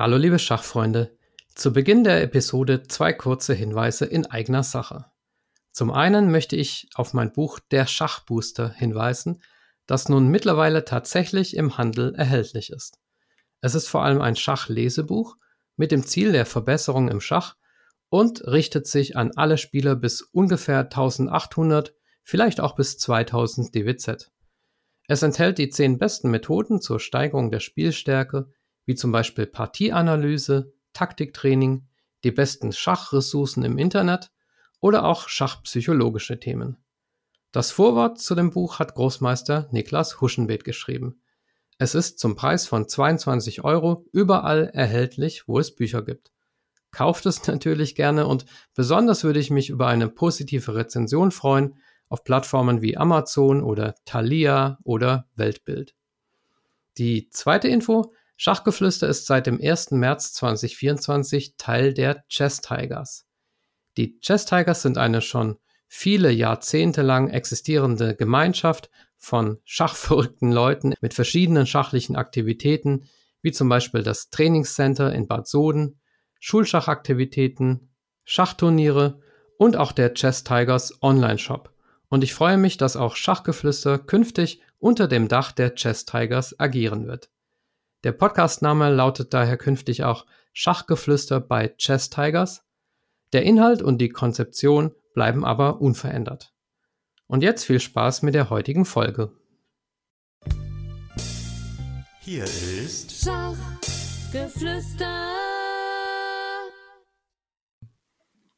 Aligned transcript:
Hallo 0.00 0.16
liebe 0.16 0.38
Schachfreunde. 0.38 1.18
Zu 1.56 1.72
Beginn 1.72 2.04
der 2.04 2.22
Episode 2.22 2.84
zwei 2.84 3.12
kurze 3.12 3.52
Hinweise 3.52 4.04
in 4.04 4.26
eigener 4.26 4.62
Sache. 4.62 5.06
Zum 5.72 5.90
einen 5.90 6.30
möchte 6.30 6.54
ich 6.54 6.88
auf 6.94 7.14
mein 7.14 7.32
Buch 7.32 7.58
Der 7.72 7.84
Schachbooster 7.84 8.68
hinweisen, 8.68 9.42
das 9.88 10.08
nun 10.08 10.28
mittlerweile 10.28 10.84
tatsächlich 10.84 11.56
im 11.56 11.78
Handel 11.78 12.14
erhältlich 12.14 12.70
ist. 12.70 13.00
Es 13.60 13.74
ist 13.74 13.88
vor 13.88 14.04
allem 14.04 14.20
ein 14.20 14.36
Schachlesebuch 14.36 15.34
mit 15.74 15.90
dem 15.90 16.06
Ziel 16.06 16.30
der 16.30 16.46
Verbesserung 16.46 17.08
im 17.08 17.20
Schach 17.20 17.56
und 18.08 18.46
richtet 18.46 18.86
sich 18.86 19.16
an 19.16 19.32
alle 19.34 19.58
Spieler 19.58 19.96
bis 19.96 20.22
ungefähr 20.22 20.78
1800, 20.78 21.92
vielleicht 22.22 22.60
auch 22.60 22.76
bis 22.76 22.98
2000 22.98 23.74
DWZ. 23.74 24.30
Es 25.08 25.22
enthält 25.22 25.58
die 25.58 25.70
zehn 25.70 25.98
besten 25.98 26.30
Methoden 26.30 26.80
zur 26.80 27.00
Steigerung 27.00 27.50
der 27.50 27.58
Spielstärke, 27.58 28.52
wie 28.88 28.94
zum 28.94 29.12
Beispiel 29.12 29.44
Partieanalyse, 29.44 30.72
Taktiktraining, 30.94 31.86
die 32.24 32.32
besten 32.32 32.72
Schachressourcen 32.72 33.62
im 33.62 33.76
Internet 33.76 34.32
oder 34.80 35.04
auch 35.04 35.28
schachpsychologische 35.28 36.40
Themen. 36.40 36.78
Das 37.52 37.70
Vorwort 37.70 38.18
zu 38.18 38.34
dem 38.34 38.48
Buch 38.48 38.78
hat 38.78 38.94
Großmeister 38.94 39.68
Niklas 39.72 40.22
Huschenbeet 40.22 40.64
geschrieben. 40.64 41.20
Es 41.76 41.94
ist 41.94 42.18
zum 42.18 42.34
Preis 42.34 42.66
von 42.66 42.88
22 42.88 43.62
Euro 43.62 44.06
überall 44.10 44.70
erhältlich, 44.72 45.46
wo 45.46 45.58
es 45.58 45.74
Bücher 45.74 46.00
gibt. 46.02 46.32
Kauft 46.90 47.26
es 47.26 47.46
natürlich 47.46 47.94
gerne 47.94 48.26
und 48.26 48.46
besonders 48.74 49.22
würde 49.22 49.38
ich 49.38 49.50
mich 49.50 49.68
über 49.68 49.88
eine 49.88 50.08
positive 50.08 50.74
Rezension 50.74 51.30
freuen 51.30 51.76
auf 52.08 52.24
Plattformen 52.24 52.80
wie 52.80 52.96
Amazon 52.96 53.62
oder 53.62 53.96
Thalia 54.06 54.78
oder 54.82 55.28
Weltbild. 55.34 55.94
Die 56.96 57.28
zweite 57.28 57.68
Info, 57.68 58.14
Schachgeflüster 58.40 59.08
ist 59.08 59.26
seit 59.26 59.48
dem 59.48 59.60
1. 59.60 59.90
März 59.90 60.32
2024 60.34 61.56
Teil 61.58 61.92
der 61.92 62.24
Chess 62.28 62.60
Tigers. 62.60 63.26
Die 63.96 64.20
Chess 64.20 64.46
Tigers 64.46 64.82
sind 64.82 64.96
eine 64.96 65.22
schon 65.22 65.56
viele 65.88 66.30
Jahrzehnte 66.30 67.02
lang 67.02 67.30
existierende 67.30 68.14
Gemeinschaft 68.14 68.90
von 69.16 69.58
schachverrückten 69.64 70.52
Leuten 70.52 70.94
mit 71.00 71.14
verschiedenen 71.14 71.66
schachlichen 71.66 72.14
Aktivitäten, 72.14 73.08
wie 73.42 73.50
zum 73.50 73.68
Beispiel 73.68 74.04
das 74.04 74.30
Trainingscenter 74.30 75.12
in 75.12 75.26
Bad 75.26 75.48
Soden, 75.48 75.98
Schulschachaktivitäten, 76.38 77.90
Schachturniere 78.22 79.20
und 79.56 79.76
auch 79.76 79.90
der 79.90 80.14
Chess 80.14 80.44
Tigers 80.44 81.02
Online-Shop. 81.02 81.74
Und 82.08 82.22
ich 82.22 82.34
freue 82.34 82.56
mich, 82.56 82.76
dass 82.76 82.94
auch 82.94 83.16
Schachgeflüster 83.16 83.98
künftig 83.98 84.62
unter 84.78 85.08
dem 85.08 85.26
Dach 85.26 85.50
der 85.50 85.74
Chess 85.74 86.04
Tigers 86.04 86.60
agieren 86.60 87.08
wird. 87.08 87.30
Der 88.04 88.12
Podcastname 88.12 88.94
lautet 88.94 89.34
daher 89.34 89.56
künftig 89.56 90.04
auch 90.04 90.24
Schachgeflüster 90.52 91.40
bei 91.40 91.74
Chess 91.78 92.10
Tigers. 92.10 92.62
Der 93.32 93.42
Inhalt 93.42 93.82
und 93.82 93.98
die 93.98 94.08
Konzeption 94.08 94.92
bleiben 95.14 95.44
aber 95.44 95.80
unverändert. 95.80 96.54
Und 97.26 97.42
jetzt 97.42 97.64
viel 97.64 97.80
Spaß 97.80 98.22
mit 98.22 98.34
der 98.34 98.50
heutigen 98.50 98.84
Folge. 98.84 99.32
Hier 102.20 102.44
ist 102.44 103.24
Schachgeflüster. 103.24 105.04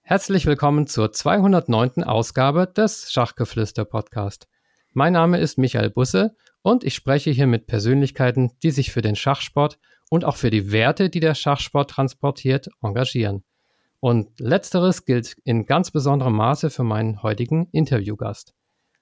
Herzlich 0.03 0.45
willkommen 0.45 0.87
zur 0.87 1.13
209. 1.13 2.05
Ausgabe 2.05 2.67
des 2.67 3.11
Schachgeflüster 3.11 3.87
Podcast. 3.87 4.49
Mein 4.93 5.15
Name 5.15 5.39
ist 5.39 5.57
Michael 5.57 5.89
Busse 5.89 6.37
und 6.63 6.85
ich 6.85 6.95
spreche 6.95 7.31
hier 7.31 7.47
mit 7.47 7.67
Persönlichkeiten, 7.67 8.53
die 8.63 8.71
sich 8.71 8.93
für 8.93 9.03
den 9.03 9.17
Schachsport 9.17 9.79
und 10.11 10.25
auch 10.25 10.37
für 10.37 10.51
die 10.51 10.73
Werte, 10.73 11.09
die 11.09 11.21
der 11.21 11.35
Schachsport 11.35 11.91
transportiert, 11.91 12.69
engagieren. 12.83 13.45
Und 14.01 14.41
letzteres 14.41 15.05
gilt 15.05 15.37
in 15.45 15.67
ganz 15.67 15.91
besonderem 15.91 16.35
Maße 16.35 16.71
für 16.71 16.85
meinen 16.85 17.23
heutigen 17.23 17.69
Interviewgast. 17.73 18.55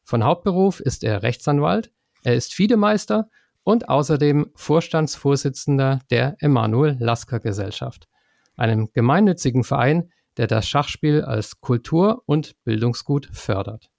Von 0.04 0.24
Hauptberuf 0.24 0.80
ist 0.80 1.04
er 1.04 1.22
Rechtsanwalt, 1.22 1.92
er 2.24 2.34
ist 2.34 2.54
Fiedemeister 2.54 3.28
und 3.62 3.88
außerdem 3.88 4.50
Vorstandsvorsitzender 4.54 6.00
der 6.10 6.36
Emanuel 6.40 6.96
Lasker 6.98 7.38
Gesellschaft, 7.38 8.08
einem 8.56 8.90
gemeinnützigen 8.92 9.62
Verein, 9.62 10.10
der 10.36 10.46
das 10.46 10.68
Schachspiel 10.68 11.22
als 11.22 11.60
Kultur- 11.60 12.22
und 12.26 12.56
Bildungsgut 12.64 13.28
fördert. 13.32 13.90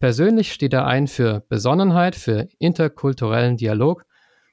Persönlich 0.00 0.52
steht 0.52 0.72
er 0.74 0.86
ein 0.86 1.08
für 1.08 1.44
Besonnenheit, 1.48 2.14
für 2.14 2.46
interkulturellen 2.60 3.56
Dialog 3.56 4.04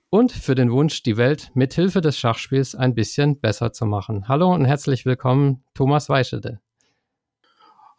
und 0.10 0.32
für 0.32 0.56
den 0.56 0.72
Wunsch, 0.72 1.04
die 1.04 1.18
Welt 1.18 1.52
mithilfe 1.54 2.02
des 2.02 2.18
Schachspiels 2.18 2.74
ein 2.74 2.96
bisschen 2.96 3.40
besser 3.40 3.72
zu 3.72 3.86
machen. 3.86 4.28
Hallo 4.28 4.52
und 4.52 4.66
herzlich 4.66 5.06
willkommen, 5.06 5.64
Thomas 5.76 6.10
Weischelde. 6.10 6.62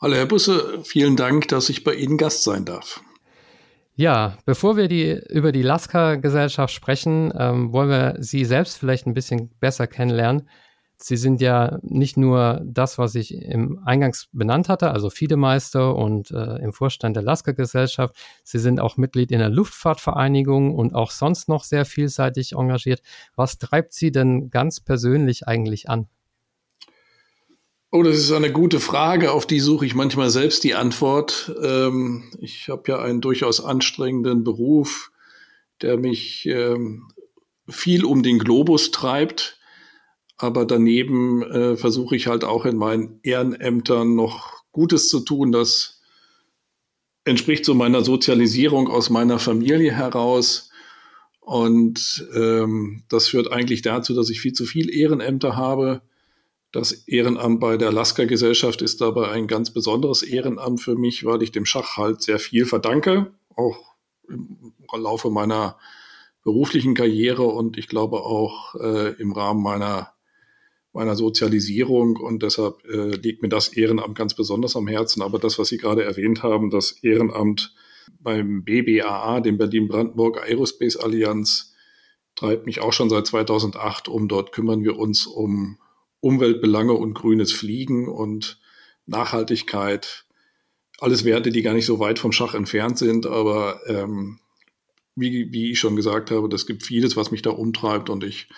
Hallo 0.01 0.17
Herr 0.17 0.27
Busse, 0.27 0.81
vielen 0.83 1.15
Dank, 1.15 1.47
dass 1.47 1.69
ich 1.69 1.85
bei 1.85 1.95
Ihnen 1.95 2.19
Gast 2.19 2.43
sein 2.43 2.65
darf. 2.65 3.01
Ja, 3.95 4.37
bevor 4.45 4.77
wir 4.77 4.89
die, 4.89 5.13
über 5.31 5.53
die 5.53 5.63
Lasker-Gesellschaft 5.63 6.75
sprechen, 6.75 7.33
ähm, 7.39 7.73
wollen 7.73 7.89
wir 7.91 8.17
Sie 8.19 8.45
selbst 8.45 8.77
vielleicht 8.77 9.07
ein 9.07 9.15
bisschen 9.15 9.51
besser 9.61 9.87
kennenlernen. 9.87 10.49
Sie 10.99 11.19
sind 11.19 11.43
ja 11.43 11.79
nicht 11.83 12.17
nur 12.17 12.63
das, 12.65 12.97
was 12.97 13.15
ich 13.15 13.35
im 13.35 13.79
Eingangs 13.85 14.29
benannt 14.33 14.71
hatte, 14.71 14.91
also 14.91 15.11
Fiedemeister 15.11 15.95
und 15.95 16.31
äh, 16.31 16.57
im 16.57 16.73
Vorstand 16.73 17.17
der 17.17 17.23
Lasker 17.23 17.53
Gesellschaft. 17.53 18.17
Sie 18.45 18.59
sind 18.59 18.81
auch 18.81 18.97
Mitglied 18.97 19.31
in 19.31 19.39
der 19.39 19.51
Luftfahrtvereinigung 19.51 20.75
und 20.75 20.95
auch 20.95 21.11
sonst 21.11 21.49
noch 21.51 21.65
sehr 21.65 21.85
vielseitig 21.85 22.53
engagiert. 22.53 23.03
Was 23.35 23.59
treibt 23.59 23.93
Sie 23.93 24.11
denn 24.11 24.51
ganz 24.51 24.81
persönlich 24.81 25.47
eigentlich 25.47 25.91
an? 25.91 26.09
Oh, 27.93 28.03
das 28.03 28.17
ist 28.17 28.33
eine 28.33 28.51
gute 28.51 28.81
Frage, 28.81 29.33
auf 29.33 29.47
die 29.47 29.61
suche 29.61 29.85
ich 29.85 29.95
manchmal 29.95 30.31
selbst 30.31 30.65
die 30.65 30.75
Antwort. 30.75 31.55
Ähm, 31.63 32.25
ich 32.39 32.71
habe 32.71 32.83
ja 32.89 33.01
einen 33.01 33.21
durchaus 33.21 33.63
anstrengenden 33.63 34.45
Beruf, 34.45 35.13
der 35.83 35.99
mich 35.99 36.47
ähm, 36.47 37.09
viel 37.69 38.07
um 38.07 38.23
den 38.23 38.39
Globus 38.39 38.93
treibt 38.93 39.56
aber 40.39 40.67
daneben 40.67 41.43
äh, 41.43 41.77
versuche 41.77 42.17
ich 42.17 42.27
halt 42.27 42.45
auch 42.45 42.67
in 42.67 42.77
meinen 42.77 43.21
Ehrenämtern 43.23 44.15
noch 44.15 44.63
Gutes 44.73 45.09
zu 45.09 45.21
tun. 45.21 45.53
Das 45.53 46.03
entspricht 47.25 47.65
so 47.65 47.75
meiner 47.75 48.03
Sozialisierung 48.03 48.89
aus 48.89 49.11
meiner 49.11 49.39
Familie 49.39 49.93
heraus. 49.93 50.71
Und 51.41 52.27
ähm, 52.35 53.05
das 53.09 53.29
führt 53.29 53.51
eigentlich 53.51 53.83
dazu, 53.83 54.15
dass 54.15 54.31
ich 54.31 54.41
viel 54.41 54.53
zu 54.53 54.67
viel 54.67 54.95
Ehrenämter 54.95 55.57
habe. 55.57 56.03
Das 56.73 56.93
Ehrenamt 56.93 57.61
bei 57.61 57.77
der 57.77 57.93
Lasker-Gesellschaft 57.93 58.83
ist 58.83 59.01
dabei 59.01 59.31
ein 59.31 59.47
ganz 59.47 59.71
besonderes 59.73 60.23
Ehrenamt 60.23 60.83
für 60.83 60.97
mich, 60.97 61.25
weil 61.25 61.43
ich 61.43 61.53
dem 61.53 61.65
Schach 61.65 61.97
halt 61.97 62.21
sehr 62.21 62.39
viel 62.39 62.67
verdanke, 62.67 63.33
auch 63.55 63.95
im 64.29 64.75
Laufe 64.93 65.31
meiner 65.31 65.79
beruflichen 66.43 66.95
Karriere 66.95 67.45
und 67.45 67.79
ich 67.79 67.89
glaube 67.89 68.23
auch 68.23 68.75
äh, 68.75 69.15
im 69.21 69.33
Rahmen 69.33 69.63
meiner 69.63 70.16
meiner 70.97 71.15
Sozialisierung 71.15 72.17
und 72.17 72.43
deshalb 72.43 72.83
äh, 72.87 73.17
liegt 73.17 73.43
mir 73.43 73.51
das 73.51 73.69
Ehrenamt 73.69 74.17
ganz 74.17 74.35
besonders 74.35 74.77
am 74.77 74.89
Herzen. 74.89 75.21
Aber 75.21 75.39
das, 75.39 75.59
was 75.59 75.69
Sie 75.69 75.77
gerade 75.77 76.03
erwähnt 76.03 76.43
haben, 76.43 76.71
das 76.71 76.93
Ehrenamt 77.03 77.75
beim 78.19 78.65
BBAA, 78.65 79.41
dem 79.41 79.59
Berlin-Brandenburg 79.59 80.43
Aerospace 80.43 80.97
Allianz, 80.97 81.75
treibt 82.35 82.65
mich 82.65 82.81
auch 82.81 82.95
schon 82.95 83.11
seit 83.11 83.27
2008 83.27 84.09
um. 84.09 84.27
Dort 84.27 84.53
kümmern 84.53 84.85
wir 84.85 84.99
uns 84.99 85.27
um 85.27 85.79
Umweltbelange 86.21 86.95
und 86.95 87.13
grünes 87.13 87.53
Fliegen 87.53 88.09
und 88.09 88.59
Nachhaltigkeit. 89.05 90.25
Alles 90.99 91.27
Werte, 91.27 91.51
die 91.51 91.61
gar 91.61 91.75
nicht 91.75 91.87
so 91.87 92.01
weit 92.01 92.19
vom 92.19 92.33
Schach 92.33 92.55
entfernt 92.55 92.97
sind, 92.97 93.27
aber 93.27 93.81
ähm, 93.87 94.39
wie, 95.15 95.53
wie 95.53 95.73
ich 95.73 95.79
schon 95.79 95.95
gesagt 95.95 96.31
habe, 96.31 96.49
das 96.49 96.67
gibt 96.67 96.85
vieles, 96.85 97.19
was 97.19 97.31
mich 97.31 97.43
da 97.43 97.51
umtreibt 97.51 98.09
und 98.09 98.25
ich 98.25 98.49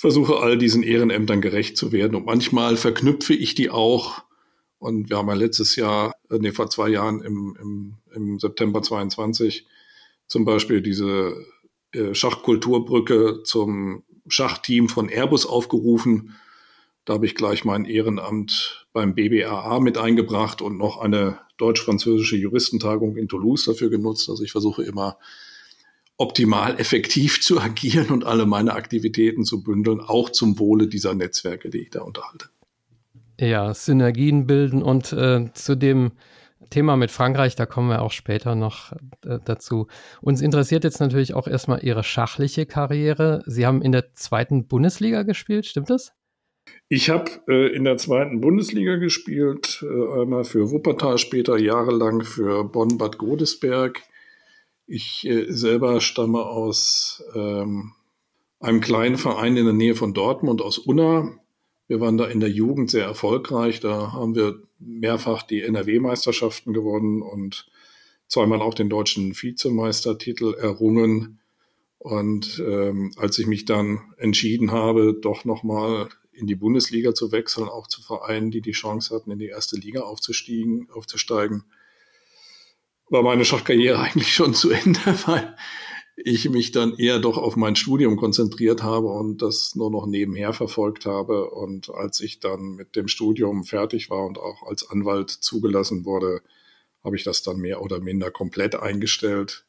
versuche 0.00 0.38
all 0.38 0.56
diesen 0.56 0.82
Ehrenämtern 0.82 1.42
gerecht 1.42 1.76
zu 1.76 1.92
werden. 1.92 2.14
Und 2.14 2.24
manchmal 2.24 2.78
verknüpfe 2.78 3.34
ich 3.34 3.54
die 3.54 3.68
auch. 3.68 4.22
Und 4.78 5.10
wir 5.10 5.18
haben 5.18 5.28
ja 5.28 5.34
letztes 5.34 5.76
Jahr, 5.76 6.14
äh, 6.30 6.38
nee, 6.38 6.52
vor 6.52 6.70
zwei 6.70 6.88
Jahren 6.88 7.20
im, 7.20 7.54
im, 7.60 7.96
im 8.14 8.38
September 8.38 8.80
22 8.80 9.66
zum 10.26 10.46
Beispiel 10.46 10.80
diese 10.80 11.34
äh, 11.92 12.14
Schachkulturbrücke 12.14 13.42
zum 13.44 14.02
Schachteam 14.26 14.88
von 14.88 15.10
Airbus 15.10 15.44
aufgerufen. 15.44 16.34
Da 17.04 17.12
habe 17.12 17.26
ich 17.26 17.34
gleich 17.34 17.66
mein 17.66 17.84
Ehrenamt 17.84 18.86
beim 18.94 19.14
BBAA 19.14 19.80
mit 19.80 19.98
eingebracht 19.98 20.62
und 20.62 20.78
noch 20.78 20.96
eine 20.96 21.40
deutsch-französische 21.58 22.38
Juristentagung 22.38 23.18
in 23.18 23.28
Toulouse 23.28 23.66
dafür 23.66 23.90
genutzt. 23.90 24.30
Also 24.30 24.44
ich 24.44 24.52
versuche 24.52 24.82
immer 24.82 25.18
optimal 26.20 26.78
effektiv 26.78 27.40
zu 27.40 27.60
agieren 27.60 28.10
und 28.10 28.24
alle 28.24 28.44
meine 28.44 28.74
Aktivitäten 28.74 29.44
zu 29.44 29.62
bündeln, 29.62 30.00
auch 30.00 30.28
zum 30.30 30.58
Wohle 30.58 30.86
dieser 30.86 31.14
Netzwerke, 31.14 31.70
die 31.70 31.78
ich 31.78 31.90
da 31.90 32.02
unterhalte. 32.02 32.50
Ja, 33.40 33.72
Synergien 33.72 34.46
bilden 34.46 34.82
und 34.82 35.12
äh, 35.14 35.50
zu 35.54 35.76
dem 35.76 36.12
Thema 36.68 36.98
mit 36.98 37.10
Frankreich, 37.10 37.56
da 37.56 37.64
kommen 37.64 37.88
wir 37.88 38.02
auch 38.02 38.12
später 38.12 38.54
noch 38.54 38.92
äh, 39.24 39.38
dazu. 39.44 39.86
Uns 40.20 40.42
interessiert 40.42 40.84
jetzt 40.84 41.00
natürlich 41.00 41.32
auch 41.32 41.46
erstmal 41.48 41.82
Ihre 41.82 42.04
schachliche 42.04 42.66
Karriere. 42.66 43.42
Sie 43.46 43.64
haben 43.64 43.80
in 43.80 43.92
der 43.92 44.12
zweiten 44.12 44.68
Bundesliga 44.68 45.22
gespielt, 45.22 45.64
stimmt 45.64 45.88
das? 45.88 46.12
Ich 46.90 47.08
habe 47.08 47.30
äh, 47.48 47.74
in 47.74 47.84
der 47.84 47.96
zweiten 47.96 48.42
Bundesliga 48.42 48.96
gespielt, 48.96 49.82
äh, 49.82 50.20
einmal 50.20 50.44
für 50.44 50.70
Wuppertal, 50.70 51.16
später 51.16 51.58
jahrelang 51.58 52.22
für 52.24 52.62
Bonn-Bad 52.64 53.16
Godesberg. 53.16 54.02
Ich 54.92 55.24
äh, 55.24 55.46
selber 55.52 56.00
stamme 56.00 56.44
aus 56.44 57.22
ähm, 57.36 57.92
einem 58.58 58.80
kleinen 58.80 59.18
Verein 59.18 59.56
in 59.56 59.64
der 59.64 59.72
Nähe 59.72 59.94
von 59.94 60.14
Dortmund, 60.14 60.60
aus 60.60 60.78
Unna. 60.78 61.38
Wir 61.86 62.00
waren 62.00 62.18
da 62.18 62.26
in 62.26 62.40
der 62.40 62.50
Jugend 62.50 62.90
sehr 62.90 63.04
erfolgreich. 63.04 63.78
Da 63.78 64.12
haben 64.12 64.34
wir 64.34 64.60
mehrfach 64.80 65.44
die 65.44 65.62
NRW-Meisterschaften 65.62 66.72
gewonnen 66.72 67.22
und 67.22 67.70
zweimal 68.26 68.60
auch 68.60 68.74
den 68.74 68.88
deutschen 68.88 69.32
Vizemeistertitel 69.40 70.54
errungen. 70.54 71.38
Und 71.98 72.60
ähm, 72.66 73.12
als 73.16 73.38
ich 73.38 73.46
mich 73.46 73.66
dann 73.66 74.00
entschieden 74.16 74.72
habe, 74.72 75.14
doch 75.14 75.44
nochmal 75.44 76.08
in 76.32 76.48
die 76.48 76.56
Bundesliga 76.56 77.14
zu 77.14 77.30
wechseln, 77.30 77.68
auch 77.68 77.86
zu 77.86 78.02
Vereinen, 78.02 78.50
die 78.50 78.60
die 78.60 78.72
Chance 78.72 79.14
hatten, 79.14 79.30
in 79.30 79.38
die 79.38 79.46
erste 79.46 79.76
Liga 79.76 80.00
aufzusteigen, 80.00 80.88
aufzusteigen 80.90 81.62
war 83.10 83.22
meine 83.22 83.44
Schachkarriere 83.44 83.98
eigentlich 83.98 84.32
schon 84.32 84.54
zu 84.54 84.70
Ende, 84.70 85.00
weil 85.26 85.56
ich 86.16 86.48
mich 86.50 86.70
dann 86.70 86.96
eher 86.96 87.18
doch 87.18 87.38
auf 87.38 87.56
mein 87.56 87.76
Studium 87.76 88.16
konzentriert 88.16 88.82
habe 88.82 89.08
und 89.08 89.42
das 89.42 89.74
nur 89.74 89.90
noch 89.90 90.06
nebenher 90.06 90.52
verfolgt 90.52 91.06
habe. 91.06 91.50
Und 91.50 91.90
als 91.90 92.20
ich 92.20 92.40
dann 92.40 92.74
mit 92.76 92.96
dem 92.96 93.08
Studium 93.08 93.64
fertig 93.64 94.10
war 94.10 94.26
und 94.26 94.38
auch 94.38 94.62
als 94.66 94.88
Anwalt 94.90 95.30
zugelassen 95.30 96.04
wurde, 96.04 96.42
habe 97.04 97.16
ich 97.16 97.24
das 97.24 97.42
dann 97.42 97.58
mehr 97.58 97.82
oder 97.82 98.00
minder 98.00 98.30
komplett 98.30 98.74
eingestellt 98.74 99.64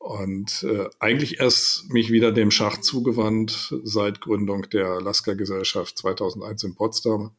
und 0.00 0.62
äh, 0.62 0.88
eigentlich 0.98 1.40
erst 1.40 1.92
mich 1.92 2.10
wieder 2.10 2.32
dem 2.32 2.50
Schach 2.50 2.78
zugewandt 2.78 3.74
seit 3.84 4.22
Gründung 4.22 4.62
der 4.70 4.98
Lasker-Gesellschaft 4.98 5.98
2001 5.98 6.64
in 6.64 6.74
Potsdam. 6.74 7.32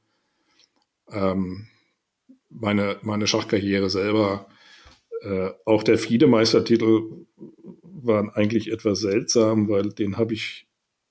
Ähm, 1.09 1.67
meine, 2.49 2.99
meine 3.01 3.25
Schachkarriere 3.25 3.89
selber, 3.89 4.45
äh, 5.21 5.51
auch 5.65 5.83
der 5.83 5.97
FIDE-Meistertitel 5.97 7.25
waren 7.83 8.29
eigentlich 8.31 8.71
etwas 8.71 8.99
seltsam, 8.99 9.69
weil 9.69 9.89
den 9.89 10.17
habe 10.17 10.33
ich 10.33 10.67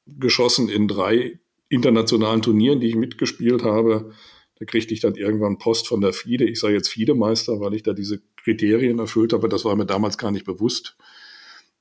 geschossen 0.06 0.68
in 0.68 0.88
drei 0.88 1.38
internationalen 1.68 2.42
Turnieren, 2.42 2.80
die 2.80 2.88
ich 2.88 2.96
mitgespielt 2.96 3.62
habe. 3.62 4.12
Da 4.58 4.64
kriegte 4.66 4.92
ich 4.92 5.00
dann 5.00 5.14
irgendwann 5.14 5.58
Post 5.58 5.86
von 5.86 6.00
der 6.00 6.12
FIDE. 6.12 6.44
Ich 6.44 6.60
sei 6.60 6.72
jetzt 6.72 6.88
FIDE-Meister, 6.88 7.60
weil 7.60 7.74
ich 7.74 7.82
da 7.82 7.92
diese 7.92 8.20
Kriterien 8.42 8.98
erfüllt 8.98 9.32
habe. 9.32 9.48
Das 9.48 9.64
war 9.64 9.76
mir 9.76 9.86
damals 9.86 10.18
gar 10.18 10.32
nicht 10.32 10.44
bewusst. 10.44 10.96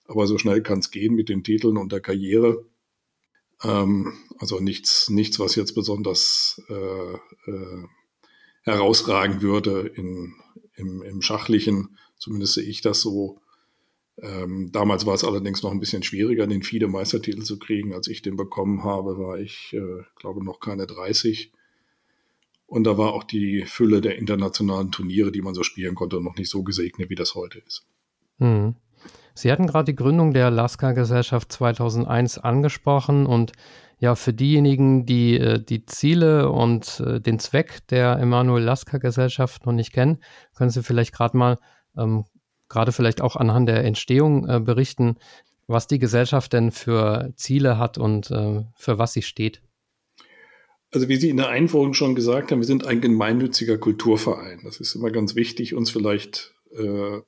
Aber 0.06 0.28
so 0.28 0.38
schnell 0.38 0.62
kann 0.62 0.80
es 0.80 0.92
gehen 0.92 1.16
mit 1.16 1.30
den 1.30 1.44
Titeln 1.44 1.78
und 1.78 1.92
der 1.92 2.02
Karriere. 2.02 2.66
Ähm, 3.64 4.14
also 4.38 4.60
nichts, 4.60 5.10
nichts, 5.10 5.40
was 5.40 5.56
jetzt 5.56 5.74
besonders 5.74 6.62
äh, 6.70 7.14
äh, 7.52 7.84
herausragen 8.64 9.42
würde 9.42 9.92
in, 9.96 10.36
im, 10.76 11.02
im 11.02 11.22
Schachlichen. 11.22 11.98
Zumindest 12.20 12.54
sehe 12.54 12.66
ich 12.66 12.82
das 12.82 13.02
so. 13.02 13.40
Ähm, 14.22 14.72
damals 14.72 15.06
war 15.06 15.16
es 15.16 15.24
allerdings 15.24 15.64
noch 15.64 15.72
ein 15.72 15.80
bisschen 15.80 16.04
schwieriger, 16.04 16.46
den 16.46 16.62
FIDE-Meistertitel 16.62 17.42
zu 17.44 17.58
kriegen. 17.58 17.94
Als 17.94 18.08
ich 18.08 18.22
den 18.22 18.36
bekommen 18.36 18.84
habe, 18.84 19.18
war 19.18 19.40
ich, 19.40 19.74
äh, 19.74 20.04
glaube 20.18 20.44
noch 20.44 20.60
keine 20.60 20.86
30. 20.86 21.52
Und 22.68 22.84
da 22.84 22.98
war 22.98 23.14
auch 23.14 23.24
die 23.24 23.64
Fülle 23.66 24.02
der 24.02 24.18
internationalen 24.18 24.92
Turniere, 24.92 25.32
die 25.32 25.42
man 25.42 25.56
so 25.56 25.64
spielen 25.64 25.96
konnte, 25.96 26.22
noch 26.22 26.36
nicht 26.36 26.50
so 26.50 26.64
gesegnet, 26.64 27.10
wie 27.10 27.16
das 27.16 27.34
heute 27.34 27.60
ist. 27.60 27.88
Hm. 28.38 28.76
Sie 29.34 29.52
hatten 29.52 29.68
gerade 29.68 29.86
die 29.86 29.96
Gründung 29.96 30.34
der 30.34 30.52
Lasker-Gesellschaft 30.52 31.52
2001 31.52 32.38
angesprochen 32.38 33.26
und 33.26 33.54
ja, 34.00 34.16
für 34.16 34.34
diejenigen, 34.34 35.06
die 35.06 35.38
äh, 35.38 35.62
die 35.62 35.86
Ziele 35.86 36.50
und 36.50 37.02
äh, 37.02 37.20
den 37.20 37.40
Zweck 37.40 37.88
der 37.88 38.18
Emanuel 38.18 38.64
Lasker-Gesellschaft 38.64 39.66
noch 39.66 39.74
nicht 39.74 39.92
kennen, 39.92 40.20
können 40.56 40.70
Sie 40.70 40.84
vielleicht 40.84 41.14
gerade 41.14 41.38
mal, 41.38 41.58
ähm, 41.98 42.26
gerade 42.68 42.92
vielleicht 42.92 43.22
auch 43.22 43.36
anhand 43.36 43.70
der 43.70 43.84
Entstehung 43.84 44.48
äh, 44.48 44.60
berichten, 44.60 45.18
was 45.68 45.88
die 45.88 46.00
Gesellschaft 46.00 46.54
denn 46.54 46.72
für 46.72 47.34
Ziele 47.36 47.78
hat 47.78 47.98
und 47.98 48.32
äh, 48.32 48.64
für 48.76 48.98
was 48.98 49.14
sie 49.14 49.22
steht. 49.22 49.62
Also 50.92 51.08
wie 51.08 51.18
Sie 51.18 51.30
in 51.30 51.38
der 51.38 51.50
Einführung 51.50 51.94
schon 51.94 52.16
gesagt 52.16 52.52
haben, 52.52 52.60
wir 52.60 52.66
sind 52.66 52.86
ein 52.88 53.00
gemeinnütziger 53.00 53.78
Kulturverein. 53.78 54.62
Das 54.64 54.80
ist 54.80 54.96
immer 54.96 55.12
ganz 55.12 55.36
wichtig, 55.36 55.76
uns 55.76 55.92
vielleicht 55.92 56.56
äh, 56.72 57.20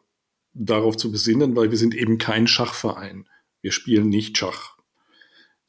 darauf 0.53 0.97
zu 0.97 1.11
besinnen, 1.11 1.55
weil 1.55 1.69
wir 1.69 1.77
sind 1.77 1.93
eben 1.93 2.17
kein 2.17 2.47
Schachverein. 2.47 3.27
Wir 3.61 3.71
spielen 3.71 4.09
nicht 4.09 4.37
Schach. 4.37 4.77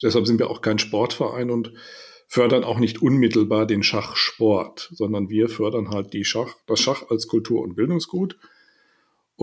Deshalb 0.01 0.25
sind 0.25 0.39
wir 0.39 0.49
auch 0.49 0.61
kein 0.61 0.79
Sportverein 0.79 1.51
und 1.51 1.73
fördern 2.27 2.63
auch 2.63 2.79
nicht 2.79 3.03
unmittelbar 3.03 3.67
den 3.67 3.83
Schachsport, 3.83 4.89
sondern 4.91 5.29
wir 5.29 5.47
fördern 5.47 5.89
halt 5.89 6.13
die 6.13 6.25
Schach, 6.25 6.55
das 6.65 6.79
Schach 6.79 7.03
als 7.09 7.27
Kultur- 7.27 7.61
und 7.61 7.75
Bildungsgut. 7.75 8.37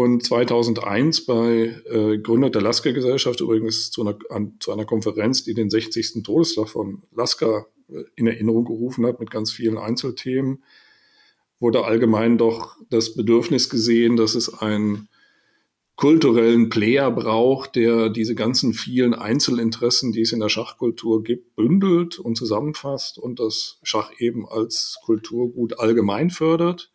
Und 0.00 0.24
2001 0.24 1.26
bei 1.26 1.76
äh, 1.84 2.16
Gründung 2.16 2.50
der 2.50 2.62
Lasker-Gesellschaft, 2.62 3.42
übrigens 3.42 3.90
zu 3.90 4.00
einer, 4.00 4.16
an, 4.30 4.54
zu 4.58 4.72
einer 4.72 4.86
Konferenz, 4.86 5.44
die 5.44 5.52
den 5.52 5.68
60. 5.68 6.22
Todestag 6.22 6.70
von 6.70 7.02
Lasker 7.14 7.66
äh, 7.90 8.04
in 8.16 8.26
Erinnerung 8.26 8.64
gerufen 8.64 9.04
hat 9.04 9.20
mit 9.20 9.30
ganz 9.30 9.52
vielen 9.52 9.76
Einzelthemen, 9.76 10.64
wurde 11.58 11.84
allgemein 11.84 12.38
doch 12.38 12.78
das 12.88 13.14
Bedürfnis 13.14 13.68
gesehen, 13.68 14.16
dass 14.16 14.34
es 14.34 14.62
ein 14.62 15.06
kulturellen 15.96 16.70
Player 16.70 17.10
braucht, 17.10 17.76
der 17.76 18.08
diese 18.08 18.34
ganzen 18.34 18.72
vielen 18.72 19.12
Einzelinteressen, 19.12 20.12
die 20.12 20.22
es 20.22 20.32
in 20.32 20.40
der 20.40 20.48
Schachkultur 20.48 21.22
gibt, 21.22 21.56
bündelt 21.56 22.18
und 22.18 22.36
zusammenfasst 22.36 23.18
und 23.18 23.38
das 23.38 23.78
Schach 23.82 24.12
eben 24.18 24.48
als 24.48 24.96
Kulturgut 25.04 25.78
allgemein 25.78 26.30
fördert. 26.30 26.90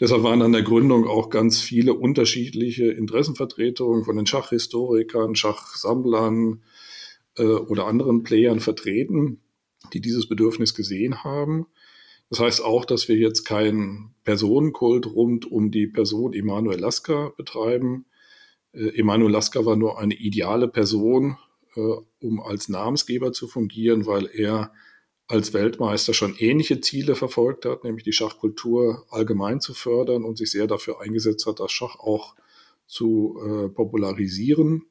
Deshalb 0.00 0.22
waren 0.22 0.42
an 0.42 0.52
der 0.52 0.62
Gründung 0.62 1.06
auch 1.06 1.30
ganz 1.30 1.60
viele 1.60 1.94
unterschiedliche 1.94 2.86
Interessenvertretungen 2.86 4.04
von 4.04 4.16
den 4.16 4.26
Schachhistorikern, 4.26 5.36
Schachsammlern 5.36 6.62
äh, 7.36 7.44
oder 7.44 7.86
anderen 7.86 8.24
Playern 8.24 8.60
vertreten, 8.60 9.40
die 9.92 10.00
dieses 10.00 10.28
Bedürfnis 10.28 10.74
gesehen 10.74 11.22
haben. 11.22 11.66
Das 12.30 12.40
heißt 12.40 12.64
auch, 12.64 12.84
dass 12.84 13.08
wir 13.08 13.16
jetzt 13.16 13.44
keinen 13.44 14.14
Personenkult 14.24 15.06
rund 15.06 15.50
um 15.50 15.70
die 15.70 15.86
Person 15.86 16.32
Emanuel 16.32 16.80
Lasker 16.80 17.32
betreiben, 17.36 18.06
äh, 18.74 18.98
Emanuel 18.98 19.32
Lasker 19.32 19.64
war 19.64 19.76
nur 19.76 19.98
eine 19.98 20.14
ideale 20.14 20.68
Person, 20.68 21.36
äh, 21.76 21.80
um 22.20 22.40
als 22.40 22.68
Namensgeber 22.68 23.32
zu 23.32 23.46
fungieren, 23.46 24.06
weil 24.06 24.28
er 24.32 24.72
als 25.26 25.54
Weltmeister 25.54 26.12
schon 26.12 26.36
ähnliche 26.36 26.80
Ziele 26.80 27.14
verfolgt 27.14 27.64
hat, 27.64 27.84
nämlich 27.84 28.04
die 28.04 28.12
Schachkultur 28.12 29.06
allgemein 29.08 29.60
zu 29.60 29.72
fördern 29.72 30.24
und 30.24 30.36
sich 30.36 30.50
sehr 30.50 30.66
dafür 30.66 31.00
eingesetzt 31.00 31.46
hat, 31.46 31.60
das 31.60 31.72
Schach 31.72 31.96
auch 31.96 32.34
zu 32.86 33.38
äh, 33.40 33.68
popularisieren 33.68 34.86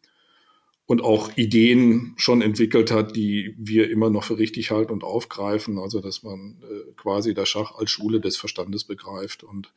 und 0.86 1.02
auch 1.02 1.38
Ideen 1.38 2.14
schon 2.18 2.42
entwickelt 2.42 2.92
hat, 2.92 3.16
die 3.16 3.56
wir 3.58 3.90
immer 3.90 4.10
noch 4.10 4.24
für 4.24 4.38
richtig 4.38 4.72
halten 4.72 4.92
und 4.92 5.04
aufgreifen. 5.04 5.78
Also 5.78 6.02
dass 6.02 6.24
man 6.24 6.62
äh, 6.64 6.92
quasi 6.98 7.34
das 7.34 7.50
Schach 7.50 7.76
als 7.76 7.92
Schule 7.92 8.20
des 8.20 8.36
Verstandes 8.36 8.84
begreift 8.84 9.44
und 9.44 9.72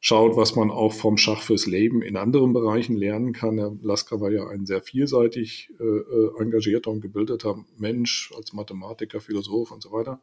schaut, 0.00 0.36
was 0.36 0.54
man 0.54 0.70
auch 0.70 0.92
vom 0.92 1.16
Schach 1.16 1.42
fürs 1.42 1.66
Leben 1.66 2.02
in 2.02 2.16
anderen 2.16 2.52
Bereichen 2.52 2.96
lernen 2.96 3.32
kann. 3.32 3.58
Herr 3.58 3.76
Lasker 3.82 4.20
war 4.20 4.30
ja 4.30 4.46
ein 4.48 4.66
sehr 4.66 4.80
vielseitig 4.80 5.70
äh, 5.80 5.84
äh, 5.84 6.40
engagierter 6.40 6.90
und 6.90 7.00
gebildeter 7.00 7.64
Mensch 7.76 8.32
als 8.36 8.52
Mathematiker, 8.52 9.20
Philosoph 9.20 9.70
und 9.70 9.82
so 9.82 9.92
weiter. 9.92 10.20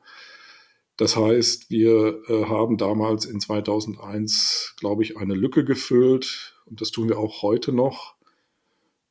Das 0.98 1.18
heißt, 1.18 1.70
wir 1.70 2.22
äh, 2.30 2.46
haben 2.46 2.78
damals 2.78 3.26
in 3.26 3.42
2001, 3.42 4.76
glaube 4.80 5.04
ich, 5.04 5.18
eine 5.18 5.34
Lücke 5.34 5.66
gefüllt 5.66 6.56
und 6.66 6.80
das 6.80 6.92
tun 6.92 7.10
wir 7.10 7.20
auch 7.20 7.42
heute 7.42 7.74
noch 7.74 8.16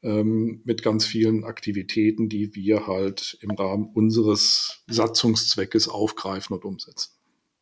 ähm, 0.03 0.63
mit 0.65 0.83
ganz 0.83 1.05
vielen 1.05 1.45
Aktivitäten, 1.45 2.31
die 2.31 2.55
wir 2.55 2.87
halt 2.87 3.37
im 3.43 3.51
Rahmen 3.51 3.91
unseres 3.93 4.83
Satzungszweckes 4.87 5.89
aufgreifen 5.89 6.55
und 6.55 6.65
umsetzen. 6.65 7.11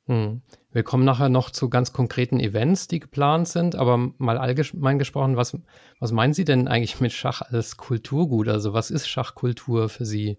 Hm. 0.06 0.42
Wir 0.72 0.82
kommen 0.82 1.04
nachher 1.04 1.28
noch 1.28 1.50
zu 1.50 1.68
ganz 1.68 1.92
konkreten 1.92 2.40
Events, 2.40 2.88
die 2.88 3.00
geplant 3.00 3.46
sind, 3.48 3.74
aber 3.74 4.12
mal 4.18 4.38
allgemein 4.38 4.98
gesprochen, 4.98 5.36
was, 5.36 5.56
was 6.00 6.12
meinen 6.12 6.32
Sie 6.32 6.44
denn 6.44 6.66
eigentlich 6.66 7.00
mit 7.00 7.12
Schach 7.12 7.42
als 7.42 7.76
Kulturgut? 7.76 8.48
Also 8.48 8.72
was 8.72 8.90
ist 8.90 9.06
Schachkultur 9.06 9.88
für 9.90 10.06
Sie? 10.06 10.38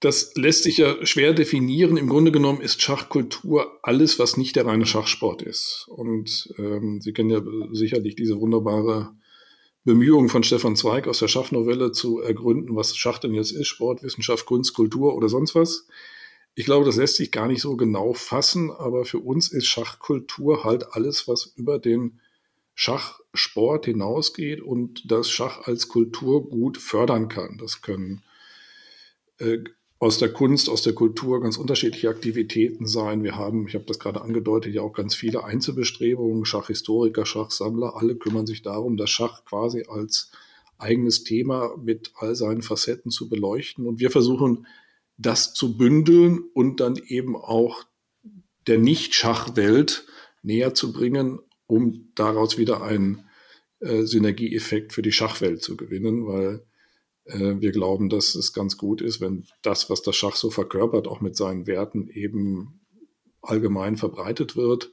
Das 0.00 0.34
lässt 0.36 0.64
sich 0.64 0.76
ja 0.78 1.04
schwer 1.04 1.32
definieren. 1.32 1.96
Im 1.96 2.08
Grunde 2.08 2.30
genommen 2.30 2.60
ist 2.60 2.82
Schachkultur 2.82 3.78
alles, 3.82 4.18
was 4.18 4.36
nicht 4.36 4.54
der 4.54 4.66
reine 4.66 4.86
Schachsport 4.86 5.42
ist. 5.42 5.86
Und 5.88 6.54
ähm, 6.58 7.00
Sie 7.00 7.12
kennen 7.12 7.30
ja 7.30 7.40
sicherlich 7.72 8.14
diese 8.14 8.38
wunderbare 8.38 9.12
Bemühung 9.84 10.28
von 10.28 10.42
Stefan 10.42 10.76
Zweig 10.76 11.08
aus 11.08 11.18
der 11.18 11.28
Schachnovelle 11.28 11.92
zu 11.92 12.20
ergründen, 12.20 12.76
was 12.76 12.96
Schach 12.96 13.18
denn 13.18 13.34
jetzt 13.34 13.52
ist, 13.52 13.68
Sportwissenschaft, 13.68 14.46
Kunst, 14.46 14.74
Kultur 14.74 15.14
oder 15.14 15.28
sonst 15.28 15.54
was. 15.54 15.88
Ich 16.54 16.64
glaube, 16.64 16.84
das 16.84 16.96
lässt 16.96 17.16
sich 17.16 17.32
gar 17.32 17.48
nicht 17.48 17.60
so 17.60 17.76
genau 17.76 18.12
fassen, 18.12 18.70
aber 18.70 19.04
für 19.04 19.18
uns 19.18 19.50
ist 19.50 19.66
Schachkultur 19.66 20.64
halt 20.64 20.92
alles, 20.92 21.26
was 21.26 21.52
über 21.56 21.78
den 21.78 22.20
Schachsport 22.74 23.86
hinausgeht 23.86 24.60
und 24.60 25.10
das 25.10 25.30
Schach 25.30 25.66
als 25.66 25.88
Kultur 25.88 26.48
gut 26.48 26.78
fördern 26.78 27.28
kann. 27.28 27.58
Das 27.58 27.82
können 27.82 28.22
äh, 29.38 29.58
aus 29.98 30.18
der 30.18 30.32
Kunst, 30.32 30.68
aus 30.68 30.82
der 30.82 30.92
Kultur 30.92 31.40
ganz 31.40 31.56
unterschiedliche 31.56 32.08
Aktivitäten 32.08 32.86
sein. 32.86 33.22
Wir 33.24 33.36
haben, 33.36 33.66
ich 33.66 33.74
habe 33.74 33.86
das 33.86 33.98
gerade 33.98 34.20
angedeutet, 34.20 34.74
ja 34.74 34.82
auch 34.82 34.92
ganz 34.92 35.14
viele 35.14 35.44
Einzelbestrebungen, 35.44 36.44
Schachhistoriker, 36.44 37.24
Schachsammler, 37.24 37.96
alle 37.96 38.16
kümmern 38.16 38.46
sich 38.46 38.62
darum, 38.62 38.96
das 38.96 39.10
Schach 39.10 39.44
quasi 39.44 39.84
als 39.88 40.30
eigenes 40.78 41.24
Thema 41.24 41.76
mit 41.82 42.12
all 42.16 42.34
seinen 42.34 42.62
Facetten 42.62 43.10
zu 43.10 43.28
beleuchten. 43.28 43.86
Und 43.86 44.00
wir 44.00 44.10
versuchen, 44.10 44.66
das 45.16 45.54
zu 45.54 45.76
bündeln 45.76 46.40
und 46.54 46.80
dann 46.80 46.96
eben 46.96 47.36
auch 47.36 47.84
der 48.66 48.78
Nicht-Schachwelt 48.78 50.06
näher 50.42 50.74
zu 50.74 50.92
bringen, 50.92 51.38
um 51.66 52.10
daraus 52.14 52.58
wieder 52.58 52.82
einen 52.82 53.24
äh, 53.80 54.02
Synergieeffekt 54.02 54.92
für 54.92 55.02
die 55.02 55.12
Schachwelt 55.12 55.62
zu 55.62 55.76
gewinnen, 55.76 56.26
weil 56.26 56.64
äh, 57.24 57.60
wir 57.60 57.72
glauben, 57.72 58.08
dass 58.08 58.34
es 58.34 58.52
ganz 58.52 58.76
gut 58.76 59.00
ist, 59.00 59.20
wenn 59.20 59.46
das, 59.62 59.90
was 59.90 60.02
das 60.02 60.16
Schach 60.16 60.36
so 60.36 60.50
verkörpert, 60.50 61.08
auch 61.08 61.20
mit 61.20 61.36
seinen 61.36 61.66
Werten 61.66 62.08
eben 62.08 62.80
allgemein 63.42 63.96
verbreitet 63.96 64.56
wird. 64.56 64.92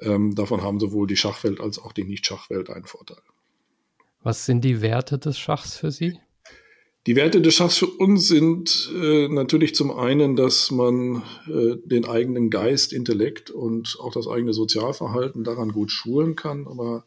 Ähm, 0.00 0.34
davon 0.34 0.62
haben 0.62 0.78
sowohl 0.80 1.06
die 1.06 1.16
Schachwelt 1.16 1.60
als 1.60 1.78
auch 1.78 1.92
die 1.92 2.04
Nicht-Schachwelt 2.04 2.70
einen 2.70 2.86
Vorteil. 2.86 3.22
Was 4.22 4.46
sind 4.46 4.62
die 4.62 4.80
Werte 4.80 5.18
des 5.18 5.38
Schachs 5.38 5.76
für 5.76 5.90
Sie? 5.90 6.18
Die 7.08 7.16
Werte 7.16 7.40
des 7.40 7.54
Schachs 7.54 7.78
für 7.78 7.86
uns 7.86 8.28
sind 8.28 8.92
äh, 8.94 9.28
natürlich 9.28 9.74
zum 9.74 9.90
einen, 9.92 10.36
dass 10.36 10.70
man 10.70 11.22
äh, 11.46 11.76
den 11.82 12.04
eigenen 12.04 12.50
Geist, 12.50 12.92
Intellekt 12.92 13.50
und 13.50 13.96
auch 13.98 14.12
das 14.12 14.28
eigene 14.28 14.52
Sozialverhalten 14.52 15.42
daran 15.42 15.72
gut 15.72 15.90
schulen 15.90 16.36
kann, 16.36 16.66
aber 16.66 17.06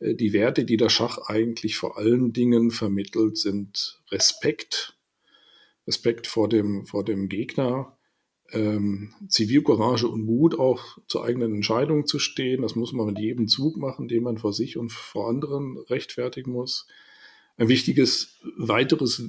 äh, 0.00 0.16
die 0.16 0.32
Werte, 0.32 0.64
die 0.64 0.76
der 0.76 0.88
Schach 0.88 1.18
eigentlich 1.28 1.76
vor 1.76 1.96
allen 1.96 2.32
Dingen 2.32 2.72
vermittelt, 2.72 3.38
sind 3.38 4.02
Respekt, 4.10 4.98
Respekt 5.86 6.26
vor 6.26 6.48
dem, 6.48 6.84
vor 6.86 7.04
dem 7.04 7.28
Gegner, 7.28 7.96
ähm, 8.50 9.14
Zivilcourage 9.28 10.08
und 10.08 10.24
Mut, 10.24 10.58
auch 10.58 10.98
zur 11.06 11.24
eigenen 11.24 11.54
Entscheidung 11.54 12.04
zu 12.04 12.18
stehen. 12.18 12.62
Das 12.62 12.74
muss 12.74 12.92
man 12.92 13.06
mit 13.06 13.20
jedem 13.20 13.46
Zug 13.46 13.76
machen, 13.76 14.08
den 14.08 14.24
man 14.24 14.38
vor 14.38 14.52
sich 14.52 14.76
und 14.76 14.90
vor 14.90 15.28
anderen 15.28 15.78
rechtfertigen 15.88 16.50
muss. 16.50 16.88
Ein 17.60 17.68
wichtiges 17.68 18.38
weiteres 18.56 19.28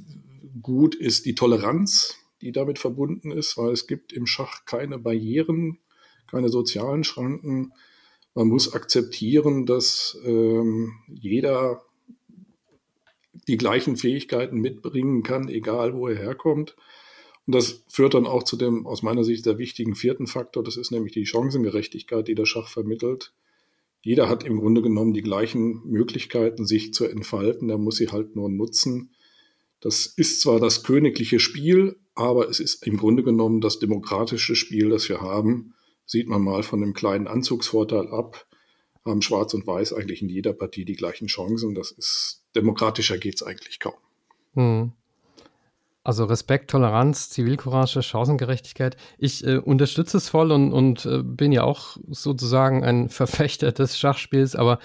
Gut 0.62 0.94
ist 0.94 1.26
die 1.26 1.34
Toleranz, 1.34 2.16
die 2.40 2.50
damit 2.50 2.78
verbunden 2.78 3.30
ist, 3.30 3.58
weil 3.58 3.72
es 3.72 3.86
gibt 3.86 4.10
im 4.14 4.24
Schach 4.24 4.64
keine 4.64 4.98
Barrieren, 4.98 5.80
keine 6.30 6.48
sozialen 6.48 7.04
Schranken. 7.04 7.74
Man 8.32 8.48
muss 8.48 8.72
akzeptieren, 8.72 9.66
dass 9.66 10.18
ähm, 10.24 10.94
jeder 11.08 11.82
die 13.48 13.58
gleichen 13.58 13.98
Fähigkeiten 13.98 14.60
mitbringen 14.60 15.22
kann, 15.22 15.48
egal 15.48 15.92
wo 15.92 16.08
er 16.08 16.16
herkommt. 16.16 16.74
Und 17.46 17.54
das 17.54 17.84
führt 17.88 18.14
dann 18.14 18.26
auch 18.26 18.44
zu 18.44 18.56
dem 18.56 18.86
aus 18.86 19.02
meiner 19.02 19.24
Sicht 19.24 19.44
sehr 19.44 19.58
wichtigen 19.58 19.94
vierten 19.94 20.26
Faktor, 20.26 20.64
das 20.64 20.78
ist 20.78 20.90
nämlich 20.90 21.12
die 21.12 21.26
Chancengerechtigkeit, 21.26 22.26
die 22.26 22.34
der 22.34 22.46
Schach 22.46 22.68
vermittelt. 22.68 23.34
Jeder 24.02 24.28
hat 24.28 24.44
im 24.44 24.58
Grunde 24.58 24.82
genommen 24.82 25.14
die 25.14 25.22
gleichen 25.22 25.82
Möglichkeiten, 25.88 26.66
sich 26.66 26.92
zu 26.92 27.06
entfalten, 27.06 27.68
der 27.68 27.78
muss 27.78 27.96
sie 27.96 28.08
halt 28.08 28.36
nur 28.36 28.50
nutzen. 28.50 29.14
Das 29.80 30.06
ist 30.06 30.40
zwar 30.42 30.60
das 30.60 30.82
königliche 30.84 31.40
Spiel, 31.40 31.96
aber 32.14 32.48
es 32.48 32.60
ist 32.60 32.86
im 32.86 32.98
Grunde 32.98 33.22
genommen 33.22 33.60
das 33.60 33.78
demokratische 33.78 34.54
Spiel, 34.54 34.90
das 34.90 35.08
wir 35.08 35.20
haben 35.20 35.74
sieht 36.06 36.28
man 36.28 36.42
mal 36.42 36.62
von 36.62 36.82
einem 36.82 36.94
kleinen 36.94 37.26
Anzugsvorteil 37.26 38.08
ab, 38.08 38.46
haben 39.04 39.22
Schwarz 39.22 39.54
und 39.54 39.66
Weiß 39.66 39.92
eigentlich 39.92 40.22
in 40.22 40.28
jeder 40.28 40.52
Partie 40.52 40.84
die 40.84 40.94
gleichen 40.94 41.26
Chancen. 41.26 41.74
Das 41.74 41.90
ist 41.90 42.44
demokratischer 42.54 43.18
geht 43.18 43.36
es 43.36 43.42
eigentlich 43.42 43.80
kaum. 43.80 43.94
Hm. 44.54 44.92
Also 46.04 46.24
Respekt, 46.24 46.70
Toleranz, 46.70 47.30
Zivilcourage, 47.30 48.02
Chancengerechtigkeit. 48.02 48.96
Ich 49.18 49.46
äh, 49.46 49.58
unterstütze 49.58 50.16
es 50.16 50.28
voll 50.28 50.50
und, 50.50 50.72
und 50.72 51.06
äh, 51.06 51.22
bin 51.22 51.52
ja 51.52 51.62
auch 51.62 51.96
sozusagen 52.08 52.82
ein 52.82 53.08
Verfechter 53.08 53.70
des 53.70 53.98
Schachspiels, 53.98 54.56
aber 54.56 54.78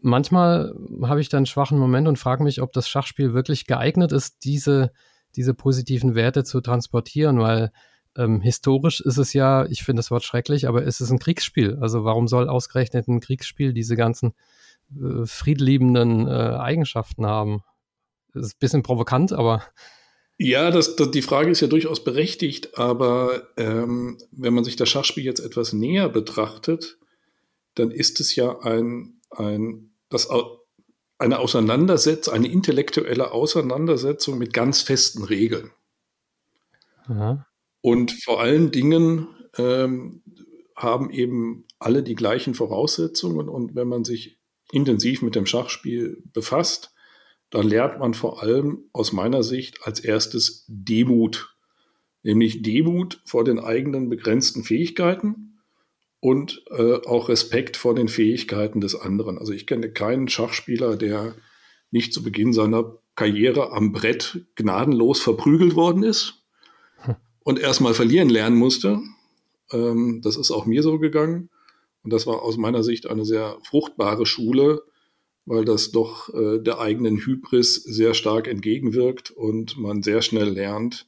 manchmal 0.00 0.74
habe 1.02 1.20
ich 1.20 1.28
dann 1.28 1.38
einen 1.38 1.46
schwachen 1.46 1.78
Moment 1.78 2.08
und 2.08 2.18
frage 2.18 2.44
mich, 2.44 2.62
ob 2.62 2.72
das 2.72 2.88
Schachspiel 2.88 3.34
wirklich 3.34 3.66
geeignet 3.66 4.12
ist, 4.12 4.44
diese, 4.44 4.92
diese 5.36 5.52
positiven 5.52 6.14
Werte 6.14 6.44
zu 6.44 6.62
transportieren, 6.62 7.40
weil 7.40 7.70
ähm, 8.16 8.40
historisch 8.40 9.00
ist 9.00 9.18
es 9.18 9.34
ja, 9.34 9.66
ich 9.66 9.82
finde 9.82 10.00
das 10.00 10.10
Wort 10.10 10.24
schrecklich, 10.24 10.66
aber 10.66 10.86
es 10.86 11.00
ist 11.00 11.10
ein 11.10 11.18
Kriegsspiel. 11.18 11.78
Also 11.80 12.04
warum 12.04 12.26
soll 12.26 12.48
ausgerechnet 12.48 13.08
ein 13.08 13.20
Kriegsspiel 13.20 13.74
diese 13.74 13.96
ganzen 13.96 14.32
äh, 14.94 15.26
friedliebenden 15.26 16.26
äh, 16.26 16.30
Eigenschaften 16.30 17.26
haben? 17.26 17.62
Das 18.32 18.46
ist 18.46 18.54
ein 18.54 18.60
bisschen 18.60 18.82
provokant, 18.82 19.32
aber. 19.34 19.62
Ja, 20.36 20.70
das, 20.70 20.96
das, 20.96 21.10
die 21.10 21.22
Frage 21.22 21.50
ist 21.50 21.60
ja 21.60 21.68
durchaus 21.68 22.02
berechtigt, 22.02 22.76
aber 22.76 23.48
ähm, 23.56 24.18
wenn 24.32 24.54
man 24.54 24.64
sich 24.64 24.76
das 24.76 24.88
Schachspiel 24.88 25.24
jetzt 25.24 25.40
etwas 25.40 25.72
näher 25.72 26.08
betrachtet, 26.08 26.98
dann 27.74 27.90
ist 27.90 28.20
es 28.20 28.34
ja 28.34 28.58
ein, 28.60 29.20
ein 29.30 29.92
das, 30.08 30.28
eine 31.18 31.38
Auseinandersetzung, 31.38 32.34
eine 32.34 32.48
intellektuelle 32.48 33.32
Auseinandersetzung 33.32 34.38
mit 34.38 34.52
ganz 34.52 34.82
festen 34.82 35.24
Regeln. 35.24 35.70
Aha. 37.06 37.46
Und 37.80 38.12
vor 38.12 38.40
allen 38.40 38.70
Dingen 38.70 39.28
ähm, 39.56 40.22
haben 40.74 41.10
eben 41.10 41.66
alle 41.78 42.02
die 42.02 42.14
gleichen 42.14 42.54
Voraussetzungen. 42.54 43.48
Und 43.48 43.74
wenn 43.74 43.88
man 43.88 44.04
sich 44.04 44.38
intensiv 44.72 45.22
mit 45.22 45.34
dem 45.34 45.46
Schachspiel 45.46 46.22
befasst, 46.32 46.93
dann 47.54 47.68
lernt 47.68 48.00
man 48.00 48.14
vor 48.14 48.42
allem 48.42 48.90
aus 48.92 49.12
meiner 49.12 49.44
Sicht 49.44 49.86
als 49.86 50.00
erstes 50.00 50.64
Demut. 50.66 51.54
Nämlich 52.24 52.62
Demut 52.62 53.22
vor 53.26 53.44
den 53.44 53.60
eigenen 53.60 54.08
begrenzten 54.08 54.64
Fähigkeiten 54.64 55.60
und 56.18 56.64
äh, 56.70 56.94
auch 57.06 57.28
Respekt 57.28 57.76
vor 57.76 57.94
den 57.94 58.08
Fähigkeiten 58.08 58.80
des 58.80 58.96
anderen. 58.96 59.38
Also 59.38 59.52
ich 59.52 59.68
kenne 59.68 59.92
keinen 59.92 60.26
Schachspieler, 60.26 60.96
der 60.96 61.36
nicht 61.92 62.12
zu 62.12 62.24
Beginn 62.24 62.52
seiner 62.52 62.98
Karriere 63.14 63.70
am 63.70 63.92
Brett 63.92 64.44
gnadenlos 64.56 65.20
verprügelt 65.20 65.76
worden 65.76 66.02
ist 66.02 66.42
und 67.44 67.60
erstmal 67.60 67.94
verlieren 67.94 68.30
lernen 68.30 68.56
musste. 68.56 69.00
Ähm, 69.70 70.22
das 70.24 70.36
ist 70.36 70.50
auch 70.50 70.66
mir 70.66 70.82
so 70.82 70.98
gegangen. 70.98 71.50
Und 72.02 72.12
das 72.12 72.26
war 72.26 72.42
aus 72.42 72.56
meiner 72.56 72.82
Sicht 72.82 73.06
eine 73.06 73.24
sehr 73.24 73.58
fruchtbare 73.62 74.26
Schule, 74.26 74.82
weil 75.46 75.64
das 75.64 75.90
doch 75.90 76.32
äh, 76.32 76.58
der 76.58 76.80
eigenen 76.80 77.18
Hybris 77.18 77.74
sehr 77.74 78.14
stark 78.14 78.48
entgegenwirkt 78.48 79.30
und 79.30 79.76
man 79.76 80.02
sehr 80.02 80.22
schnell 80.22 80.48
lernt, 80.48 81.06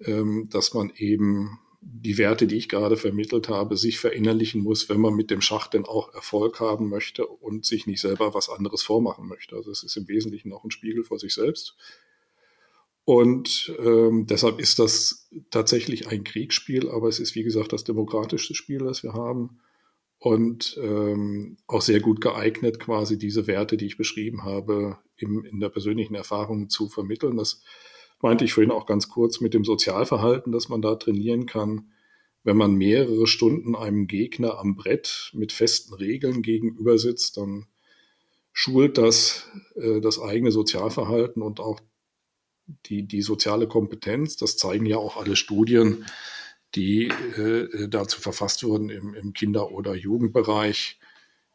ähm, 0.00 0.48
dass 0.50 0.74
man 0.74 0.92
eben 0.96 1.58
die 1.80 2.18
Werte, 2.18 2.46
die 2.46 2.56
ich 2.56 2.68
gerade 2.68 2.96
vermittelt 2.96 3.48
habe, 3.48 3.76
sich 3.76 3.98
verinnerlichen 3.98 4.62
muss, 4.62 4.88
wenn 4.88 5.00
man 5.00 5.14
mit 5.14 5.30
dem 5.30 5.40
Schach 5.40 5.68
denn 5.68 5.84
auch 5.84 6.12
Erfolg 6.12 6.60
haben 6.60 6.88
möchte 6.88 7.26
und 7.26 7.64
sich 7.64 7.86
nicht 7.86 8.00
selber 8.00 8.34
was 8.34 8.48
anderes 8.48 8.82
vormachen 8.82 9.28
möchte. 9.28 9.56
Also 9.56 9.70
es 9.70 9.82
ist 9.82 9.96
im 9.96 10.08
Wesentlichen 10.08 10.52
auch 10.52 10.64
ein 10.64 10.70
Spiegel 10.70 11.04
vor 11.04 11.18
sich 11.18 11.34
selbst. 11.34 11.76
Und 13.04 13.74
ähm, 13.78 14.26
deshalb 14.26 14.60
ist 14.60 14.78
das 14.78 15.30
tatsächlich 15.50 16.08
ein 16.08 16.24
Kriegsspiel, 16.24 16.90
aber 16.90 17.08
es 17.08 17.20
ist, 17.20 17.34
wie 17.34 17.42
gesagt, 17.42 17.72
das 17.72 17.84
demokratischste 17.84 18.54
Spiel, 18.54 18.80
das 18.80 19.02
wir 19.02 19.14
haben. 19.14 19.60
Und 20.18 20.78
ähm, 20.82 21.58
auch 21.68 21.82
sehr 21.82 22.00
gut 22.00 22.20
geeignet, 22.20 22.80
quasi 22.80 23.18
diese 23.18 23.46
Werte, 23.46 23.76
die 23.76 23.86
ich 23.86 23.96
beschrieben 23.96 24.44
habe, 24.44 24.98
im, 25.16 25.44
in 25.44 25.60
der 25.60 25.68
persönlichen 25.68 26.16
Erfahrung 26.16 26.68
zu 26.68 26.88
vermitteln. 26.88 27.36
Das 27.36 27.62
meinte 28.20 28.44
ich 28.44 28.52
vorhin 28.52 28.72
auch 28.72 28.86
ganz 28.86 29.08
kurz 29.08 29.40
mit 29.40 29.54
dem 29.54 29.64
Sozialverhalten, 29.64 30.50
das 30.50 30.68
man 30.68 30.82
da 30.82 30.96
trainieren 30.96 31.46
kann. 31.46 31.92
Wenn 32.42 32.56
man 32.56 32.74
mehrere 32.74 33.26
Stunden 33.26 33.76
einem 33.76 34.06
Gegner 34.06 34.58
am 34.58 34.74
Brett 34.74 35.30
mit 35.34 35.52
festen 35.52 35.94
Regeln 35.94 36.42
gegenüber 36.42 36.98
sitzt, 36.98 37.36
dann 37.36 37.66
schult 38.52 38.98
das 38.98 39.48
äh, 39.76 40.00
das 40.00 40.20
eigene 40.20 40.50
Sozialverhalten 40.50 41.42
und 41.42 41.60
auch 41.60 41.80
die, 42.86 43.04
die 43.06 43.22
soziale 43.22 43.66
Kompetenz, 43.66 44.36
das 44.36 44.56
zeigen 44.56 44.86
ja 44.86 44.98
auch 44.98 45.16
alle 45.16 45.36
Studien, 45.36 46.04
die 46.74 47.08
äh, 47.08 47.88
dazu 47.88 48.20
verfasst 48.20 48.62
wurden 48.64 48.90
im, 48.90 49.14
im 49.14 49.32
Kinder- 49.32 49.72
oder 49.72 49.94
Jugendbereich, 49.94 50.98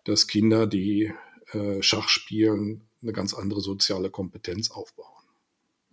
dass 0.06 0.28
Kinder, 0.28 0.68
die 0.68 1.14
äh, 1.52 1.82
Schach 1.82 2.10
spielen, 2.10 2.82
eine 3.02 3.14
ganz 3.14 3.34
andere 3.34 3.62
soziale 3.62 4.10
Kompetenz 4.10 4.72
aufbauen. 4.72 5.08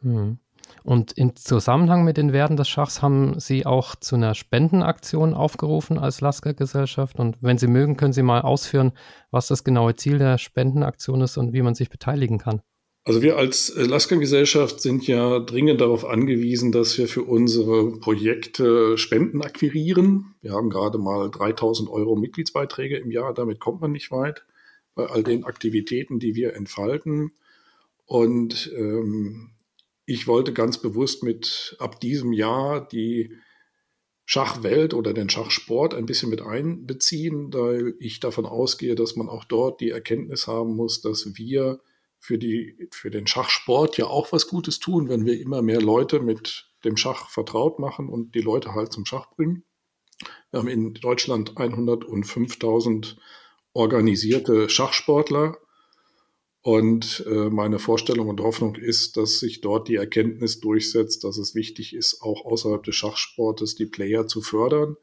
Mhm. 0.00 0.39
Und 0.85 1.12
im 1.12 1.37
Zusammenhang 1.37 2.05
mit 2.05 2.17
den 2.17 2.33
Werten 2.33 2.57
des 2.57 2.69
Schachs 2.69 3.03
haben 3.03 3.39
Sie 3.41 3.67
auch 3.67 3.97
zu 3.97 4.15
einer 4.15 4.35
Spendenaktion 4.35 5.35
aufgerufen 5.35 5.99
als 5.99 6.21
Lasker-Gesellschaft. 6.21 7.19
Und 7.19 7.37
wenn 7.41 7.59
Sie 7.59 7.67
mögen, 7.67 7.97
können 7.97 8.12
Sie 8.12 8.23
mal 8.23 8.43
ausführen, 8.43 8.93
was 9.31 9.49
das 9.49 9.65
genaue 9.65 9.97
Ziel 9.97 10.19
der 10.19 10.39
Spendenaktion 10.39 11.21
ist 11.21 11.37
und 11.37 11.53
wie 11.53 11.62
man 11.62 11.75
sich 11.75 11.91
beteiligen 11.91 12.39
kann. 12.39 12.62
Also 13.04 13.23
wir 13.23 13.38
als 13.38 13.73
Lasker-Gesellschaft 13.75 14.80
sind 14.80 15.07
ja 15.07 15.38
dringend 15.40 15.80
darauf 15.80 16.04
angewiesen, 16.04 16.71
dass 16.71 16.99
wir 16.99 17.09
für 17.09 17.23
unsere 17.23 17.99
Projekte 17.99 18.99
Spenden 18.99 19.42
akquirieren. 19.42 20.35
Wir 20.42 20.52
haben 20.52 20.69
gerade 20.69 20.99
mal 20.99 21.30
3000 21.30 21.88
Euro 21.88 22.14
Mitgliedsbeiträge 22.14 22.99
im 22.99 23.11
Jahr. 23.11 23.33
Damit 23.33 23.59
kommt 23.59 23.80
man 23.80 23.92
nicht 23.92 24.11
weit 24.11 24.45
bei 24.95 25.07
all 25.07 25.23
den 25.23 25.45
Aktivitäten, 25.45 26.19
die 26.19 26.35
wir 26.35 26.54
entfalten. 26.54 27.33
Und 28.04 28.71
ähm, 28.76 29.52
ich 30.04 30.26
wollte 30.26 30.52
ganz 30.52 30.78
bewusst 30.78 31.23
mit 31.23 31.76
ab 31.78 32.00
diesem 32.00 32.35
Jahr 32.35 32.87
die 32.87 33.33
Schachwelt 34.26 34.92
oder 34.92 35.14
den 35.14 35.30
Schachsport 35.30 35.95
ein 35.95 36.07
bisschen 36.07 36.28
mit 36.28 36.42
einbeziehen, 36.42 37.52
weil 37.52 37.95
ich 37.99 38.21
davon 38.21 38.45
ausgehe, 38.45 38.95
dass 38.95 39.16
man 39.16 39.28
auch 39.28 39.45
dort 39.45 39.80
die 39.80 39.90
Erkenntnis 39.90 40.47
haben 40.47 40.76
muss, 40.76 41.00
dass 41.00 41.37
wir 41.38 41.80
für, 42.21 42.39
die, 42.39 42.89
für 42.93 43.11
den 43.11 43.27
Schachsport 43.27 43.97
ja 43.97 44.07
auch 44.07 44.31
was 44.31 44.47
Gutes 44.47 44.79
tun, 44.79 45.09
wenn 45.09 45.25
wir 45.25 45.41
immer 45.41 45.62
mehr 45.62 45.81
Leute 45.81 46.21
mit 46.21 46.71
dem 46.85 46.97
Schach 46.97 47.31
vertraut 47.31 47.79
machen 47.79 48.09
und 48.09 48.35
die 48.35 48.43
Leute 48.43 48.75
halt 48.75 48.93
zum 48.93 49.07
Schach 49.07 49.31
bringen. 49.31 49.65
Wir 50.50 50.61
haben 50.61 50.69
in 50.69 50.95
Deutschland 50.95 51.55
105.000 51.55 53.17
organisierte 53.73 54.69
Schachsportler. 54.69 55.57
Und 56.62 57.25
äh, 57.27 57.49
meine 57.49 57.79
Vorstellung 57.79 58.29
und 58.29 58.43
Hoffnung 58.43 58.75
ist, 58.75 59.17
dass 59.17 59.39
sich 59.39 59.62
dort 59.62 59.89
die 59.89 59.95
Erkenntnis 59.95 60.61
durchsetzt, 60.61 61.25
dass 61.25 61.39
es 61.39 61.55
wichtig 61.55 61.95
ist, 61.95 62.21
auch 62.21 62.45
außerhalb 62.45 62.83
des 62.83 62.97
Schachsportes 62.97 63.77
die 63.77 63.87
Player 63.87 64.27
zu 64.27 64.43
fördern, 64.43 64.97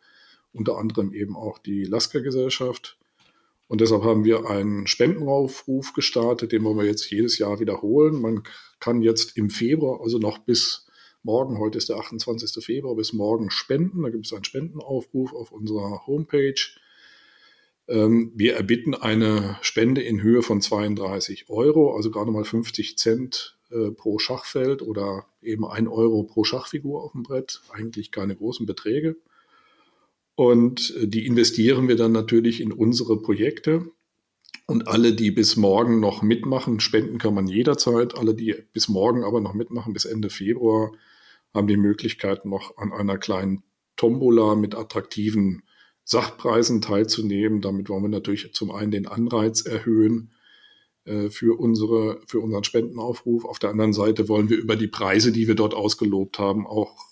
unter 0.53 0.77
anderem 0.77 1.13
eben 1.13 1.35
auch 1.35 1.57
die 1.57 1.83
Lasker-Gesellschaft. 1.83 2.99
Und 3.67 3.81
deshalb 3.81 4.03
haben 4.03 4.23
wir 4.23 4.49
einen 4.49 4.87
Spendenaufruf 4.87 5.93
gestartet, 5.93 6.51
den 6.51 6.63
wollen 6.63 6.77
wir 6.77 6.85
jetzt 6.85 7.09
jedes 7.09 7.37
Jahr 7.37 7.59
wiederholen. 7.59 8.21
Man 8.21 8.43
kann 8.79 9.01
jetzt 9.01 9.37
im 9.37 9.49
Februar, 9.49 10.01
also 10.01 10.19
noch 10.19 10.37
bis 10.39 10.87
morgen, 11.23 11.59
heute 11.59 11.77
ist 11.77 11.89
der 11.89 11.97
28. 11.97 12.63
Februar, 12.63 12.95
bis 12.95 13.11
morgen 13.11 13.51
spenden. 13.51 14.03
Da 14.03 14.09
gibt 14.09 14.25
es 14.25 14.33
einen 14.33 14.45
Spendenaufruf 14.45 15.33
auf 15.33 15.51
unserer 15.51 16.07
Homepage. 16.07 16.55
Ähm, 17.89 18.31
wir 18.35 18.55
erbitten 18.55 18.95
eine 18.95 19.57
Spende 19.61 20.01
in 20.01 20.21
Höhe 20.21 20.41
von 20.41 20.61
32 20.61 21.49
Euro, 21.49 21.95
also 21.95 22.11
gerade 22.11 22.31
mal 22.31 22.45
50 22.45 22.97
Cent 22.97 23.57
äh, 23.71 23.91
pro 23.91 24.19
Schachfeld 24.19 24.81
oder 24.81 25.25
eben 25.41 25.65
ein 25.65 25.89
Euro 25.89 26.23
pro 26.23 26.45
Schachfigur 26.45 27.03
auf 27.03 27.11
dem 27.11 27.23
Brett. 27.23 27.61
Eigentlich 27.71 28.11
keine 28.11 28.35
großen 28.35 28.65
Beträge. 28.65 29.17
Und 30.37 30.95
äh, 30.95 31.07
die 31.07 31.25
investieren 31.25 31.87
wir 31.87 31.95
dann 31.95 32.11
natürlich 32.11 32.61
in 32.61 32.71
unsere 32.71 33.19
Projekte. 33.19 33.91
Und 34.67 34.87
alle, 34.87 35.13
die 35.13 35.31
bis 35.31 35.57
morgen 35.57 35.99
noch 35.99 36.21
mitmachen, 36.21 36.79
spenden 36.79 37.17
kann 37.17 37.33
man 37.33 37.47
jederzeit. 37.47 38.15
Alle, 38.15 38.35
die 38.35 38.53
bis 38.71 38.87
morgen 38.87 39.23
aber 39.23 39.41
noch 39.41 39.55
mitmachen, 39.55 39.93
bis 39.93 40.05
Ende 40.05 40.29
Februar, 40.29 40.91
haben 41.55 41.67
die 41.67 41.77
Möglichkeit, 41.77 42.45
noch 42.45 42.77
an 42.77 42.93
einer 42.93 43.17
kleinen 43.17 43.63
Tombola 43.95 44.53
mit 44.53 44.75
attraktiven 44.75 45.63
Sachpreisen 46.03 46.81
teilzunehmen. 46.81 47.61
Damit 47.61 47.89
wollen 47.89 48.03
wir 48.03 48.09
natürlich 48.09 48.53
zum 48.53 48.69
einen 48.69 48.91
den 48.91 49.07
Anreiz 49.07 49.61
erhöhen 49.65 50.33
äh, 51.05 51.31
für, 51.31 51.59
unsere, 51.59 52.21
für 52.27 52.41
unseren 52.41 52.63
Spendenaufruf. 52.63 53.43
Auf 53.43 53.57
der 53.57 53.71
anderen 53.71 53.93
Seite 53.93 54.29
wollen 54.29 54.51
wir 54.51 54.57
über 54.57 54.75
die 54.75 54.87
Preise, 54.87 55.31
die 55.31 55.47
wir 55.47 55.55
dort 55.55 55.73
ausgelobt 55.73 56.37
haben, 56.37 56.67
auch 56.67 57.06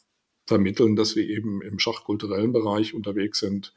vermitteln, 0.45 0.95
dass 0.95 1.15
wir 1.15 1.27
eben 1.27 1.61
im 1.61 1.79
schachkulturellen 1.79 2.53
Bereich 2.53 2.93
unterwegs 2.93 3.39
sind. 3.39 3.73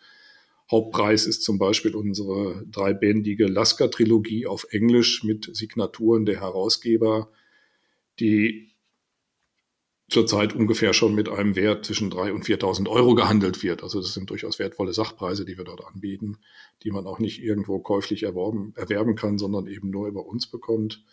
Hauptpreis 0.71 1.27
ist 1.27 1.43
zum 1.43 1.59
Beispiel 1.59 1.95
unsere 1.95 2.65
dreibändige 2.71 3.47
Lasker-Trilogie 3.47 4.47
auf 4.47 4.67
Englisch 4.71 5.25
mit 5.25 5.49
Signaturen 5.57 6.27
der 6.27 6.41
Herausgeber, 6.41 7.31
die 8.21 8.69
zurzeit 10.11 10.55
ungefähr 10.55 10.95
schon 10.95 11.15
mit 11.15 11.29
einem 11.29 11.55
Wert 11.55 11.85
zwischen 11.85 12.11
3.000 12.11 12.33
und 12.33 12.45
4.000 12.45 12.89
Euro 12.89 13.15
gehandelt 13.15 13.63
wird. 13.63 13.83
Also 13.83 14.01
das 14.01 14.15
sind 14.15 14.31
durchaus 14.31 14.59
wertvolle 14.59 14.95
Sachpreise, 14.95 15.45
die 15.45 15.59
wir 15.59 15.65
dort 15.65 15.85
anbieten, 15.85 16.39
die 16.83 16.91
man 16.91 17.07
auch 17.07 17.19
nicht 17.19 17.43
irgendwo 17.43 17.79
käuflich 17.79 18.23
erworben, 18.23 18.73
erwerben 18.77 19.17
kann, 19.17 19.39
sondern 19.39 19.67
eben 19.67 19.91
nur 19.91 20.09
über 20.09 20.27
uns 20.27 20.47
bekommt. 20.47 21.05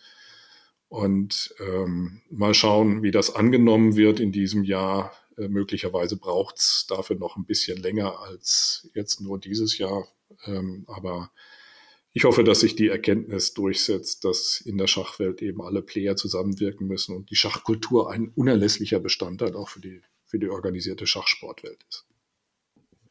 Und 0.88 1.54
ähm, 1.60 2.22
mal 2.30 2.54
schauen, 2.54 3.02
wie 3.02 3.10
das 3.10 3.34
angenommen 3.34 3.96
wird 3.96 4.20
in 4.20 4.32
diesem 4.32 4.64
Jahr. 4.64 5.12
Äh, 5.36 5.48
möglicherweise 5.48 6.16
braucht 6.16 6.58
es 6.58 6.86
dafür 6.88 7.16
noch 7.16 7.36
ein 7.36 7.46
bisschen 7.46 7.78
länger 7.78 8.20
als 8.20 8.88
jetzt 8.94 9.20
nur 9.20 9.38
dieses 9.38 9.78
Jahr. 9.78 10.08
Ähm, 10.44 10.84
aber 10.88 11.30
ich 12.12 12.24
hoffe, 12.24 12.44
dass 12.44 12.60
sich 12.60 12.74
die 12.74 12.88
Erkenntnis 12.88 13.52
durchsetzt, 13.52 14.24
dass 14.24 14.62
in 14.62 14.78
der 14.78 14.86
Schachwelt 14.86 15.42
eben 15.42 15.60
alle 15.60 15.82
Player 15.82 16.16
zusammenwirken 16.16 16.86
müssen 16.86 17.14
und 17.14 17.30
die 17.30 17.36
Schachkultur 17.36 18.10
ein 18.10 18.32
unerlässlicher 18.34 19.00
Bestandteil 19.00 19.54
auch 19.54 19.68
für 19.68 19.80
die, 19.80 20.00
für 20.24 20.38
die 20.38 20.48
organisierte 20.48 21.06
Schachsportwelt 21.06 21.84
ist. 21.90 22.06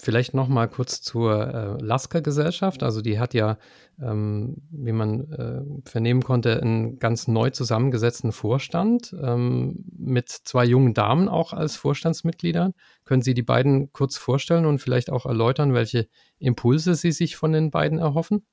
Vielleicht 0.01 0.33
noch 0.33 0.47
mal 0.47 0.67
kurz 0.67 1.01
zur 1.01 1.79
äh, 1.79 1.83
Lasker-Gesellschaft. 1.83 2.83
Also 2.83 3.01
die 3.01 3.19
hat 3.19 3.33
ja, 3.33 3.57
ähm, 4.01 4.57
wie 4.69 4.91
man 4.91 5.31
äh, 5.31 5.89
vernehmen 5.89 6.21
konnte, 6.21 6.61
einen 6.61 6.99
ganz 6.99 7.27
neu 7.27 7.49
zusammengesetzten 7.49 8.31
Vorstand 8.31 9.15
ähm, 9.21 9.85
mit 9.97 10.29
zwei 10.29 10.65
jungen 10.65 10.93
Damen 10.93 11.29
auch 11.29 11.53
als 11.53 11.77
Vorstandsmitgliedern. 11.77 12.73
Können 13.05 13.21
Sie 13.21 13.33
die 13.33 13.43
beiden 13.43 13.91
kurz 13.93 14.17
vorstellen 14.17 14.65
und 14.65 14.79
vielleicht 14.79 15.09
auch 15.09 15.25
erläutern, 15.25 15.73
welche 15.73 16.07
Impulse 16.39 16.95
Sie 16.95 17.11
sich 17.11 17.35
von 17.35 17.53
den 17.53 17.71
beiden 17.71 17.99
erhoffen? 17.99 18.45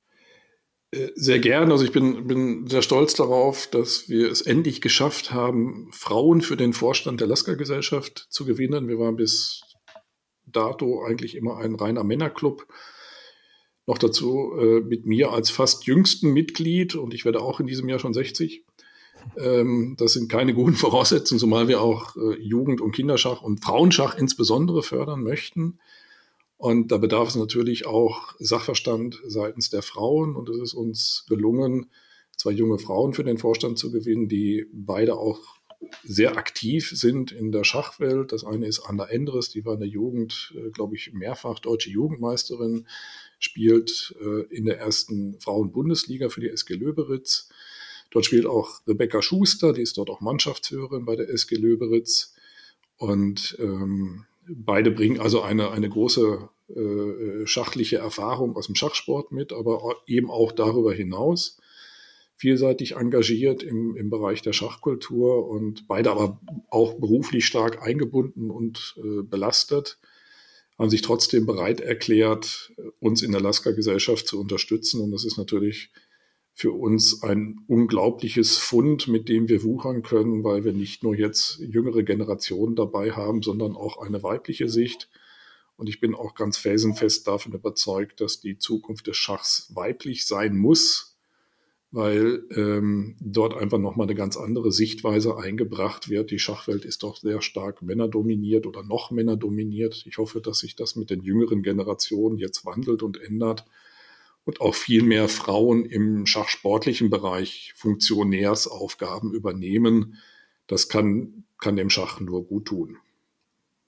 Äh, 0.93 1.11
sehr 1.15 1.39
gern. 1.39 1.71
Also 1.71 1.83
ich 1.83 1.91
bin, 1.91 2.27
bin 2.27 2.67
sehr 2.67 2.81
stolz 2.81 3.15
darauf, 3.15 3.67
dass 3.67 4.07
wir 4.07 4.31
es 4.31 4.41
endlich 4.41 4.81
geschafft 4.81 5.31
haben, 5.33 5.89
Frauen 5.91 6.41
für 6.41 6.55
den 6.55 6.73
Vorstand 6.73 7.19
der 7.19 7.27
Lasker-Gesellschaft 7.27 8.27
zu 8.29 8.45
gewinnen. 8.45 8.87
Wir 8.87 8.99
waren 8.99 9.15
bis 9.15 9.72
dato 10.55 11.03
eigentlich 11.03 11.35
immer 11.35 11.57
ein 11.57 11.75
reiner 11.75 12.03
Männerclub. 12.03 12.67
Noch 13.85 13.97
dazu 13.97 14.53
äh, 14.57 14.79
mit 14.79 15.05
mir 15.05 15.31
als 15.31 15.49
fast 15.49 15.85
jüngsten 15.85 16.31
Mitglied 16.31 16.95
und 16.95 17.13
ich 17.13 17.25
werde 17.25 17.41
auch 17.41 17.59
in 17.59 17.67
diesem 17.67 17.89
Jahr 17.89 17.99
schon 17.99 18.13
60. 18.13 18.63
Ähm, 19.37 19.95
das 19.97 20.13
sind 20.13 20.29
keine 20.29 20.53
guten 20.53 20.73
Voraussetzungen, 20.75 21.39
zumal 21.39 21.67
wir 21.67 21.81
auch 21.81 22.15
äh, 22.15 22.39
Jugend- 22.39 22.81
und 22.81 22.93
Kinderschach 22.93 23.41
und 23.41 23.63
Frauenschach 23.63 24.17
insbesondere 24.17 24.83
fördern 24.83 25.23
möchten. 25.23 25.79
Und 26.57 26.93
da 26.93 26.97
bedarf 26.97 27.27
es 27.27 27.35
natürlich 27.35 27.85
auch 27.85 28.35
Sachverstand 28.39 29.21
seitens 29.27 29.69
der 29.69 29.81
Frauen. 29.81 30.35
Und 30.35 30.47
es 30.47 30.57
ist 30.59 30.73
uns 30.73 31.25
gelungen, 31.27 31.87
zwei 32.37 32.51
junge 32.51 32.79
Frauen 32.79 33.13
für 33.13 33.25
den 33.25 33.37
Vorstand 33.37 33.77
zu 33.77 33.91
gewinnen, 33.91 34.29
die 34.29 34.65
beide 34.71 35.17
auch 35.17 35.39
sehr 36.03 36.37
aktiv 36.37 36.89
sind 36.89 37.31
in 37.31 37.51
der 37.51 37.63
Schachwelt. 37.63 38.31
Das 38.31 38.43
eine 38.43 38.67
ist 38.67 38.81
Anna 38.81 39.05
Endres, 39.05 39.49
die 39.49 39.65
war 39.65 39.73
in 39.75 39.79
der 39.79 39.89
Jugend, 39.89 40.53
äh, 40.55 40.69
glaube 40.71 40.95
ich, 40.95 41.13
mehrfach 41.13 41.59
deutsche 41.59 41.89
Jugendmeisterin, 41.89 42.87
spielt 43.39 44.15
äh, 44.21 44.43
in 44.53 44.65
der 44.65 44.79
ersten 44.79 45.39
Frauenbundesliga 45.39 46.29
für 46.29 46.41
die 46.41 46.49
SG 46.49 46.75
Löberitz. 46.75 47.49
Dort 48.11 48.25
spielt 48.25 48.45
auch 48.45 48.81
Rebecca 48.87 49.21
Schuster, 49.21 49.73
die 49.73 49.81
ist 49.81 49.97
dort 49.97 50.09
auch 50.09 50.21
Mannschaftsführerin 50.21 51.05
bei 51.05 51.15
der 51.15 51.29
SG 51.29 51.55
Löberitz. 51.55 52.35
Und 52.97 53.57
ähm, 53.59 54.25
beide 54.47 54.91
bringen 54.91 55.19
also 55.19 55.41
eine, 55.41 55.71
eine 55.71 55.89
große 55.89 56.49
äh, 56.75 57.47
schachliche 57.47 57.97
Erfahrung 57.97 58.55
aus 58.55 58.67
dem 58.67 58.75
Schachsport 58.75 59.31
mit, 59.31 59.51
aber 59.51 59.95
eben 60.07 60.29
auch 60.29 60.51
darüber 60.51 60.93
hinaus 60.93 61.57
vielseitig 62.35 62.95
engagiert 62.95 63.63
im, 63.63 63.95
im 63.95 64.09
Bereich 64.09 64.41
der 64.41 64.53
Schachkultur 64.53 65.47
und 65.47 65.87
beide 65.87 66.11
aber 66.11 66.39
auch 66.69 66.95
beruflich 66.95 67.45
stark 67.45 67.81
eingebunden 67.81 68.49
und 68.49 68.95
äh, 68.97 69.23
belastet, 69.23 69.99
haben 70.77 70.89
sich 70.89 71.01
trotzdem 71.01 71.45
bereit 71.45 71.79
erklärt, 71.79 72.73
uns 72.99 73.21
in 73.21 73.31
der 73.31 73.41
Lasker-Gesellschaft 73.41 74.27
zu 74.27 74.39
unterstützen. 74.39 75.01
Und 75.01 75.11
das 75.11 75.23
ist 75.23 75.37
natürlich 75.37 75.91
für 76.53 76.71
uns 76.71 77.23
ein 77.23 77.59
unglaubliches 77.67 78.57
Fund, 78.57 79.07
mit 79.07 79.27
dem 79.27 79.49
wir 79.49 79.63
wuchern 79.63 80.03
können, 80.03 80.43
weil 80.43 80.63
wir 80.63 80.73
nicht 80.73 81.03
nur 81.03 81.15
jetzt 81.15 81.59
jüngere 81.59 82.03
Generationen 82.03 82.75
dabei 82.75 83.11
haben, 83.11 83.41
sondern 83.41 83.75
auch 83.75 83.97
eine 83.97 84.21
weibliche 84.21 84.69
Sicht. 84.69 85.09
Und 85.77 85.89
ich 85.89 85.99
bin 85.99 86.13
auch 86.13 86.35
ganz 86.35 86.57
felsenfest 86.57 87.27
davon 87.27 87.53
überzeugt, 87.53 88.21
dass 88.21 88.39
die 88.39 88.57
Zukunft 88.57 89.07
des 89.07 89.17
Schachs 89.17 89.71
weiblich 89.73 90.27
sein 90.27 90.55
muss, 90.55 91.12
weil 91.93 92.43
ähm, 92.55 93.15
dort 93.19 93.55
einfach 93.55 93.77
nochmal 93.77 94.07
eine 94.07 94.15
ganz 94.15 94.35
andere 94.35 94.71
Sichtweise 94.71 95.37
eingebracht 95.37 96.09
wird. 96.09 96.31
Die 96.31 96.39
Schachwelt 96.39 96.85
ist 96.85 97.03
doch 97.03 97.17
sehr 97.17 97.43
stark 97.43 97.83
männerdominiert 97.83 98.65
oder 98.65 98.81
noch 98.81 99.11
männerdominiert. 99.11 100.03
Ich 100.07 100.17
hoffe, 100.17 100.41
dass 100.41 100.57
sich 100.57 100.75
das 100.75 100.95
mit 100.95 101.11
den 101.11 101.21
jüngeren 101.21 101.61
Generationen 101.61 102.39
jetzt 102.39 102.65
wandelt 102.65 103.03
und 103.03 103.21
ändert 103.21 103.65
und 104.43 104.59
auch 104.59 104.73
viel 104.73 105.03
mehr 105.03 105.29
Frauen 105.29 105.85
im 105.85 106.25
schachsportlichen 106.25 107.11
Bereich 107.11 107.73
Funktionärsaufgaben 107.75 109.31
übernehmen. 109.31 110.17
Das 110.65 110.89
kann, 110.89 111.43
kann 111.59 111.75
dem 111.75 111.91
Schach 111.91 112.19
nur 112.19 112.43
gut 112.47 112.65
tun. 112.65 112.97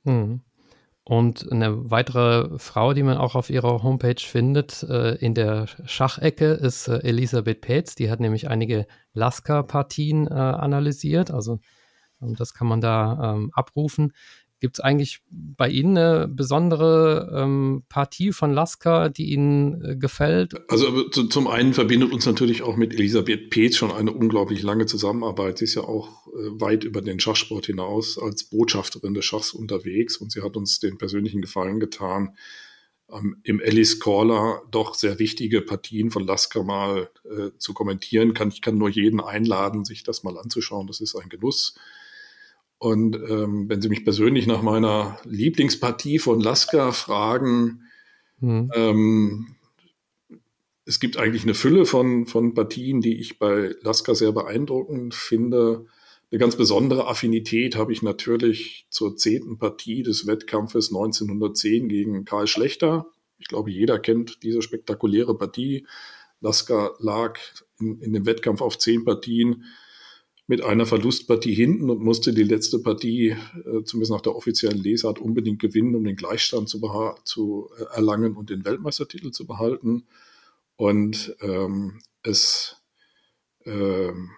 Hm. 0.04 0.42
Und 1.08 1.52
eine 1.52 1.92
weitere 1.92 2.58
Frau, 2.58 2.94
die 2.94 3.04
man 3.04 3.18
auch 3.18 3.36
auf 3.36 3.52
ihrer 3.52 3.84
Homepage 3.84 4.20
findet, 4.20 4.82
äh, 4.82 5.14
in 5.16 5.36
der 5.36 5.68
Schachecke, 5.86 6.54
ist 6.54 6.88
äh, 6.88 6.98
Elisabeth 7.04 7.62
Petz. 7.62 7.94
Die 7.94 8.10
hat 8.10 8.20
nämlich 8.20 8.50
einige 8.50 8.88
Lasker-Partien 9.14 10.26
äh, 10.26 10.34
analysiert. 10.34 11.30
Also 11.30 11.60
ähm, 12.24 12.36
das 12.36 12.56
kann 12.56 12.66
man 12.68 12.82
da 12.82 13.36
ähm, 13.36 13.52
abrufen. 13.54 14.14
Gibt 14.66 14.78
es 14.78 14.80
eigentlich 14.80 15.22
bei 15.30 15.70
Ihnen 15.70 15.96
eine 15.96 16.28
besondere 16.28 17.32
ähm, 17.36 17.84
Partie 17.88 18.32
von 18.32 18.52
Lasker, 18.52 19.12
die 19.12 19.32
Ihnen 19.32 19.80
äh, 19.86 19.96
gefällt? 19.96 20.56
Also 20.72 21.08
zu, 21.10 21.28
zum 21.28 21.48
einen 21.48 21.76
verbindet 21.76 22.12
uns 22.12 22.26
natürlich 22.26 22.64
auch 22.64 22.78
mit 22.78 22.96
Elisabeth 22.96 23.52
Peetz 23.52 23.76
schon 23.76 23.92
eine 23.92 24.12
unglaublich 24.12 24.64
lange 24.64 24.88
Zusammenarbeit. 24.88 25.60
Sie 25.60 25.66
ist 25.66 25.76
ja 25.76 25.84
auch 25.84 26.26
äh, 26.30 26.60
weit 26.60 26.84
über 26.84 27.04
den 27.04 27.20
Schachsport 27.20 27.68
hinaus 27.68 28.18
als 28.18 28.46
Botschafterin 28.46 29.14
des 29.14 29.24
Schachs 29.24 29.54
unterwegs 29.54 30.18
und 30.18 30.32
sie 30.32 30.42
hat 30.42 30.58
uns 30.58 30.80
den 30.80 30.98
persönlichen 30.98 31.44
Gefallen 31.44 31.80
getan, 31.80 32.36
ähm, 33.12 33.38
im 33.44 33.62
Alice 33.64 34.00
Caller 34.00 34.64
doch 34.72 34.96
sehr 34.96 35.20
wichtige 35.20 35.62
Partien 35.62 36.10
von 36.10 36.26
Lasker 36.26 36.64
mal 36.64 37.12
äh, 37.24 37.52
zu 37.60 37.76
kommentieren. 37.76 38.34
Kann, 38.34 38.50
ich 38.50 38.64
kann 38.64 38.80
nur 38.80 38.90
jeden 38.90 39.22
einladen, 39.22 39.86
sich 39.86 40.02
das 40.02 40.24
mal 40.24 40.40
anzuschauen. 40.40 40.88
Das 40.88 41.02
ist 41.02 41.16
ein 41.16 41.30
Genuss. 41.30 41.76
Und 42.86 43.16
ähm, 43.16 43.68
wenn 43.68 43.82
Sie 43.82 43.90
mich 43.90 44.04
persönlich 44.04 44.46
nach 44.46 44.62
meiner 44.62 45.18
Lieblingspartie 45.24 46.20
von 46.20 46.40
Lasker 46.40 46.94
fragen, 46.94 47.82
mhm. 48.40 48.70
ähm, 48.76 49.56
es 50.86 51.00
gibt 51.00 51.18
eigentlich 51.18 51.42
eine 51.42 51.56
Fülle 51.56 51.88
von, 51.88 52.28
von 52.28 52.54
Partien, 52.54 53.02
die 53.02 53.20
ich 53.20 53.40
bei 53.40 53.74
Lasker 53.82 54.14
sehr 54.14 54.34
beeindruckend 54.34 55.16
finde. 55.16 55.88
Eine 56.30 56.38
ganz 56.38 56.58
besondere 56.58 57.08
Affinität 57.08 57.76
habe 57.76 57.92
ich 57.92 58.04
natürlich 58.04 58.86
zur 58.92 59.18
zehnten 59.18 59.58
Partie 59.58 60.04
des 60.04 60.28
Wettkampfes 60.28 60.90
1910 60.90 61.90
gegen 61.90 62.24
Karl 62.24 62.46
Schlechter. 62.46 63.08
Ich 63.40 63.48
glaube, 63.48 63.72
jeder 63.72 63.98
kennt 63.98 64.44
diese 64.44 64.62
spektakuläre 64.62 65.36
Partie. 65.36 65.88
Lasker 66.40 66.94
lag 67.00 67.40
in, 67.80 68.00
in 68.02 68.14
dem 68.14 68.28
Wettkampf 68.28 68.62
auf 68.62 68.78
zehn 68.78 69.06
Partien 69.06 69.64
mit 70.48 70.62
einer 70.62 70.86
Verlustpartie 70.86 71.54
hinten 71.54 71.90
und 71.90 72.02
musste 72.02 72.34
die 72.34 72.44
letzte 72.44 72.80
Partie, 72.80 73.30
äh, 73.30 73.84
zumindest 73.84 74.12
nach 74.12 74.22
der 74.22 74.36
offiziellen 74.36 74.78
Lesart, 74.78 75.20
unbedingt 75.20 75.60
gewinnen, 75.60 75.96
um 75.96 76.04
den 76.04 76.16
Gleichstand 76.16 76.70
zu, 76.70 76.80
zu 77.24 77.70
äh, 77.78 77.96
erlangen 77.96 78.36
und 78.36 78.50
den 78.50 78.64
Weltmeistertitel 78.64 79.32
zu 79.32 79.48
behalten. 79.48 80.06
Und 80.76 81.36
ähm, 81.42 82.00
es 82.22 82.78
ähm, 83.66 84.32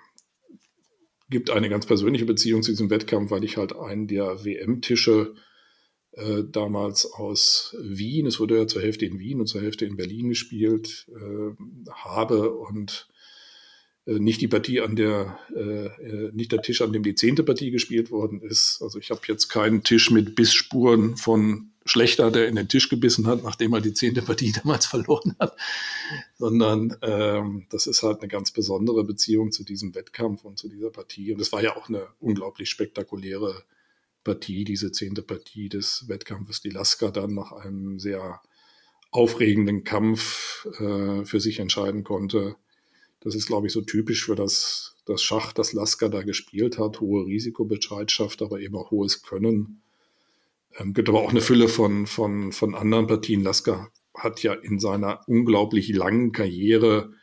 gibt 1.29 1.49
eine 1.49 1.69
ganz 1.69 1.85
persönliche 1.85 2.25
Beziehung 2.25 2.63
zu 2.63 2.71
diesem 2.71 2.89
Wettkampf, 2.89 3.31
weil 3.31 3.43
ich 3.43 3.57
halt 3.57 3.75
einen 3.75 4.07
der 4.07 4.45
WM-Tische 4.45 5.35
äh, 6.11 6.43
damals 6.49 7.05
aus 7.05 7.75
Wien, 7.81 8.27
es 8.27 8.39
wurde 8.39 8.57
ja 8.57 8.67
zur 8.67 8.81
Hälfte 8.81 9.05
in 9.05 9.19
Wien 9.19 9.41
und 9.41 9.47
zur 9.47 9.61
Hälfte 9.61 9.85
in 9.85 9.97
Berlin 9.97 10.29
gespielt, 10.29 11.07
äh, 11.09 11.91
habe 11.91 12.53
und 12.53 13.09
nicht 14.07 14.39
die 14.39 14.47
Partie 14.47 14.79
an 14.79 14.95
der, 14.95 15.37
äh, 15.53 15.87
äh, 15.87 16.31
nicht 16.33 16.53
der 16.53 16.61
Tisch, 16.61 16.81
an 16.81 16.93
dem 16.93 17.03
die 17.03 17.15
zehnte 17.15 17.43
Partie 17.43 17.71
gespielt 17.71 18.09
worden 18.09 18.41
ist. 18.41 18.81
Also 18.81 18.99
ich 18.99 19.09
habe 19.11 19.19
jetzt 19.27 19.49
keinen 19.49 19.83
Tisch 19.83 20.11
mit 20.11 20.33
Bissspuren 20.33 21.17
von 21.17 21.71
Schlechter, 21.83 22.31
der 22.31 22.47
in 22.47 22.55
den 22.55 22.69
Tisch 22.69 22.87
gebissen 22.87 23.27
hat, 23.27 23.43
nachdem 23.43 23.73
er 23.73 23.81
die 23.81 23.93
zehnte 23.93 24.21
Partie 24.21 24.51
damals 24.63 24.85
verloren 24.85 25.35
hat, 25.39 25.57
sondern 26.37 26.95
ähm, 27.01 27.65
das 27.69 27.85
ist 27.85 28.01
halt 28.01 28.19
eine 28.19 28.29
ganz 28.29 28.51
besondere 28.51 29.03
Beziehung 29.03 29.51
zu 29.51 29.65
diesem 29.65 29.93
Wettkampf 29.93 30.45
und 30.45 30.57
zu 30.57 30.69
dieser 30.69 30.89
Partie. 30.89 31.33
Und 31.33 31.41
es 31.41 31.51
war 31.51 31.61
ja 31.61 31.75
auch 31.75 31.89
eine 31.89 32.07
unglaublich 32.21 32.69
spektakuläre 32.69 33.63
Partie, 34.23 34.63
diese 34.63 34.93
zehnte 34.93 35.21
Partie 35.21 35.67
des 35.67 36.05
Wettkampfes, 36.07 36.61
die 36.61 36.69
Lasker 36.69 37.11
dann 37.11 37.33
nach 37.33 37.51
einem 37.51 37.99
sehr 37.99 38.41
aufregenden 39.11 39.83
Kampf 39.83 40.65
äh, 40.79 41.25
für 41.25 41.39
sich 41.41 41.59
entscheiden 41.59 42.05
konnte 42.05 42.55
das 43.27 43.35
ist, 43.35 43.47
glaube 43.47 43.67
ich, 43.67 43.73
so 43.73 43.81
typisch 43.81 44.25
für 44.25 44.35
das, 44.35 44.95
das 45.05 45.21
Schach, 45.21 45.51
das 45.51 45.73
Lasker 45.73 46.07
da 46.07 46.23
gespielt 46.23 46.77
hat. 46.77 47.01
Hohe 47.01 47.25
Risikobereitschaft, 47.25 48.41
aber 48.41 48.61
eben 48.61 48.75
auch 48.75 48.89
hohes 48.89 49.21
Können. 49.21 49.81
Ähm, 50.77 50.93
gibt 50.93 51.09
aber 51.09 51.21
auch 51.21 51.31
eine 51.31 51.41
Fülle 51.41 51.67
von, 51.67 52.07
von, 52.07 52.53
von 52.53 52.73
anderen 52.73 53.07
Partien. 53.07 53.43
Lasker 53.43 53.91
hat 54.13 54.43
ja 54.43 54.53
in 54.53 54.79
seiner 54.79 55.27
unglaublich 55.27 55.89
langen 55.89 56.31
Karriere 56.31 57.13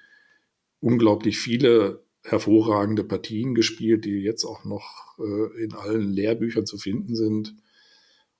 unglaublich 0.81 1.39
viele 1.39 2.05
hervorragende 2.23 3.05
Partien 3.05 3.55
gespielt, 3.55 4.05
die 4.05 4.19
jetzt 4.19 4.45
auch 4.45 4.65
noch 4.65 5.19
äh, 5.19 5.65
in 5.65 5.73
allen 5.73 6.13
Lehrbüchern 6.13 6.67
zu 6.67 6.77
finden 6.77 7.17
sind. 7.17 7.55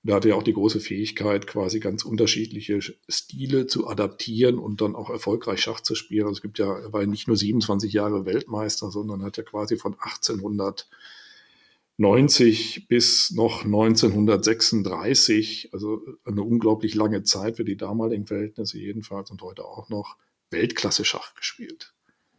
Da 0.07 0.17
hatte 0.17 0.29
er 0.29 0.37
auch 0.37 0.43
die 0.43 0.53
große 0.53 0.81
Fähigkeit, 0.81 1.47
quasi 1.47 1.81
ganz 1.81 2.05
unterschiedliche 2.05 2.79
Stile 3.09 3.67
zu 3.67 3.89
adaptieren 3.89 4.59
und 4.59 4.83
dann 4.83 4.95
auch 4.95 5.09
erfolgreich 5.09 5.63
Schach 5.63 5.81
zu 5.81 5.95
spielen. 5.95 6.27
Also 6.27 6.37
es 6.37 6.43
gibt 6.43 6.59
ja, 6.59 6.79
er 6.79 6.93
war 6.93 7.01
ja 7.01 7.07
nicht 7.07 7.27
nur 7.27 7.39
27 7.39 7.91
Jahre 7.91 8.27
Weltmeister, 8.27 8.91
sondern 8.91 9.23
hat 9.23 9.39
ja 9.39 9.43
quasi 9.43 9.79
von 9.79 9.95
1890 9.95 12.87
bis 12.87 13.31
noch 13.31 13.65
1936, 13.65 15.71
also 15.73 16.03
eine 16.27 16.43
unglaublich 16.43 16.95
lange 16.95 17.23
Zeit 17.23 17.57
für 17.57 17.65
die 17.65 17.79
damaligen 17.79 18.27
Verhältnisse 18.27 18.79
jedenfalls 18.79 19.31
und 19.31 19.41
heute 19.41 19.65
auch 19.65 19.89
noch 19.89 20.19
Weltklasse 20.51 21.07
Schach 21.07 21.35
gespielt. 21.35 21.94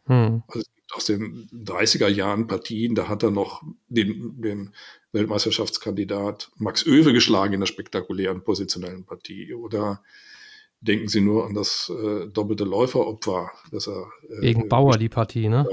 Hm. 0.06 0.42
Also 0.48 0.66
aus 0.92 1.06
den 1.06 1.48
30er 1.52 2.08
Jahren 2.08 2.46
Partien, 2.46 2.94
da 2.94 3.08
hat 3.08 3.22
er 3.22 3.30
noch 3.30 3.62
den, 3.88 4.40
den 4.40 4.72
Weltmeisterschaftskandidat 5.12 6.50
Max 6.56 6.86
Oewe 6.86 7.12
geschlagen 7.12 7.54
in 7.54 7.60
der 7.60 7.66
spektakulären 7.66 8.44
positionellen 8.44 9.04
Partie. 9.04 9.52
Oder 9.52 10.02
denken 10.80 11.08
Sie 11.08 11.20
nur 11.20 11.46
an 11.46 11.54
das 11.54 11.90
äh, 11.90 12.28
doppelte 12.28 12.64
Läuferopfer, 12.64 13.50
dass 13.72 13.88
er 13.88 14.06
äh, 14.28 14.40
gegen 14.40 14.68
Bauer 14.68 14.96
die 14.96 15.08
Partie, 15.08 15.48
ne? 15.48 15.66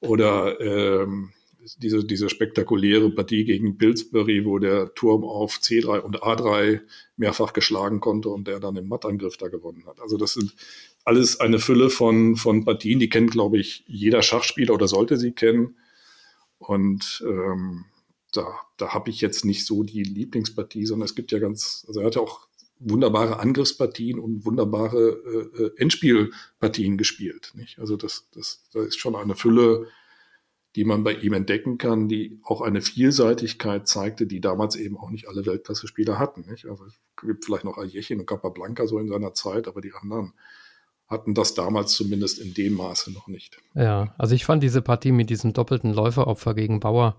Oder 0.00 0.60
ähm, 0.60 1.32
diese, 1.76 2.04
diese 2.04 2.28
spektakuläre 2.28 3.10
Partie 3.10 3.44
gegen 3.44 3.78
Pillsbury, 3.78 4.44
wo 4.44 4.58
der 4.58 4.94
Turm 4.94 5.24
auf 5.24 5.56
C3 5.56 6.00
und 6.00 6.22
A3 6.22 6.80
mehrfach 7.16 7.52
geschlagen 7.52 8.00
konnte 8.00 8.30
und 8.30 8.48
der 8.48 8.58
dann 8.58 8.76
im 8.76 8.88
Mattangriff 8.88 9.36
da 9.36 9.48
gewonnen 9.48 9.86
hat. 9.86 10.00
Also 10.00 10.16
das 10.16 10.34
sind 10.34 10.54
alles 11.04 11.40
eine 11.40 11.58
Fülle 11.58 11.90
von, 11.90 12.36
von 12.36 12.64
Partien, 12.64 12.98
die 13.00 13.08
kennt, 13.08 13.32
glaube 13.32 13.58
ich, 13.58 13.84
jeder 13.86 14.22
Schachspieler 14.22 14.74
oder 14.74 14.88
sollte 14.88 15.16
sie 15.16 15.32
kennen. 15.32 15.76
Und 16.58 17.24
ähm, 17.26 17.86
da, 18.32 18.60
da 18.76 18.94
habe 18.94 19.10
ich 19.10 19.20
jetzt 19.20 19.44
nicht 19.44 19.66
so 19.66 19.82
die 19.82 20.04
Lieblingspartie, 20.04 20.86
sondern 20.86 21.06
es 21.06 21.14
gibt 21.14 21.32
ja 21.32 21.38
ganz, 21.38 21.84
also 21.88 22.00
er 22.00 22.06
hat 22.06 22.14
ja 22.14 22.20
auch 22.20 22.46
wunderbare 22.78 23.38
Angriffspartien 23.38 24.18
und 24.18 24.44
wunderbare 24.44 25.50
äh, 25.56 25.62
äh 25.62 25.70
Endspielpartien 25.76 26.96
gespielt. 26.98 27.52
Nicht? 27.54 27.78
Also 27.78 27.96
das, 27.96 28.28
das, 28.32 28.64
das 28.72 28.88
ist 28.88 28.98
schon 28.98 29.16
eine 29.16 29.34
Fülle, 29.34 29.88
die 30.74 30.84
man 30.84 31.04
bei 31.04 31.12
ihm 31.12 31.34
entdecken 31.34 31.78
kann, 31.78 32.08
die 32.08 32.40
auch 32.42 32.62
eine 32.62 32.80
Vielseitigkeit 32.80 33.86
zeigte, 33.86 34.26
die 34.26 34.40
damals 34.40 34.76
eben 34.76 34.96
auch 34.96 35.10
nicht 35.10 35.28
alle 35.28 35.44
Weltklasse-Spieler 35.44 36.18
hatten. 36.18 36.46
Nicht? 36.48 36.66
Also 36.66 36.86
es 36.86 36.94
gibt 37.20 37.44
vielleicht 37.44 37.64
noch 37.64 37.76
Aljechin 37.76 38.20
und 38.20 38.26
Capablanca 38.26 38.86
so 38.86 38.98
in 38.98 39.08
seiner 39.08 39.34
Zeit, 39.34 39.68
aber 39.68 39.80
die 39.80 39.92
anderen 39.92 40.32
hatten 41.12 41.34
das 41.34 41.54
damals 41.54 41.92
zumindest 41.92 42.40
in 42.40 42.54
dem 42.54 42.74
Maße 42.74 43.12
noch 43.12 43.28
nicht. 43.28 43.58
Ja, 43.74 44.14
also 44.18 44.34
ich 44.34 44.44
fand 44.44 44.62
diese 44.62 44.82
Partie 44.82 45.12
mit 45.12 45.30
diesem 45.30 45.52
doppelten 45.52 45.92
Läuferopfer 45.92 46.54
gegen 46.54 46.80
Bauer, 46.80 47.16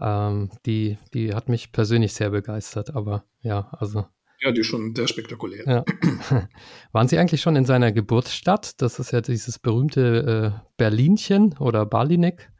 ähm, 0.00 0.50
die, 0.66 0.98
die 1.12 1.34
hat 1.34 1.48
mich 1.48 1.72
persönlich 1.72 2.14
sehr 2.14 2.30
begeistert, 2.30 2.94
aber 2.94 3.24
ja, 3.42 3.68
also. 3.78 4.06
Ja, 4.40 4.50
die 4.50 4.60
ist 4.60 4.66
schon 4.66 4.94
sehr 4.94 5.06
spektakulär. 5.06 5.64
Ja. 5.66 5.84
Waren 6.92 7.08
Sie 7.08 7.18
eigentlich 7.18 7.40
schon 7.40 7.56
in 7.56 7.64
seiner 7.64 7.92
Geburtsstadt? 7.92 8.82
Das 8.82 8.98
ist 8.98 9.12
ja 9.12 9.20
dieses 9.20 9.58
berühmte 9.58 10.54
äh, 10.54 10.68
Berlinchen 10.76 11.56
oder 11.58 11.86
Balinek. 11.86 12.50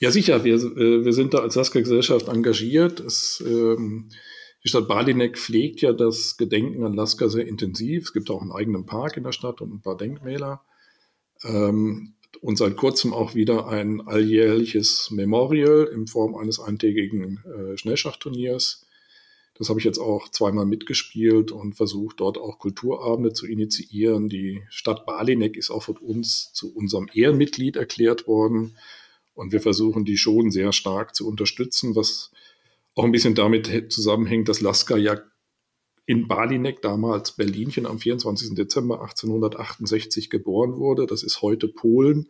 Ja, 0.00 0.10
sicher. 0.10 0.42
Wir, 0.42 0.56
äh, 0.56 1.04
wir 1.04 1.12
sind 1.12 1.32
da 1.32 1.38
als 1.38 1.54
Lasker-Gesellschaft 1.54 2.28
engagiert. 2.28 2.98
Es, 2.98 3.42
ähm, 3.46 4.10
die 4.64 4.68
Stadt 4.68 4.86
Balinek 4.86 5.38
pflegt 5.38 5.80
ja 5.80 5.92
das 5.92 6.36
Gedenken 6.36 6.84
an 6.84 6.94
Lasker 6.94 7.28
sehr 7.28 7.46
intensiv. 7.46 8.04
Es 8.04 8.12
gibt 8.12 8.30
auch 8.30 8.42
einen 8.42 8.52
eigenen 8.52 8.86
Park 8.86 9.16
in 9.16 9.24
der 9.24 9.32
Stadt 9.32 9.60
und 9.60 9.72
ein 9.72 9.80
paar 9.80 9.96
Denkmäler. 9.96 10.62
Ähm, 11.44 12.14
und 12.40 12.56
seit 12.56 12.76
kurzem 12.76 13.12
auch 13.12 13.34
wieder 13.34 13.68
ein 13.68 14.00
alljährliches 14.00 15.10
Memorial 15.10 15.88
in 15.92 16.06
Form 16.06 16.34
eines 16.34 16.60
eintägigen 16.60 17.40
äh, 17.44 17.76
Schnellschachturniers. 17.76 18.86
Das 19.54 19.68
habe 19.68 19.78
ich 19.78 19.84
jetzt 19.84 19.98
auch 19.98 20.28
zweimal 20.30 20.64
mitgespielt 20.64 21.52
und 21.52 21.74
versucht, 21.74 22.20
dort 22.20 22.38
auch 22.38 22.58
Kulturabende 22.58 23.32
zu 23.32 23.46
initiieren. 23.46 24.28
Die 24.28 24.62
Stadt 24.70 25.04
Balinek 25.04 25.56
ist 25.56 25.70
auch 25.70 25.82
von 25.82 25.98
uns 25.98 26.52
zu 26.52 26.74
unserem 26.74 27.08
Ehrenmitglied 27.12 27.76
erklärt 27.76 28.26
worden. 28.26 28.76
Und 29.34 29.52
wir 29.52 29.60
versuchen, 29.60 30.04
die 30.04 30.16
schon 30.16 30.50
sehr 30.50 30.72
stark 30.72 31.14
zu 31.14 31.28
unterstützen, 31.28 31.94
was 31.94 32.32
auch 32.94 33.04
ein 33.04 33.12
bisschen 33.12 33.34
damit 33.34 33.92
zusammenhängt, 33.92 34.48
dass 34.48 34.60
Lasker 34.60 34.96
ja 34.96 35.20
in 36.04 36.26
Balinek, 36.26 36.82
damals 36.82 37.32
Berlinchen, 37.32 37.86
am 37.86 37.98
24. 37.98 38.54
Dezember 38.54 39.00
1868 39.02 40.30
geboren 40.30 40.76
wurde. 40.76 41.06
Das 41.06 41.22
ist 41.22 41.42
heute 41.42 41.68
Polen. 41.68 42.28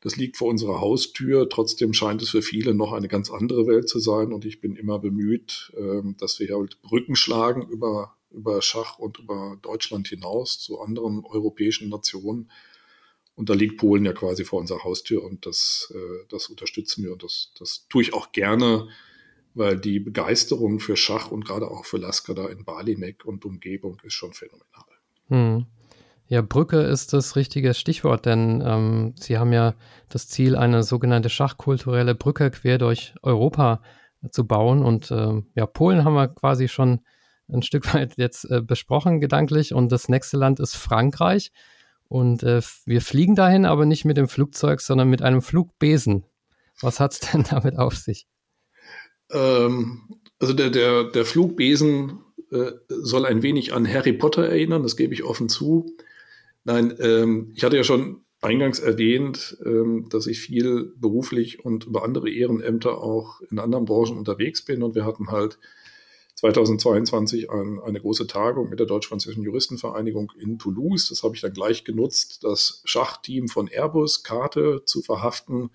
Das 0.00 0.16
liegt 0.16 0.36
vor 0.36 0.48
unserer 0.48 0.80
Haustür. 0.80 1.48
Trotzdem 1.48 1.92
scheint 1.92 2.22
es 2.22 2.30
für 2.30 2.42
viele 2.42 2.74
noch 2.74 2.92
eine 2.92 3.08
ganz 3.08 3.30
andere 3.30 3.66
Welt 3.66 3.88
zu 3.88 3.98
sein. 3.98 4.32
Und 4.32 4.44
ich 4.44 4.60
bin 4.60 4.76
immer 4.76 4.98
bemüht, 4.98 5.72
ähm, 5.76 6.14
dass 6.18 6.38
wir 6.38 6.54
halt 6.54 6.80
Brücken 6.82 7.16
schlagen 7.16 7.68
über, 7.68 8.14
über 8.30 8.62
Schach 8.62 8.98
und 8.98 9.18
über 9.18 9.58
Deutschland 9.62 10.08
hinaus 10.08 10.60
zu 10.60 10.80
anderen 10.80 11.24
europäischen 11.24 11.88
Nationen. 11.88 12.50
Und 13.34 13.48
da 13.48 13.54
liegt 13.54 13.78
Polen 13.78 14.04
ja 14.04 14.12
quasi 14.12 14.44
vor 14.44 14.60
unserer 14.60 14.84
Haustür 14.84 15.24
und 15.24 15.46
das, 15.46 15.92
äh, 15.92 16.24
das 16.28 16.48
unterstützen 16.48 17.02
wir 17.02 17.12
und 17.12 17.24
das, 17.24 17.50
das 17.58 17.86
tue 17.88 18.02
ich 18.02 18.14
auch 18.14 18.30
gerne, 18.30 18.88
weil 19.54 19.78
die 19.78 20.00
Begeisterung 20.00 20.80
für 20.80 20.96
Schach 20.96 21.30
und 21.30 21.44
gerade 21.44 21.68
auch 21.70 21.84
für 21.84 21.98
Lasker 21.98 22.34
da 22.34 22.46
in 22.46 22.64
Balinek 22.64 23.24
und 23.24 23.44
Umgebung 23.44 24.00
ist 24.04 24.14
schon 24.14 24.32
phänomenal. 24.32 24.84
Hm. 25.28 25.66
Ja, 26.26 26.40
Brücke 26.40 26.80
ist 26.80 27.12
das 27.12 27.36
richtige 27.36 27.74
Stichwort, 27.74 28.24
denn 28.24 28.62
ähm, 28.64 29.14
Sie 29.18 29.38
haben 29.38 29.52
ja 29.52 29.74
das 30.08 30.26
Ziel, 30.28 30.56
eine 30.56 30.82
sogenannte 30.82 31.28
schachkulturelle 31.28 32.14
Brücke 32.14 32.50
quer 32.50 32.78
durch 32.78 33.14
Europa 33.22 33.82
zu 34.30 34.46
bauen. 34.46 34.82
Und 34.82 35.10
äh, 35.10 35.42
ja, 35.54 35.66
Polen 35.66 36.04
haben 36.04 36.14
wir 36.14 36.28
quasi 36.28 36.68
schon 36.68 37.00
ein 37.48 37.62
Stück 37.62 37.92
weit 37.94 38.16
jetzt 38.16 38.50
äh, 38.50 38.62
besprochen, 38.62 39.20
gedanklich. 39.20 39.74
Und 39.74 39.92
das 39.92 40.08
nächste 40.08 40.38
Land 40.38 40.60
ist 40.60 40.76
Frankreich. 40.76 41.52
Und 42.08 42.42
äh, 42.42 42.62
wir 42.86 43.02
fliegen 43.02 43.34
dahin, 43.34 43.66
aber 43.66 43.86
nicht 43.86 44.04
mit 44.04 44.16
dem 44.16 44.28
Flugzeug, 44.28 44.80
sondern 44.80 45.08
mit 45.08 45.20
einem 45.20 45.42
Flugbesen. 45.42 46.24
Was 46.80 47.00
hat 47.00 47.12
es 47.12 47.20
denn 47.32 47.44
damit 47.48 47.78
auf 47.78 47.96
sich? 47.96 48.26
Ähm, 49.30 50.02
also 50.38 50.52
der, 50.52 50.70
der, 50.70 51.04
der 51.04 51.24
Flugbesen 51.24 52.20
äh, 52.50 52.72
soll 52.88 53.26
ein 53.26 53.42
wenig 53.42 53.72
an 53.72 53.88
Harry 53.88 54.12
Potter 54.12 54.46
erinnern, 54.46 54.82
das 54.82 54.96
gebe 54.96 55.14
ich 55.14 55.24
offen 55.24 55.48
zu. 55.48 55.96
Nein, 56.64 56.94
ähm, 57.00 57.52
ich 57.54 57.64
hatte 57.64 57.76
ja 57.76 57.84
schon 57.84 58.24
eingangs 58.40 58.78
erwähnt, 58.78 59.56
ähm, 59.64 60.08
dass 60.10 60.26
ich 60.26 60.40
viel 60.40 60.92
beruflich 60.96 61.64
und 61.64 61.84
über 61.86 62.04
andere 62.04 62.30
Ehrenämter 62.30 62.98
auch 62.98 63.40
in 63.50 63.58
anderen 63.58 63.86
Branchen 63.86 64.18
unterwegs 64.18 64.62
bin. 64.62 64.82
Und 64.82 64.94
wir 64.94 65.04
hatten 65.04 65.30
halt 65.30 65.58
2022 66.36 67.50
ein, 67.50 67.80
eine 67.80 68.00
große 68.00 68.26
Tagung 68.26 68.68
mit 68.68 68.78
der 68.78 68.86
Deutsch-Französischen 68.86 69.44
Juristenvereinigung 69.44 70.32
in 70.38 70.58
Toulouse. 70.58 71.08
Das 71.08 71.22
habe 71.22 71.34
ich 71.34 71.40
dann 71.40 71.52
gleich 71.54 71.84
genutzt, 71.84 72.44
das 72.44 72.82
Schachteam 72.84 73.48
von 73.48 73.68
Airbus, 73.68 74.24
Karte 74.24 74.82
zu 74.84 75.00
verhaften, 75.00 75.70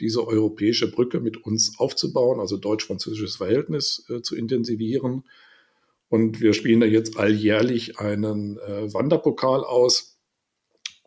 diese 0.00 0.26
europäische 0.26 0.90
Brücke 0.90 1.20
mit 1.20 1.38
uns 1.44 1.78
aufzubauen, 1.78 2.40
also 2.40 2.56
deutsch-französisches 2.56 3.36
Verhältnis 3.36 4.04
äh, 4.08 4.20
zu 4.22 4.36
intensivieren. 4.36 5.24
Und 6.08 6.40
wir 6.40 6.52
spielen 6.54 6.80
da 6.80 6.86
jetzt 6.86 7.18
alljährlich 7.18 7.98
einen 7.98 8.58
äh, 8.58 8.92
Wanderpokal 8.92 9.64
aus, 9.64 10.16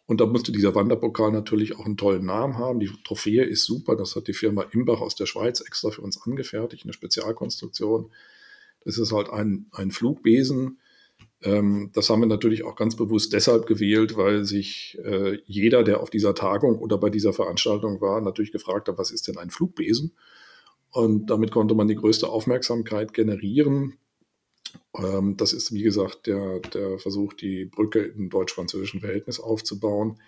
und 0.10 0.19
da 0.21 0.25
musste 0.25 0.52
dieser 0.52 0.73
Wanderpokal 0.73 1.32
natürlich 1.32 1.75
auch 1.75 1.86
einen 1.86 1.95
tollen 1.95 2.25
Namen 2.25 2.58
haben. 2.58 2.80
Die 2.80 2.89
Trophäe 3.04 3.43
ist 3.43 3.65
super. 3.65 3.95
Das 3.95 4.15
hat 4.15 4.28
die 4.28 4.34
Firma 4.34 4.63
Imbach 4.71 5.02
aus 5.02 5.13
der 5.13 5.28
Schweiz 5.28 5.62
extra 5.62 5.91
für 5.91 6.02
uns 6.02 6.19
angefertigt, 6.23 6.84
eine 6.84 6.93
Spezialkonstruktion. 6.93 8.10
Das 8.84 8.97
ist 8.97 9.12
halt 9.12 9.30
ein, 9.30 9.67
ein 9.71 9.91
Flugbesen. 9.91 10.80
Ähm, 11.41 11.91
das 11.93 12.10
haben 12.10 12.21
wir 12.21 12.28
natürlich 12.28 12.63
auch 12.63 12.75
ganz 12.75 12.95
bewusst 12.95 13.34
deshalb 13.34 13.65
gewählt, 13.65 14.17
weil 14.17 14.43
sich 14.43 14.97
äh, 15.04 15.39
jeder, 15.45 15.84
der 15.84 16.02
auf 16.02 16.10
dieser 16.10 16.36
Tagung 16.36 16.80
oder 16.80 16.97
bei 16.97 17.10
dieser 17.10 17.34
Veranstaltung 17.34 18.02
war, 18.02 18.21
natürlich 18.21 18.52
gefragt 18.52 18.89
hat, 18.89 18.97
was 18.97 19.12
ist 19.12 19.28
denn 19.28 19.38
ein 19.38 19.49
Flugbesen? 19.49 20.13
Und 20.91 21.30
damit 21.30 21.52
konnte 21.52 21.75
man 21.75 21.88
die 21.88 21.95
größte 21.95 22.28
Aufmerksamkeit 22.28 23.13
generieren. 23.13 23.97
Ähm, 24.95 25.38
das 25.38 25.54
ist, 25.54 25.73
wie 25.73 25.84
gesagt, 25.84 26.28
der, 26.28 26.60
der 26.60 26.99
Versuch, 26.99 27.34
die 27.34 27.65
Brücke 27.65 27.99
im 27.99 28.30
deutsch-französischen 28.30 28.99
Verhältnis 28.99 29.39
aufzubauen. 29.39 30.19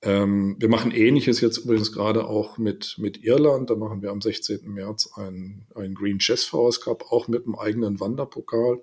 Ähm, 0.00 0.56
wir 0.60 0.68
machen 0.68 0.92
Ähnliches 0.92 1.40
jetzt 1.40 1.58
übrigens 1.58 1.92
gerade 1.92 2.28
auch 2.28 2.58
mit, 2.58 2.96
mit 2.98 3.24
Irland. 3.24 3.70
Da 3.70 3.74
machen 3.74 4.02
wir 4.02 4.10
am 4.10 4.20
16. 4.20 4.60
März 4.70 5.10
einen, 5.16 5.66
Green 5.94 6.18
Chess 6.18 6.44
Force 6.44 6.80
Cup, 6.80 7.10
auch 7.10 7.26
mit 7.26 7.46
einem 7.46 7.56
eigenen 7.56 7.98
Wanderpokal. 7.98 8.80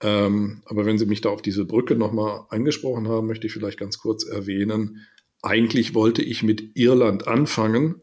Ähm, 0.00 0.62
aber 0.66 0.84
wenn 0.84 0.98
Sie 0.98 1.06
mich 1.06 1.20
da 1.20 1.30
auf 1.30 1.42
diese 1.42 1.64
Brücke 1.64 1.94
nochmal 1.94 2.46
angesprochen 2.50 3.08
haben, 3.08 3.26
möchte 3.26 3.46
ich 3.46 3.52
vielleicht 3.52 3.78
ganz 3.78 3.98
kurz 3.98 4.24
erwähnen, 4.24 5.06
eigentlich 5.42 5.94
wollte 5.94 6.22
ich 6.22 6.42
mit 6.42 6.76
Irland 6.76 7.28
anfangen 7.28 8.02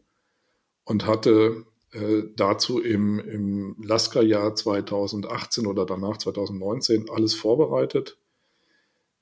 und 0.84 1.06
hatte 1.06 1.64
äh, 1.92 2.24
dazu 2.36 2.80
im, 2.80 3.20
im 3.20 3.76
Lasker-Jahr 3.82 4.54
2018 4.54 5.66
oder 5.66 5.86
danach 5.86 6.16
2019 6.16 7.08
alles 7.10 7.34
vorbereitet. 7.34 8.18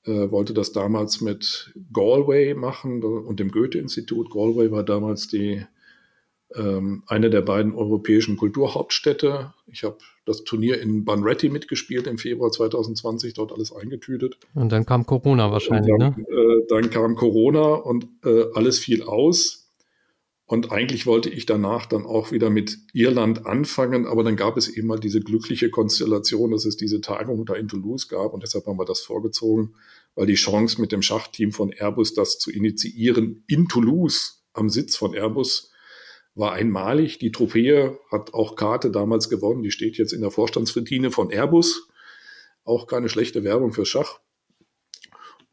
Äh, 0.05 0.31
wollte 0.31 0.53
das 0.53 0.71
damals 0.71 1.21
mit 1.21 1.73
Galway 1.93 2.55
machen 2.55 3.03
und 3.03 3.39
dem 3.39 3.51
Goethe-Institut. 3.51 4.31
Galway 4.31 4.71
war 4.71 4.83
damals 4.83 5.27
die, 5.27 5.65
ähm, 6.55 7.03
eine 7.07 7.29
der 7.29 7.41
beiden 7.41 7.73
europäischen 7.73 8.37
Kulturhauptstädte. 8.37 9.53
Ich 9.67 9.83
habe 9.83 9.97
das 10.25 10.43
Turnier 10.43 10.81
in 10.81 11.05
Bunratty 11.05 11.49
mitgespielt 11.49 12.07
im 12.07 12.17
Februar 12.17 12.51
2020, 12.51 13.33
dort 13.33 13.51
alles 13.51 13.73
eingetütet. 13.73 14.37
Und 14.53 14.71
dann 14.71 14.85
kam 14.85 15.05
Corona 15.05 15.51
wahrscheinlich, 15.51 15.93
dann, 15.97 16.15
ne? 16.17 16.25
Äh, 16.29 16.65
dann 16.69 16.89
kam 16.89 17.15
Corona 17.15 17.73
und 17.73 18.07
äh, 18.23 18.45
alles 18.53 18.79
fiel 18.79 19.03
aus. 19.03 19.63
Und 20.45 20.71
eigentlich 20.71 21.05
wollte 21.05 21.29
ich 21.29 21.45
danach 21.45 21.85
dann 21.85 22.05
auch 22.05 22.31
wieder 22.31 22.49
mit 22.49 22.77
Irland 22.93 23.45
anfangen, 23.45 24.05
aber 24.05 24.23
dann 24.23 24.35
gab 24.35 24.57
es 24.57 24.67
eben 24.67 24.87
mal 24.87 24.99
diese 24.99 25.21
glückliche 25.21 25.69
Konstellation, 25.69 26.51
dass 26.51 26.65
es 26.65 26.77
diese 26.77 27.01
Tagung 27.01 27.45
da 27.45 27.55
in 27.55 27.69
Toulouse 27.69 28.07
gab 28.09 28.33
und 28.33 28.43
deshalb 28.43 28.67
haben 28.67 28.77
wir 28.77 28.85
das 28.85 28.99
vorgezogen, 28.99 29.73
weil 30.15 30.27
die 30.27 30.35
Chance 30.35 30.81
mit 30.81 30.91
dem 30.91 31.01
Schachteam 31.01 31.53
von 31.53 31.71
Airbus 31.71 32.13
das 32.13 32.39
zu 32.39 32.51
initiieren 32.51 33.43
in 33.47 33.67
Toulouse 33.67 34.43
am 34.53 34.69
Sitz 34.69 34.95
von 34.95 35.15
Airbus 35.15 35.71
war 36.35 36.53
einmalig. 36.53 37.19
Die 37.19 37.31
Trophäe 37.31 37.99
hat 38.11 38.33
auch 38.33 38.55
Karte 38.55 38.91
damals 38.91 39.29
gewonnen, 39.29 39.63
die 39.63 39.71
steht 39.71 39.97
jetzt 39.97 40.13
in 40.13 40.21
der 40.21 40.31
Vorstandsvitrine 40.31 41.11
von 41.11 41.31
Airbus. 41.31 41.87
Auch 42.63 42.87
keine 42.87 43.09
schlechte 43.09 43.43
Werbung 43.43 43.73
für 43.73 43.85
Schach. 43.85 44.19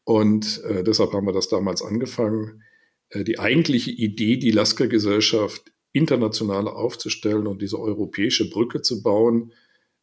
Und 0.04 0.62
äh, 0.64 0.82
deshalb 0.82 1.12
haben 1.12 1.26
wir 1.26 1.32
das 1.32 1.48
damals 1.48 1.82
angefangen. 1.82 2.62
Äh, 3.10 3.24
die 3.24 3.38
eigentliche 3.38 3.90
Idee, 3.90 4.36
die 4.36 4.50
Lasker-Gesellschaft 4.50 5.72
international 5.92 6.68
aufzustellen 6.68 7.46
und 7.46 7.62
diese 7.62 7.78
europäische 7.78 8.48
Brücke 8.48 8.80
zu 8.80 9.02
bauen, 9.02 9.52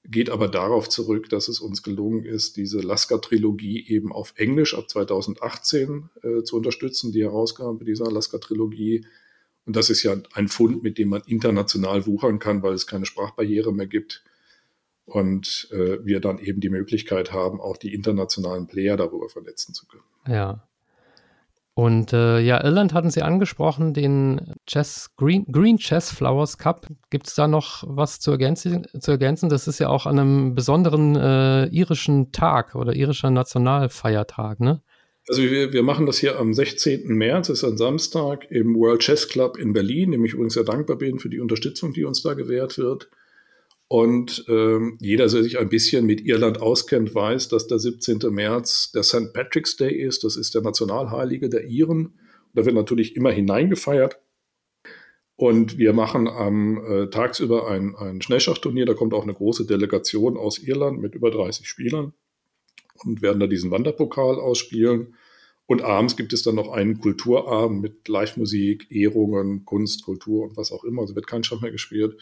geht 0.10 0.30
aber 0.30 0.48
darauf 0.48 0.88
zurück, 0.88 1.30
dass 1.30 1.48
es 1.48 1.60
uns 1.60 1.84
gelungen 1.84 2.24
ist, 2.24 2.56
diese 2.56 2.80
Lasker-Trilogie 2.80 3.86
eben 3.88 4.12
auf 4.12 4.34
Englisch 4.38 4.74
ab 4.74 4.90
2018 4.90 6.10
äh, 6.24 6.44
zu 6.44 6.58
unterstützen, 6.58 7.12
die 7.12 7.24
Herausgabe 7.24 7.84
dieser 7.84 8.10
Lasker-Trilogie. 8.10 9.06
Und 9.68 9.76
das 9.76 9.92
ist 9.92 10.02
ja 10.02 10.16
ein 10.34 10.48
Fund, 10.48 10.82
mit 10.82 10.98
dem 10.98 11.10
man 11.10 11.22
international 11.28 12.08
wuchern 12.08 12.40
kann, 12.40 12.64
weil 12.64 12.74
es 12.74 12.88
keine 12.88 13.06
Sprachbarriere 13.06 13.72
mehr 13.72 13.88
gibt. 13.88 14.24
Und 15.06 15.70
äh, 15.72 16.04
wir 16.04 16.20
dann 16.20 16.40
eben 16.40 16.60
die 16.60 16.70
Möglichkeit 16.70 17.32
haben, 17.32 17.62
auch 17.62 17.78
die 17.78 17.94
internationalen 17.94 18.68
Player 18.68 18.98
darüber 18.98 19.30
vernetzen 19.30 19.74
zu 19.74 19.86
können. 19.86 20.04
Ja, 20.28 20.68
und 21.78 22.12
äh, 22.12 22.40
ja, 22.40 22.64
Irland 22.64 22.96
hatten 22.96 23.12
Sie 23.12 23.22
angesprochen, 23.22 23.94
den 23.94 24.56
Chess, 24.66 25.12
Green, 25.16 25.46
Green 25.52 25.78
Chess 25.78 26.10
Flowers 26.10 26.58
Cup. 26.58 26.88
Gibt 27.12 27.28
es 27.28 27.36
da 27.36 27.48
noch 27.48 27.84
was 27.86 28.20
zu 28.20 28.32
ergänzen, 28.32 28.88
zu 29.00 29.12
ergänzen? 29.12 29.48
Das 29.48 29.68
ist 29.68 29.78
ja 29.78 29.88
auch 29.88 30.08
an 30.08 30.18
einem 30.18 30.56
besonderen 30.56 31.16
äh, 31.16 31.66
irischen 31.68 32.32
Tag 32.32 32.74
oder 32.74 32.96
irischer 32.96 33.30
Nationalfeiertag, 33.30 34.60
ne? 34.60 34.82
Also 35.28 35.42
wir, 35.42 35.74
wir 35.74 35.84
machen 35.84 36.06
das 36.06 36.20
hier 36.20 36.40
am 36.40 36.54
16. 36.54 37.06
März, 37.08 37.50
ist 37.50 37.66
ein 37.66 37.78
Samstag, 37.78 38.50
im 38.50 38.76
World 38.76 39.02
Chess 39.02 39.28
Club 39.28 39.58
in 39.58 39.74
Berlin, 39.74 40.12
dem 40.12 40.24
ich 40.24 40.34
übrigens 40.34 40.54
sehr 40.54 40.64
dankbar 40.64 40.98
bin 40.98 41.20
für 41.20 41.30
die 41.30 41.42
Unterstützung, 41.42 41.92
die 41.92 42.06
uns 42.06 42.24
da 42.24 42.34
gewährt 42.34 42.78
wird. 42.78 43.10
Und 43.90 44.46
ähm, 44.48 44.98
jeder, 45.02 45.28
der 45.28 45.44
sich 45.44 45.60
ein 45.60 45.70
bisschen 45.70 46.06
mit 46.06 46.22
Irland 46.22 46.62
auskennt, 46.62 47.14
weiß, 47.14 47.50
dass 47.50 47.68
der 47.68 47.80
17. 47.80 48.20
März 48.30 48.92
der 48.94 49.04
St. 49.04 49.34
Patrick's 49.34 49.76
Day 49.76 49.94
ist. 49.94 50.24
Das 50.24 50.38
ist 50.38 50.56
der 50.56 50.62
Nationalheilige 50.62 51.50
der 51.50 51.66
Iren. 51.66 52.18
Da 52.54 52.66
wird 52.66 52.76
natürlich 52.76 53.16
immer 53.16 53.32
hineingefeiert. 53.32 54.20
Und 55.36 55.78
wir 55.78 55.94
machen 55.94 56.28
am 56.28 56.84
äh, 56.86 57.10
tagsüber 57.10 57.70
ein, 57.70 57.96
ein 57.96 58.22
Schnellschachturnier. 58.22 58.86
Da 58.86 58.94
kommt 58.94 59.14
auch 59.14 59.24
eine 59.24 59.34
große 59.34 59.66
Delegation 59.66 60.38
aus 60.38 60.58
Irland 60.58 61.00
mit 61.02 61.16
über 61.16 61.32
30 61.32 61.68
Spielern 61.68 62.14
und 63.04 63.22
werden 63.22 63.40
da 63.40 63.48
diesen 63.48 63.72
Wanderpokal 63.72 64.40
ausspielen. 64.40 65.16
Und 65.66 65.82
abends 65.82 66.16
gibt 66.16 66.32
es 66.32 66.44
dann 66.44 66.56
noch 66.56 66.70
einen 66.72 67.00
Kulturabend 67.00 67.82
mit 67.82 68.08
Live-Musik, 68.08 68.88
Ehrungen, 68.90 69.66
Kunst, 69.66 70.04
Kultur 70.04 70.46
und 70.46 70.56
was 70.56 70.72
auch 70.72 70.84
immer. 70.86 71.02
Also 71.02 71.16
wird 71.16 71.28
kein 71.28 71.44
Schach 71.44 71.62
mehr 71.62 71.72
gespielt. 71.72 72.18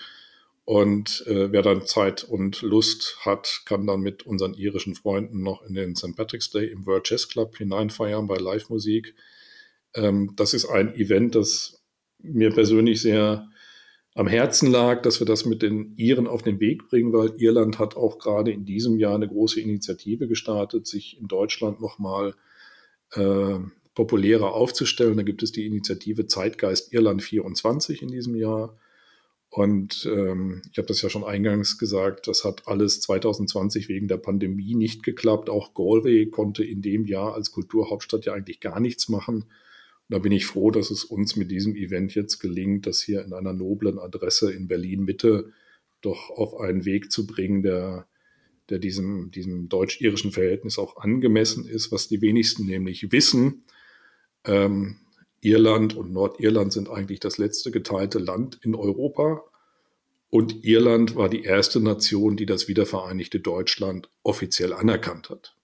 Und 0.65 1.23
äh, 1.27 1.51
wer 1.51 1.61
dann 1.61 1.85
Zeit 1.85 2.23
und 2.23 2.63
Lust 2.63 3.17
hat, 3.21 3.61
kann 3.65 3.85
dann 3.85 4.01
mit 4.01 4.25
unseren 4.25 4.55
irischen 4.55 4.95
Freunden 4.95 5.43
noch 5.43 5.61
in 5.61 5.75
den 5.75 5.95
St. 5.95 6.15
Patrick's 6.15 6.49
Day 6.49 6.65
im 6.65 6.87
World 6.87 7.03
Chess 7.03 7.29
Club 7.29 7.55
hineinfeiern 7.55 8.25
bei 8.25 8.37
Live-Musik. 8.37 9.13
Ähm, 9.93 10.33
das 10.35 10.55
ist 10.55 10.65
ein 10.65 10.95
Event, 10.95 11.35
das 11.35 11.83
mir 12.17 12.49
persönlich 12.49 12.99
sehr 12.99 13.47
am 14.15 14.27
Herzen 14.27 14.71
lag, 14.71 15.01
dass 15.01 15.19
wir 15.19 15.27
das 15.27 15.45
mit 15.45 15.61
den 15.61 15.93
Iren 15.97 16.25
auf 16.25 16.41
den 16.41 16.61
Weg 16.61 16.87
bringen, 16.87 17.11
weil 17.11 17.33
Irland 17.37 17.79
hat 17.79 17.97
auch 17.97 18.17
gerade 18.17 18.51
in 18.51 18.65
diesem 18.65 18.97
Jahr 18.97 19.15
eine 19.15 19.27
große 19.27 19.59
Initiative 19.59 20.27
gestartet, 20.27 20.87
sich 20.87 21.19
in 21.19 21.27
Deutschland 21.27 21.81
nochmal 21.81 22.33
äh, 23.11 23.59
populärer 23.93 24.53
aufzustellen. 24.53 25.17
Da 25.17 25.23
gibt 25.23 25.43
es 25.43 25.51
die 25.51 25.65
Initiative 25.65 26.27
Zeitgeist 26.27 26.93
Irland 26.93 27.23
24 27.23 28.01
in 28.01 28.07
diesem 28.07 28.35
Jahr. 28.35 28.77
Und 29.49 30.09
ähm, 30.09 30.61
ich 30.71 30.77
habe 30.77 30.87
das 30.87 31.01
ja 31.01 31.09
schon 31.09 31.25
eingangs 31.25 31.77
gesagt, 31.77 32.27
das 32.27 32.45
hat 32.45 32.67
alles 32.67 33.01
2020 33.01 33.89
wegen 33.89 34.07
der 34.07 34.17
Pandemie 34.17 34.75
nicht 34.75 35.03
geklappt. 35.03 35.49
Auch 35.49 35.73
Galway 35.73 36.27
konnte 36.27 36.63
in 36.63 36.81
dem 36.81 37.05
Jahr 37.05 37.33
als 37.33 37.51
Kulturhauptstadt 37.51 38.25
ja 38.25 38.33
eigentlich 38.33 38.61
gar 38.61 38.79
nichts 38.79 39.09
machen. 39.09 39.45
Da 40.09 40.19
bin 40.19 40.31
ich 40.31 40.45
froh, 40.45 40.69
dass 40.71 40.91
es 40.91 41.03
uns 41.03 41.35
mit 41.35 41.49
diesem 41.49 41.75
Event 41.75 42.13
jetzt 42.13 42.39
gelingt, 42.39 42.85
das 42.85 43.01
hier 43.01 43.23
in 43.23 43.33
einer 43.33 43.53
noblen 43.53 43.97
Adresse 43.97 44.51
in 44.51 44.67
Berlin 44.67 45.03
Mitte 45.03 45.51
doch 46.01 46.29
auf 46.29 46.59
einen 46.59 46.85
Weg 46.85 47.11
zu 47.11 47.25
bringen, 47.25 47.63
der, 47.63 48.07
der 48.69 48.77
diesem, 48.77 49.31
diesem 49.31 49.67
deutsch-irischen 49.69 50.31
Verhältnis 50.31 50.77
auch 50.77 50.97
angemessen 50.97 51.67
ist, 51.67 51.91
was 51.91 52.07
die 52.07 52.21
wenigsten 52.21 52.65
nämlich 52.65 53.11
wissen. 53.11 53.63
Ähm, 54.43 54.97
Irland 55.41 55.95
und 55.95 56.11
Nordirland 56.11 56.73
sind 56.73 56.89
eigentlich 56.89 57.19
das 57.19 57.37
letzte 57.37 57.71
geteilte 57.71 58.19
Land 58.19 58.59
in 58.61 58.75
Europa. 58.75 59.43
Und 60.29 60.63
Irland 60.65 61.15
war 61.15 61.29
die 61.29 61.43
erste 61.43 61.79
Nation, 61.79 62.35
die 62.35 62.45
das 62.45 62.67
wiedervereinigte 62.67 63.39
Deutschland 63.39 64.09
offiziell 64.23 64.73
anerkannt 64.73 65.29
hat. 65.29 65.54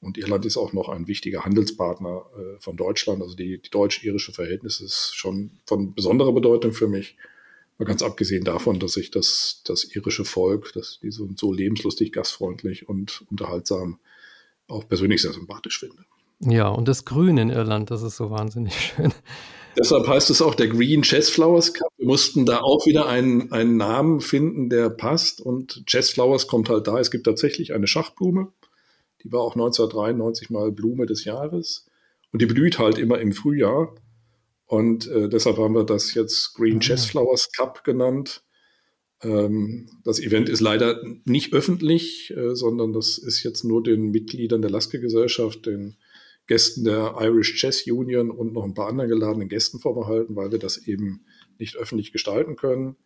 Und 0.00 0.16
Irland 0.16 0.46
ist 0.46 0.56
auch 0.56 0.72
noch 0.72 0.88
ein 0.88 1.08
wichtiger 1.08 1.44
Handelspartner 1.44 2.24
äh, 2.36 2.60
von 2.60 2.76
Deutschland. 2.76 3.22
Also 3.22 3.36
die, 3.36 3.60
die 3.60 3.70
deutsch-irische 3.70 4.32
Verhältnis 4.32 4.80
ist 4.80 5.14
schon 5.14 5.50
von 5.66 5.94
besonderer 5.94 6.32
Bedeutung 6.32 6.72
für 6.72 6.88
mich. 6.88 7.16
Mal 7.78 7.84
ganz 7.84 8.02
abgesehen 8.02 8.44
davon, 8.44 8.78
dass 8.78 8.96
ich 8.96 9.10
das, 9.10 9.62
das 9.64 9.94
irische 9.94 10.24
Volk, 10.24 10.72
das 10.74 11.00
die 11.02 11.10
so, 11.10 11.28
so 11.36 11.52
lebenslustig, 11.52 12.12
gastfreundlich 12.12 12.88
und 12.88 13.24
unterhaltsam 13.30 13.98
auch 14.68 14.88
persönlich 14.88 15.22
sehr 15.22 15.32
sympathisch 15.32 15.80
finde. 15.80 16.04
Ja, 16.40 16.68
und 16.68 16.88
das 16.88 17.04
Grün 17.04 17.36
in 17.36 17.50
Irland, 17.50 17.90
das 17.90 18.02
ist 18.02 18.16
so 18.16 18.30
wahnsinnig 18.30 18.74
schön. 18.96 19.12
Deshalb 19.78 20.06
heißt 20.08 20.30
es 20.30 20.42
auch 20.42 20.54
der 20.54 20.68
Green 20.68 21.02
Chess 21.02 21.30
Flowers 21.30 21.72
Cup. 21.74 21.88
Wir 21.96 22.06
mussten 22.06 22.44
da 22.44 22.60
auch 22.60 22.86
wieder 22.86 23.06
einen, 23.06 23.52
einen 23.52 23.76
Namen 23.76 24.20
finden, 24.20 24.68
der 24.68 24.90
passt. 24.90 25.40
Und 25.40 25.84
Chess 25.86 26.10
Flowers 26.10 26.48
kommt 26.48 26.68
halt 26.68 26.86
da. 26.86 26.98
Es 26.98 27.10
gibt 27.10 27.24
tatsächlich 27.24 27.72
eine 27.72 27.86
Schachblume. 27.86 28.52
Die 29.22 29.32
war 29.32 29.40
auch 29.40 29.54
1993 29.54 30.50
mal 30.50 30.72
Blume 30.72 31.06
des 31.06 31.24
Jahres. 31.24 31.86
Und 32.32 32.42
die 32.42 32.46
blüht 32.46 32.78
halt 32.78 32.98
immer 32.98 33.18
im 33.18 33.32
Frühjahr. 33.32 33.94
Und 34.66 35.08
äh, 35.08 35.28
deshalb 35.28 35.58
haben 35.58 35.74
wir 35.74 35.84
das 35.84 36.14
jetzt 36.14 36.54
Green 36.54 36.76
ah. 36.76 36.80
Chess 36.80 37.06
Flowers 37.06 37.50
Cup 37.52 37.82
genannt. 37.84 38.44
Ähm, 39.22 39.88
das 40.04 40.20
Event 40.20 40.48
ist 40.48 40.60
leider 40.60 41.02
nicht 41.24 41.52
öffentlich, 41.52 42.32
äh, 42.36 42.54
sondern 42.54 42.92
das 42.92 43.18
ist 43.18 43.42
jetzt 43.42 43.64
nur 43.64 43.82
den 43.82 44.10
Mitgliedern 44.10 44.62
der 44.62 44.70
Lasker-Gesellschaft, 44.70 45.66
den 45.66 45.96
Gästen 46.46 46.84
der 46.84 47.16
Irish 47.20 47.56
Chess 47.56 47.86
Union 47.86 48.30
und 48.30 48.52
noch 48.52 48.64
ein 48.64 48.74
paar 48.74 48.88
anderen 48.88 49.10
geladenen 49.10 49.48
Gästen 49.48 49.78
vorbehalten, 49.78 50.36
weil 50.36 50.50
wir 50.50 50.58
das 50.58 50.78
eben 50.78 51.24
nicht 51.58 51.76
öffentlich 51.76 52.12
gestalten 52.12 52.56
können. 52.56 52.96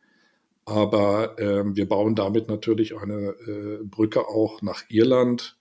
Aber 0.67 1.39
äh, 1.39 1.65
wir 1.67 1.87
bauen 1.87 2.15
damit 2.15 2.49
natürlich 2.49 2.97
eine 2.97 3.35
äh, 3.47 3.85
Brücke 3.85 4.29
auch 4.29 4.63
nach 4.63 4.85
Irland 4.89 5.59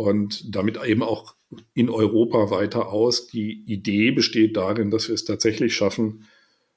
und 0.00 0.54
damit 0.54 0.82
eben 0.84 1.02
auch 1.02 1.34
in 1.74 1.90
Europa 1.90 2.50
weiter 2.50 2.88
aus. 2.88 3.26
Die 3.26 3.64
Idee 3.66 4.10
besteht 4.10 4.56
darin, 4.56 4.90
dass 4.90 5.08
wir 5.08 5.14
es 5.14 5.24
tatsächlich 5.24 5.74
schaffen, 5.74 6.26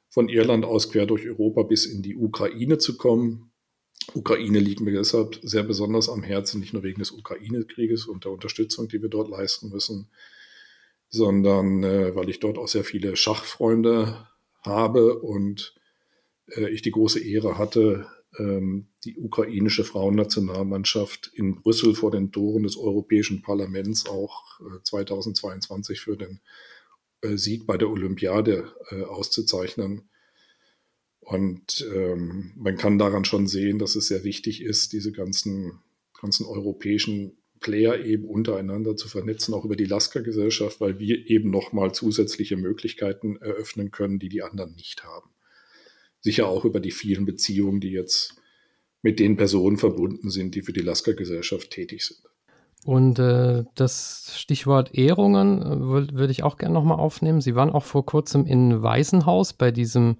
von 0.10 0.30
Irland 0.30 0.66
aus 0.66 0.92
quer 0.92 1.06
durch 1.06 1.28
Europa 1.28 1.64
bis 1.64 1.86
in 1.86 2.04
die 2.04 2.16
Ukraine 2.16 2.78
zu 2.78 2.98
kommen. 2.98 3.52
Ukraine 4.14 4.60
liegt 4.60 4.82
mir 4.82 4.92
deshalb 4.92 5.40
sehr 5.42 5.64
besonders 5.64 6.10
am 6.10 6.22
Herzen, 6.22 6.60
nicht 6.60 6.74
nur 6.74 6.84
wegen 6.84 7.00
des 7.00 7.12
Ukraine-Krieges 7.12 8.06
und 8.06 8.26
der 8.26 8.32
Unterstützung, 8.32 8.90
die 8.90 9.02
wir 9.02 9.10
dort 9.10 9.30
leisten 9.30 9.70
müssen, 9.70 10.10
sondern 11.10 11.84
äh, 11.84 12.16
weil 12.16 12.30
ich 12.30 12.40
dort 12.40 12.58
auch 12.58 12.68
sehr 12.68 12.84
viele 12.84 13.16
Schachfreunde 13.16 14.28
habe 14.62 15.20
und 15.20 15.74
äh, 16.48 16.70
ich 16.70 16.82
die 16.82 16.92
große 16.92 17.20
Ehre 17.20 17.58
hatte, 17.58 18.08
die 18.39 19.17
ukrainische 19.17 19.84
Frauennationalmannschaft 19.84 21.32
in 21.36 21.56
Brüssel 21.56 21.93
vor 21.93 22.12
den 22.12 22.32
Toren 22.32 22.63
des 22.63 22.78
Europäischen 22.78 23.41
Parlaments 23.41 24.08
auch 24.08 24.60
äh, 24.62 24.82
2022 24.84 26.00
für 26.00 26.17
den 26.17 26.39
äh, 27.22 27.38
Sieg 27.38 27.65
bei 27.65 27.78
der 27.78 27.89
Olympiade 27.89 28.74
äh, 28.89 29.04
auszuzeichnen. 29.04 30.10
Und 31.19 31.88
ähm, 31.93 32.52
man 32.56 32.78
kann 32.78 32.98
daran 32.98 33.24
schon 33.24 33.48
sehen, 33.48 33.80
dass 33.80 33.96
es 33.96 34.08
sehr 34.08 34.24
wichtig 34.24 34.62
ist, 34.62 34.93
diese 34.93 35.12
ganzen, 35.12 35.80
ganzen 36.19 36.46
europäischen 36.46 37.38
Player 37.62 38.04
eben 38.04 38.26
untereinander 38.26 38.98
zu 38.98 39.08
vernetzen, 39.08 39.54
auch 39.54 39.63
über 39.63 39.78
die 39.78 39.86
Lasker-Gesellschaft, 39.86 40.82
weil 40.82 41.00
wir 41.00 41.30
eben 41.30 41.50
nochmal 41.50 41.93
zusätzliche 41.93 42.58
Möglichkeiten 42.58 43.38
eröffnen 43.38 43.89
können, 43.89 44.19
die 44.19 44.28
die 44.28 44.43
anderen 44.43 44.76
nicht 44.76 45.06
haben. 45.06 45.33
Sicher 46.24 46.48
auch 46.48 46.66
über 46.66 46.80
die 46.80 46.92
vielen 46.92 47.26
Beziehungen, 47.26 47.80
die 47.80 47.92
jetzt 47.92 48.36
mit 49.02 49.20
den 49.20 49.36
Personen 49.36 49.78
verbunden 49.78 50.30
sind, 50.30 50.56
die 50.56 50.62
für 50.62 50.74
die 50.74 50.82
Lasker-Gesellschaft 50.82 51.70
tätig 51.70 52.06
sind. 52.06 52.20
Und 52.86 53.20
äh, 53.20 53.64
das 53.76 54.34
Stichwort 54.36 54.94
Ehrungen 54.94 55.62
äh, 55.62 56.14
würde 56.14 56.32
ich 56.32 56.44
auch 56.44 56.58
gerne 56.58 56.74
nochmal 56.74 57.00
aufnehmen. 57.00 57.42
Sie 57.42 57.56
waren 57.56 57.70
auch 57.70 57.84
vor 57.84 58.06
kurzem 58.06 58.46
in 58.46 58.82
Waisenhaus 58.82 59.54
bei 59.54 59.72
diesem 59.72 60.18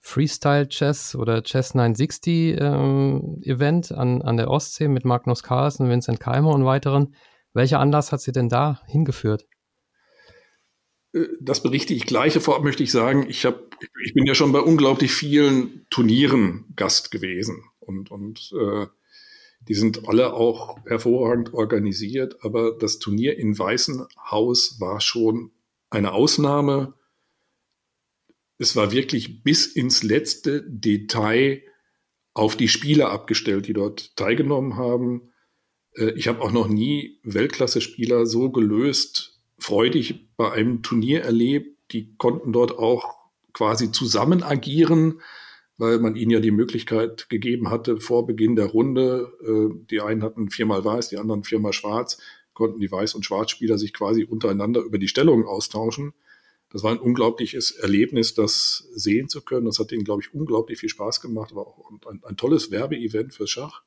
Freestyle 0.00 0.68
Chess 0.68 1.14
oder 1.14 1.42
Chess 1.42 1.74
960 1.74 2.60
ähm, 2.60 3.40
Event 3.42 3.90
an, 3.92 4.20
an 4.20 4.36
der 4.36 4.50
Ostsee 4.50 4.88
mit 4.88 5.06
Magnus 5.06 5.42
Carlsen, 5.42 5.88
Vincent 5.88 6.20
Keimer 6.20 6.50
und 6.50 6.66
weiteren. 6.66 7.14
Welcher 7.54 7.80
Anlass 7.80 8.12
hat 8.12 8.20
Sie 8.20 8.32
denn 8.32 8.50
da 8.50 8.82
hingeführt? 8.86 9.46
Das 11.40 11.62
berichte 11.62 11.94
ich 11.94 12.06
gleich. 12.06 12.34
Vorab 12.34 12.64
möchte 12.64 12.82
ich 12.82 12.90
sagen, 12.90 13.26
ich, 13.28 13.44
hab, 13.44 13.76
ich 14.04 14.14
bin 14.14 14.26
ja 14.26 14.34
schon 14.34 14.52
bei 14.52 14.60
unglaublich 14.60 15.12
vielen 15.12 15.86
Turnieren 15.90 16.72
Gast 16.76 17.10
gewesen. 17.10 17.62
Und, 17.78 18.10
und 18.10 18.52
äh, 18.58 18.86
die 19.68 19.74
sind 19.74 20.08
alle 20.08 20.34
auch 20.34 20.78
hervorragend 20.86 21.54
organisiert. 21.54 22.38
Aber 22.42 22.76
das 22.76 22.98
Turnier 22.98 23.38
in 23.38 23.56
Weißenhaus 23.58 24.80
war 24.80 25.00
schon 25.00 25.52
eine 25.90 26.12
Ausnahme 26.12 26.94
es 28.58 28.76
war 28.76 28.92
wirklich 28.92 29.42
bis 29.42 29.66
ins 29.66 30.02
letzte 30.02 30.62
Detail 30.66 31.62
auf 32.34 32.56
die 32.56 32.68
Spieler 32.68 33.10
abgestellt, 33.10 33.66
die 33.66 33.72
dort 33.72 34.16
teilgenommen 34.16 34.76
haben. 34.76 35.32
Äh, 35.96 36.12
ich 36.12 36.28
habe 36.28 36.40
auch 36.40 36.52
noch 36.52 36.68
nie 36.68 37.20
Weltklasse-Spieler 37.24 38.26
so 38.26 38.50
gelöst, 38.50 39.33
freudig 39.64 40.28
bei 40.36 40.52
einem 40.52 40.82
Turnier 40.82 41.22
erlebt. 41.22 41.78
Die 41.92 42.16
konnten 42.16 42.52
dort 42.52 42.78
auch 42.78 43.16
quasi 43.52 43.92
zusammen 43.92 44.42
agieren, 44.42 45.20
weil 45.76 45.98
man 45.98 46.16
ihnen 46.16 46.30
ja 46.30 46.40
die 46.40 46.50
Möglichkeit 46.50 47.28
gegeben 47.28 47.70
hatte, 47.70 48.00
vor 48.00 48.26
Beginn 48.26 48.56
der 48.56 48.66
Runde, 48.66 49.32
äh, 49.42 49.86
die 49.90 50.00
einen 50.00 50.22
hatten 50.22 50.50
viermal 50.50 50.84
weiß, 50.84 51.08
die 51.08 51.18
anderen 51.18 51.44
viermal 51.44 51.72
schwarz, 51.72 52.18
konnten 52.52 52.80
die 52.80 52.90
Weiß- 52.90 53.14
und 53.14 53.24
Schwarzspieler 53.24 53.78
sich 53.78 53.92
quasi 53.92 54.24
untereinander 54.24 54.80
über 54.80 54.98
die 54.98 55.08
Stellung 55.08 55.46
austauschen 55.46 56.14
das 56.74 56.82
war 56.82 56.90
ein 56.90 56.98
unglaubliches 56.98 57.70
Erlebnis, 57.70 58.34
das 58.34 58.88
sehen 58.92 59.28
zu 59.28 59.42
können. 59.42 59.66
Das 59.66 59.78
hat 59.78 59.92
ihnen, 59.92 60.02
glaube 60.02 60.22
ich, 60.22 60.34
unglaublich 60.34 60.80
viel 60.80 60.88
Spaß 60.88 61.20
gemacht. 61.20 61.54
War 61.54 61.68
auch 61.68 61.88
ein, 62.10 62.20
ein 62.24 62.36
tolles 62.36 62.72
Werbeevent 62.72 63.32
für 63.32 63.46
Schach. 63.46 63.82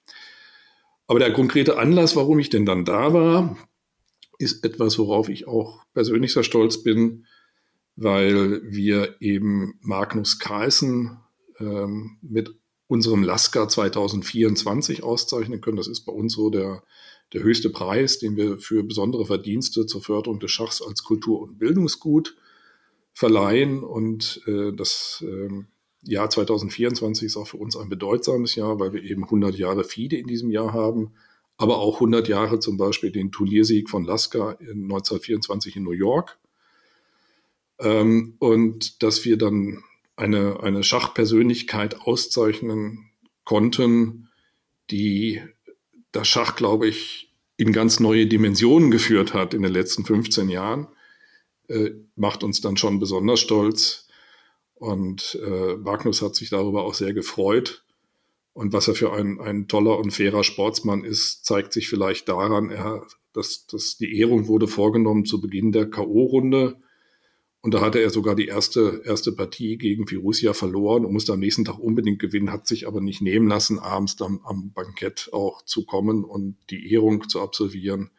Aber 1.06 1.20
der 1.20 1.34
konkrete 1.34 1.78
Anlass, 1.78 2.16
warum 2.16 2.40
ich 2.40 2.50
denn 2.50 2.66
dann 2.66 2.86
da 2.86 3.12
war, 3.12 3.58
ist 4.38 4.64
etwas, 4.64 4.98
worauf 5.00 5.30
ich 5.30 5.48
auch 5.48 5.84
persönlich 5.94 6.34
sehr 6.34 6.44
stolz 6.44 6.84
bin, 6.84 7.26
weil 7.96 8.62
wir 8.64 9.16
eben 9.20 9.80
Magnus 9.82 10.40
Carlsen 10.40 11.18
ähm, 11.60 12.18
mit 12.22 12.56
unserem 12.88 13.24
Lasker 13.24 13.68
2024 13.68 15.04
auszeichnen 15.04 15.62
können. 15.62 15.78
Das 15.78 15.88
ist 15.88 16.06
bei 16.06 16.14
uns 16.14 16.34
so 16.34 16.50
der, 16.50 16.84
der 17.34 17.44
höchste 17.44 17.70
Preis, 17.70 18.20
den 18.20 18.38
wir 18.38 18.60
für 18.60 18.84
besondere 18.84 19.26
Verdienste 19.26 19.86
zur 19.86 20.02
Förderung 20.02 20.40
des 20.40 20.52
Schachs 20.52 20.82
als 20.82 21.04
Kultur- 21.04 21.42
und 21.42 21.60
Bildungsgut 21.60 22.36
verleihen. 23.14 23.84
Und 23.84 24.42
äh, 24.46 24.72
das 24.74 25.24
äh, 25.28 25.50
Jahr 26.04 26.30
2024 26.30 27.26
ist 27.26 27.38
auch 27.38 27.48
für 27.48 27.58
uns 27.58 27.76
ein 27.76 27.90
bedeutsames 27.90 28.56
Jahr, 28.56 28.80
weil 28.80 28.94
wir 28.94 29.04
eben 29.04 29.24
100 29.24 29.56
Jahre 29.56 29.84
FIDE 29.84 30.18
in 30.18 30.28
diesem 30.28 30.52
Jahr 30.52 30.72
haben, 30.72 31.14
aber 31.58 31.78
auch 31.78 31.96
100 31.96 32.28
Jahre 32.28 32.60
zum 32.60 32.78
Beispiel 32.78 33.12
den 33.12 33.32
Turniersieg 33.32 33.90
von 33.90 34.04
Lasker 34.04 34.60
in 34.60 34.84
1924 34.84 35.76
in 35.78 35.84
New 35.84 35.92
York. 35.92 36.38
Ähm, 37.80 38.36
und 38.40 39.02
dass 39.04 39.26
wir 39.26 39.38
dann 39.38 39.84
eine, 40.16 40.62
eine 40.62 40.84
Schachpersönlichkeit 40.84 42.02
auszeichnen 42.02 43.10
konnten, 43.44 44.30
die 44.90 45.42
das 46.12 46.28
Schach, 46.28 46.56
glaube 46.56 46.88
ich, 46.88 47.34
in 47.58 47.72
ganz 47.72 48.00
neue 48.00 48.28
Dimensionen 48.28 48.92
geführt 48.92 49.34
hat 49.34 49.54
in 49.54 49.64
den 49.64 49.74
letzten 49.74 50.06
15 50.06 50.50
Jahren 50.50 50.88
äh, 51.68 51.92
macht 52.16 52.44
uns 52.44 52.62
dann 52.62 52.78
schon 52.78 53.00
besonders 53.00 53.40
stolz. 53.40 54.08
Und 54.76 55.40
äh, 55.44 55.76
Magnus 55.76 56.22
hat 56.22 56.36
sich 56.36 56.50
darüber 56.50 56.84
auch 56.84 56.94
sehr 56.94 57.14
gefreut. 57.14 57.84
Und 58.58 58.74
was 58.74 58.88
er 58.88 58.96
für 58.96 59.14
ein, 59.14 59.40
ein 59.40 59.68
toller 59.68 60.00
und 60.00 60.10
fairer 60.10 60.44
Sportsmann 60.44 61.04
ist, 61.04 61.46
zeigt 61.46 61.74
sich 61.74 61.88
vielleicht 61.88 62.28
daran, 62.28 62.72
er, 62.72 63.06
das, 63.32 63.68
das, 63.68 63.98
die 63.98 64.18
Ehrung 64.18 64.48
wurde 64.48 64.68
vorgenommen 64.68 65.26
zu 65.26 65.40
Beginn 65.40 65.72
der 65.72 65.88
K.O.-Runde. 65.88 66.78
Und 67.62 67.74
da 67.76 67.82
hatte 67.82 68.00
er 68.00 68.10
sogar 68.10 68.34
die 68.34 68.48
erste, 68.48 69.04
erste 69.06 69.32
Partie 69.32 69.78
gegen 69.78 70.08
Firusia 70.08 70.54
verloren 70.54 71.06
und 71.06 71.14
musste 71.14 71.34
am 71.34 71.40
nächsten 71.40 71.66
Tag 71.66 71.78
unbedingt 71.78 72.18
gewinnen, 72.18 72.52
hat 72.52 72.66
sich 72.66 72.88
aber 72.88 73.00
nicht 73.00 73.22
nehmen 73.22 73.48
lassen, 73.48 73.78
abends 73.78 74.16
dann 74.16 74.40
am 74.44 74.72
Bankett 74.74 75.30
auch 75.34 75.62
zu 75.62 75.86
kommen 75.86 76.24
und 76.24 76.58
die 76.72 76.92
Ehrung 76.92 77.30
zu 77.30 77.40
absolvieren. 77.42 78.10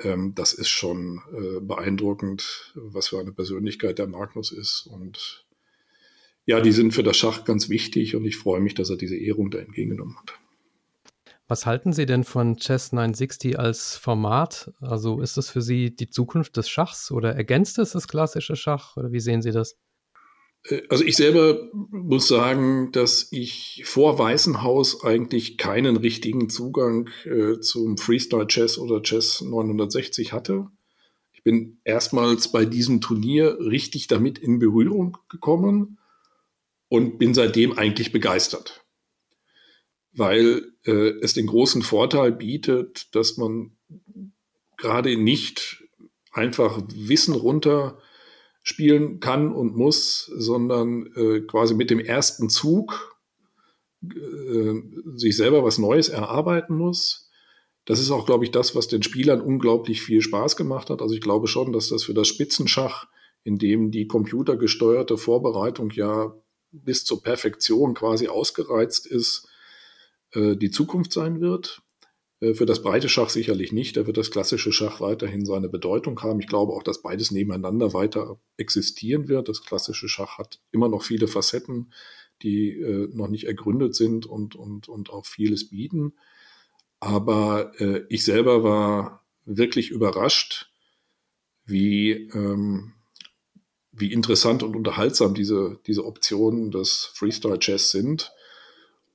Ähm, 0.00 0.34
das 0.34 0.52
ist 0.52 0.68
schon 0.68 1.22
äh, 1.32 1.60
beeindruckend, 1.60 2.74
was 2.74 3.08
für 3.08 3.18
eine 3.18 3.32
Persönlichkeit 3.32 3.98
der 3.98 4.06
Magnus 4.06 4.52
ist. 4.52 4.86
Und 4.86 5.46
ja, 6.46 6.60
die 6.60 6.72
sind 6.72 6.92
für 6.92 7.02
das 7.02 7.16
Schach 7.16 7.44
ganz 7.44 7.68
wichtig 7.68 8.16
und 8.16 8.24
ich 8.24 8.36
freue 8.36 8.60
mich, 8.60 8.74
dass 8.74 8.90
er 8.90 8.96
diese 8.96 9.16
Ehrung 9.16 9.50
da 9.50 9.58
entgegengenommen 9.58 10.16
hat. 10.18 10.34
Was 11.50 11.66
halten 11.66 11.92
Sie 11.92 12.06
denn 12.06 12.22
von 12.22 12.58
Chess 12.58 12.92
960 12.92 13.58
als 13.58 13.96
Format? 13.96 14.72
Also 14.80 15.20
ist 15.20 15.36
das 15.36 15.50
für 15.50 15.62
Sie 15.62 15.94
die 15.94 16.08
Zukunft 16.08 16.56
des 16.56 16.68
Schachs 16.68 17.10
oder 17.10 17.34
ergänzt 17.34 17.78
es 17.80 17.90
das 17.90 18.06
klassische 18.06 18.54
Schach 18.54 18.96
oder 18.96 19.10
wie 19.10 19.18
sehen 19.18 19.42
Sie 19.42 19.50
das? 19.50 19.76
Äh, 20.64 20.82
also 20.88 21.04
ich 21.04 21.16
selber 21.16 21.68
muss 21.72 22.28
sagen, 22.28 22.92
dass 22.92 23.28
ich 23.32 23.82
vor 23.84 24.18
Weißenhaus 24.18 25.02
eigentlich 25.04 25.58
keinen 25.58 25.96
richtigen 25.96 26.50
Zugang 26.50 27.08
äh, 27.24 27.58
zum 27.58 27.98
Freestyle 27.98 28.46
Chess 28.46 28.78
oder 28.78 29.02
Chess 29.02 29.40
960 29.40 30.32
hatte. 30.32 30.68
Ich 31.32 31.42
bin 31.42 31.80
erstmals 31.84 32.52
bei 32.52 32.64
diesem 32.64 33.00
Turnier 33.00 33.58
richtig 33.58 34.06
damit 34.06 34.38
in 34.38 34.58
Berührung 34.58 35.16
gekommen 35.28 35.98
und 36.90 37.16
bin 37.18 37.32
seitdem 37.32 37.78
eigentlich 37.78 38.12
begeistert 38.12 38.84
weil 40.12 40.72
äh, 40.84 41.10
es 41.22 41.34
den 41.34 41.46
großen 41.46 41.82
Vorteil 41.82 42.32
bietet, 42.32 43.14
dass 43.14 43.36
man 43.36 43.76
gerade 44.76 45.16
nicht 45.16 45.84
einfach 46.32 46.80
Wissen 46.94 47.34
runter 47.34 47.98
spielen 48.62 49.20
kann 49.20 49.52
und 49.52 49.76
muss, 49.76 50.30
sondern 50.36 51.06
äh, 51.14 51.40
quasi 51.40 51.74
mit 51.74 51.90
dem 51.90 52.00
ersten 52.00 52.50
Zug 52.50 53.16
äh, 54.02 54.74
sich 55.14 55.36
selber 55.36 55.64
was 55.64 55.78
Neues 55.78 56.08
erarbeiten 56.08 56.76
muss. 56.76 57.30
Das 57.84 58.00
ist 58.00 58.10
auch, 58.10 58.26
glaube 58.26 58.44
ich, 58.44 58.50
das, 58.50 58.74
was 58.76 58.88
den 58.88 59.02
Spielern 59.02 59.40
unglaublich 59.40 60.02
viel 60.02 60.20
Spaß 60.20 60.56
gemacht 60.56 60.90
hat. 60.90 61.00
Also 61.02 61.14
ich 61.14 61.20
glaube 61.20 61.48
schon, 61.48 61.72
dass 61.72 61.88
das 61.88 62.04
für 62.04 62.14
das 62.14 62.28
Spitzenschach, 62.28 63.08
in 63.42 63.58
dem 63.58 63.90
die 63.90 64.06
computergesteuerte 64.06 65.16
Vorbereitung 65.16 65.90
ja 65.90 66.34
bis 66.72 67.04
zur 67.04 67.22
Perfektion 67.22 67.94
quasi 67.94 68.28
ausgereizt 68.28 69.06
ist, 69.06 69.48
äh, 70.32 70.56
die 70.56 70.70
Zukunft 70.70 71.12
sein 71.12 71.40
wird. 71.40 71.82
Äh, 72.40 72.54
für 72.54 72.66
das 72.66 72.82
breite 72.82 73.08
Schach 73.08 73.30
sicherlich 73.30 73.72
nicht. 73.72 73.96
Da 73.96 74.06
wird 74.06 74.16
das 74.16 74.30
klassische 74.30 74.72
Schach 74.72 75.00
weiterhin 75.00 75.44
seine 75.44 75.68
Bedeutung 75.68 76.20
haben. 76.22 76.40
Ich 76.40 76.46
glaube 76.46 76.72
auch, 76.72 76.82
dass 76.82 77.02
beides 77.02 77.30
nebeneinander 77.30 77.92
weiter 77.92 78.40
existieren 78.56 79.28
wird. 79.28 79.48
Das 79.48 79.64
klassische 79.64 80.08
Schach 80.08 80.38
hat 80.38 80.60
immer 80.70 80.88
noch 80.88 81.02
viele 81.02 81.28
Facetten, 81.28 81.92
die 82.42 82.70
äh, 82.70 83.08
noch 83.12 83.28
nicht 83.28 83.44
ergründet 83.44 83.94
sind 83.94 84.26
und, 84.26 84.54
und, 84.54 84.88
und 84.88 85.10
auch 85.10 85.26
vieles 85.26 85.68
bieten. 85.70 86.14
Aber 87.02 87.72
ich 88.10 88.24
selber 88.24 88.62
war 88.62 89.24
wirklich 89.46 89.90
überrascht, 89.90 90.70
wie, 91.64 92.28
ähm, 92.34 92.92
wie 93.92 94.12
interessant 94.12 94.62
und 94.62 94.76
unterhaltsam 94.76 95.34
diese, 95.34 95.78
diese 95.86 96.04
Optionen 96.04 96.70
des 96.70 97.10
Freestyle 97.14 97.58
Chess 97.58 97.90
sind 97.90 98.32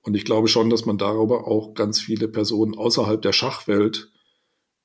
und 0.05 0.13
ich 0.13 0.23
glaube 0.23 0.47
schon, 0.47 0.69
dass 0.69 0.85
man 0.85 0.99
darüber 0.99 1.47
auch 1.47 1.73
ganz 1.73 1.99
viele 1.99 2.27
Personen 2.27 2.75
außerhalb 2.75 3.19
der 3.23 3.33
Schachwelt 3.33 4.11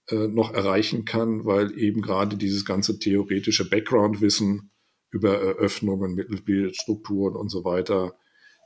äh, 0.09 0.28
noch 0.28 0.55
erreichen 0.55 1.05
kann, 1.05 1.45
weil 1.45 1.78
eben 1.78 2.01
gerade 2.01 2.38
dieses 2.38 2.64
ganze 2.64 2.99
theoretische 2.99 3.68
Background-Wissen 3.68 4.70
über 5.11 5.38
Eröffnungen, 5.38 6.14
Mittelbildstrukturen 6.14 7.36
und 7.36 7.51
so 7.51 7.64
weiter 7.64 8.16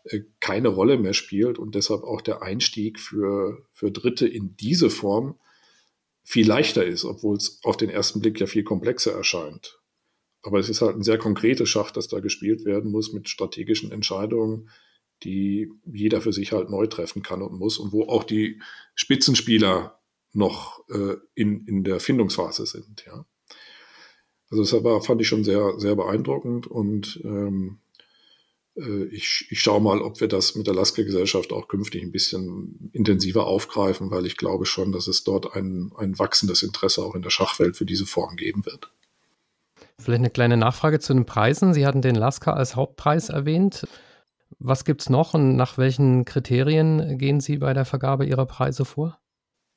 äh, 0.04 0.20
keine 0.38 0.68
Rolle 0.68 0.96
mehr 0.96 1.12
spielt 1.12 1.58
und 1.58 1.74
deshalb 1.74 2.04
auch 2.04 2.20
der 2.20 2.42
Einstieg 2.42 3.00
für, 3.00 3.66
für 3.72 3.90
Dritte 3.90 4.28
in 4.28 4.56
diese 4.56 4.90
Form 4.90 5.40
viel 6.22 6.46
leichter 6.46 6.86
ist, 6.86 7.04
obwohl 7.04 7.36
es 7.36 7.58
auf 7.64 7.76
den 7.76 7.90
ersten 7.90 8.20
Blick 8.20 8.38
ja 8.38 8.46
viel 8.46 8.62
komplexer 8.62 9.12
erscheint. 9.12 9.80
Aber 10.44 10.58
es 10.58 10.68
ist 10.68 10.82
halt 10.82 10.94
ein 10.94 11.02
sehr 11.02 11.16
konkretes 11.16 11.70
Schach, 11.70 11.90
das 11.90 12.06
da 12.06 12.20
gespielt 12.20 12.66
werden 12.66 12.90
muss 12.90 13.14
mit 13.14 13.30
strategischen 13.30 13.90
Entscheidungen, 13.90 14.68
die 15.22 15.72
jeder 15.90 16.20
für 16.20 16.34
sich 16.34 16.52
halt 16.52 16.68
neu 16.68 16.86
treffen 16.86 17.22
kann 17.22 17.40
und 17.40 17.58
muss 17.58 17.78
und 17.78 17.92
wo 17.92 18.04
auch 18.04 18.24
die 18.24 18.60
Spitzenspieler 18.94 19.98
noch 20.34 20.86
äh, 20.90 21.16
in, 21.34 21.64
in 21.66 21.82
der 21.82 21.98
Findungsphase 21.98 22.66
sind, 22.66 23.04
ja. 23.06 23.24
Also 24.50 24.62
das 24.62 24.84
war, 24.84 25.00
fand 25.00 25.20
ich 25.22 25.28
schon 25.28 25.42
sehr, 25.42 25.78
sehr 25.78 25.96
beeindruckend 25.96 26.66
und 26.66 27.20
ähm, 27.24 27.78
äh, 28.76 29.04
ich, 29.04 29.46
ich 29.48 29.60
schaue 29.60 29.80
mal, 29.80 30.02
ob 30.02 30.20
wir 30.20 30.28
das 30.28 30.54
mit 30.54 30.66
der 30.66 30.74
Lasker-Gesellschaft 30.74 31.52
auch 31.52 31.68
künftig 31.68 32.02
ein 32.02 32.12
bisschen 32.12 32.90
intensiver 32.92 33.46
aufgreifen, 33.46 34.10
weil 34.10 34.26
ich 34.26 34.36
glaube 34.36 34.66
schon, 34.66 34.92
dass 34.92 35.08
es 35.08 35.24
dort 35.24 35.54
ein, 35.54 35.92
ein 35.96 36.18
wachsendes 36.18 36.62
Interesse 36.62 37.02
auch 37.02 37.14
in 37.14 37.22
der 37.22 37.30
Schachwelt 37.30 37.76
für 37.76 37.86
diese 37.86 38.04
Form 38.04 38.36
geben 38.36 38.66
wird. 38.66 38.92
Vielleicht 40.00 40.20
eine 40.20 40.30
kleine 40.30 40.56
Nachfrage 40.56 40.98
zu 40.98 41.14
den 41.14 41.24
Preisen. 41.24 41.72
Sie 41.72 41.86
hatten 41.86 42.02
den 42.02 42.16
Lasker 42.16 42.56
als 42.56 42.76
Hauptpreis 42.76 43.28
erwähnt. 43.28 43.86
Was 44.58 44.84
gibt 44.84 45.02
es 45.02 45.10
noch 45.10 45.34
und 45.34 45.56
nach 45.56 45.78
welchen 45.78 46.24
Kriterien 46.24 47.18
gehen 47.18 47.40
Sie 47.40 47.58
bei 47.58 47.74
der 47.74 47.84
Vergabe 47.84 48.24
Ihrer 48.24 48.46
Preise 48.46 48.84
vor? 48.84 49.18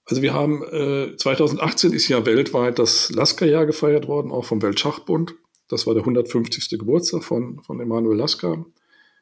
Also 0.05 0.21
wir 0.21 0.33
haben 0.33 0.63
äh, 0.63 1.15
2018 1.17 1.91
ist 1.91 2.07
ja 2.07 2.25
weltweit 2.25 2.79
das 2.79 3.11
Lasker-Jahr 3.11 3.65
gefeiert 3.65 4.07
worden, 4.07 4.31
auch 4.31 4.45
vom 4.45 4.61
Weltschachbund. 4.61 5.35
Das 5.67 5.85
war 5.85 5.93
der 5.93 6.03
150. 6.03 6.69
Geburtstag 6.79 7.23
von, 7.23 7.61
von 7.63 7.79
Emanuel 7.81 8.17
Lasker. 8.17 8.65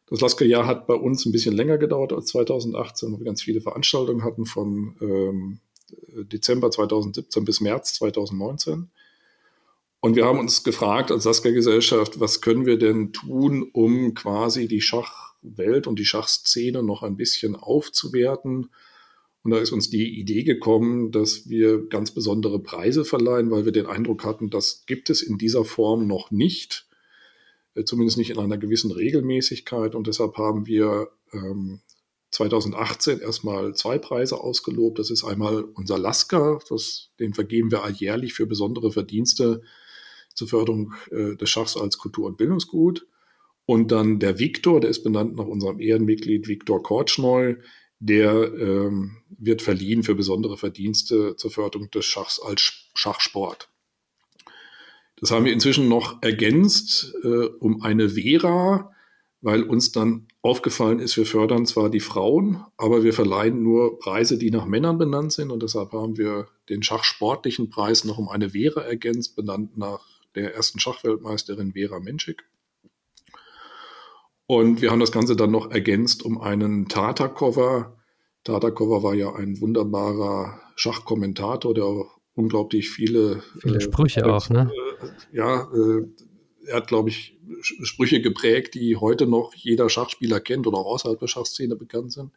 Das 0.08 0.22
Lasker-Jahr 0.22 0.68
hat 0.68 0.86
bei 0.86 0.93
uns 0.93 1.26
ein 1.26 1.32
bisschen 1.32 1.56
länger 1.56 1.80
gedauert 1.80 2.14
als 2.14 2.28
2018, 2.28 3.12
wo 3.12 3.18
wir 3.18 3.26
ganz 3.26 3.41
viele 3.41 3.62
Veranstaltungen 3.62 4.24
hatten 4.24 4.46
von 4.46 4.96
ähm, 5.02 5.60
Dezember 6.32 6.70
2017 6.70 7.46
bis 7.46 7.62
März 7.62 7.96
2019. 7.96 8.91
Und 10.06 10.16
wir 10.16 10.26
haben 10.26 10.38
uns 10.38 10.64
gefragt 10.64 11.10
als 11.12 11.26
Lasker-Gesellschaft, 11.26 12.20
was 12.20 12.39
können 12.39 12.68
wir 12.68 12.78
denn 12.78 13.12
tun, 13.12 13.68
um 13.74 14.14
quasi 14.14 14.68
die 14.68 14.82
Schach 14.82 15.34
Welt 15.41 15.88
und 15.88 15.97
die 15.97 16.06
Schachszene 16.06 16.84
noch 16.84 17.01
ein 17.01 17.18
bisschen 17.18 17.56
aufzuwerten. 17.56 18.70
Und 19.41 19.49
da 19.51 19.58
ist 19.58 19.72
uns 19.72 19.89
die 19.89 20.20
Idee 20.20 20.43
gekommen, 20.43 21.12
dass 21.12 21.49
wir 21.49 21.88
ganz 21.88 22.12
besondere 22.12 22.60
Preise 22.60 23.03
verleihen, 23.03 23.49
weil 23.49 23.66
wir 23.66 23.72
den 23.72 23.88
Eindruck 23.88 24.24
hatten, 24.26 24.51
das 24.51 24.86
gibt 24.86 25.10
es 25.10 25.24
in 25.24 25.39
dieser 25.39 25.66
Form 25.66 26.06
noch 26.06 26.30
nicht, 26.30 26.88
äh, 27.74 27.84
zumindest 27.84 28.20
nicht 28.20 28.30
in 28.30 28.38
einer 28.38 28.60
gewissen 28.60 28.91
Regelmäßigkeit. 28.91 29.95
Und 29.95 30.06
deshalb 30.06 30.38
haben 30.38 30.68
wir 30.68 31.10
ähm, 31.34 31.80
2018 32.30 33.22
erstmal 33.22 33.74
zwei 33.74 33.97
Preise 33.97 34.39
ausgelobt. 34.39 34.99
Das 34.99 35.10
ist 35.10 35.24
einmal 35.24 35.64
unser 35.64 35.97
Lasker, 35.97 36.60
den 37.20 37.34
vergeben 37.34 37.72
wir 37.72 37.82
alljährlich 37.82 38.36
für 38.36 38.45
besondere 38.45 38.91
Verdienste 38.91 39.64
zur 40.36 40.48
Förderung 40.48 40.94
äh, 41.12 41.36
des 41.36 41.50
Schachs 41.50 41.76
als 41.76 41.98
Kultur- 41.98 42.28
und 42.28 42.38
Bildungsgut. 42.38 43.08
Und 43.66 43.92
dann 43.92 44.20
der 44.20 44.38
Viktor, 44.38 44.80
der 44.80 44.92
ist 44.92 45.04
benannt 45.04 45.36
nach 45.36 45.46
unserem 45.46 45.80
Ehrenmitglied 45.80 46.48
Viktor 46.48 46.84
Kortschneu, 46.84 47.56
der 48.00 48.54
ähm, 48.54 49.18
wird 49.30 49.62
verliehen 49.62 50.04
für 50.04 50.16
besondere 50.16 50.58
Verdienste 50.58 51.36
zur 51.38 51.50
Förderung 51.50 51.90
des 51.92 52.06
Schachs 52.06 52.40
als 52.40 52.90
Schachsport. 52.94 53.70
Das 55.18 55.32
haben 55.32 55.46
wir 55.46 55.54
inzwischen 55.54 55.88
noch 55.88 56.22
ergänzt 56.22 57.16
äh, 57.24 57.46
um 57.60 57.82
eine 57.82 58.10
Vera, 58.10 58.92
weil 59.42 59.64
uns 59.64 59.92
dann 59.92 60.28
aufgefallen 60.42 61.00
ist, 61.00 61.18
wir 61.18 61.26
fördern 61.26 61.66
zwar 61.66 61.90
die 61.90 62.00
Frauen, 62.00 62.64
aber 62.78 63.04
wir 63.04 63.14
verleihen 63.14 63.64
nur 63.64 64.00
Preise, 64.00 64.38
die 64.38 64.52
nach 64.52 64.66
Männern 64.66 64.98
benannt 64.98 65.32
sind. 65.34 65.52
Und 65.52 65.64
deshalb 65.64 65.94
haben 65.94 66.18
wir 66.18 66.48
den 66.70 66.84
schachsportlichen 66.84 67.70
Preis 67.70 68.04
noch 68.04 68.18
um 68.18 68.28
eine 68.28 68.52
Vera 68.52 68.82
ergänzt, 68.82 69.36
benannt 69.36 69.78
nach 69.78 70.14
der 70.36 70.54
ersten 70.56 70.80
Schachweltmeisterin 70.80 71.74
Vera 71.74 72.00
Menschik. 72.00 72.44
Und 74.48 74.82
wir 74.82 74.92
haben 74.92 75.00
das 75.00 75.12
Ganze 75.12 75.36
dann 75.36 75.52
noch 75.52 75.72
ergänzt 75.72 76.24
um 76.24 76.40
einen 76.40 76.88
Tata-Cover. 76.88 77.98
Tata-Cover 78.44 79.02
war 79.02 79.16
ja 79.16 79.34
ein 79.34 79.60
wunderbarer 79.60 80.62
Schachkommentator, 80.76 81.74
der 81.74 82.06
unglaublich 82.36 82.90
viele, 82.90 83.42
viele 83.60 83.82
Sprüche 83.82 84.20
äh, 84.20 84.24
auch, 84.24 84.50
ne? 84.50 84.72
Äh, 85.02 85.36
ja, 85.36 85.64
äh, 85.74 86.04
er 86.68 86.78
hat, 86.78 86.88
glaube 86.88 87.10
ich, 87.10 87.40
Sprüche 87.62 88.22
geprägt, 88.22 88.76
die 88.76 88.98
heute 88.98 89.28
noch 89.28 89.54
jeder 89.54 89.90
Schachspieler 89.90 90.40
kennt 90.40 90.68
oder 90.68 90.78
auch 90.80 90.94
außerhalb 90.94 91.20
der 91.20 91.28
Schachszene 91.28 91.76
bekannt 91.76 92.12
sind. 92.12 92.32